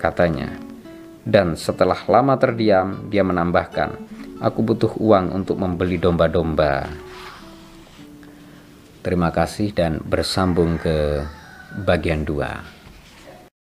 katanya. 0.00 0.56
Dan 1.28 1.60
setelah 1.60 2.00
lama 2.08 2.40
terdiam, 2.40 3.12
dia 3.12 3.20
menambahkan, 3.28 3.92
"Aku 4.40 4.64
butuh 4.64 4.96
uang 4.96 5.36
untuk 5.36 5.60
membeli 5.60 6.00
domba-domba." 6.00 6.88
Terima 9.04 9.28
kasih, 9.28 9.76
dan 9.76 10.00
bersambung 10.00 10.80
ke 10.80 11.28
bagian 11.72 12.28
2. 12.28 12.81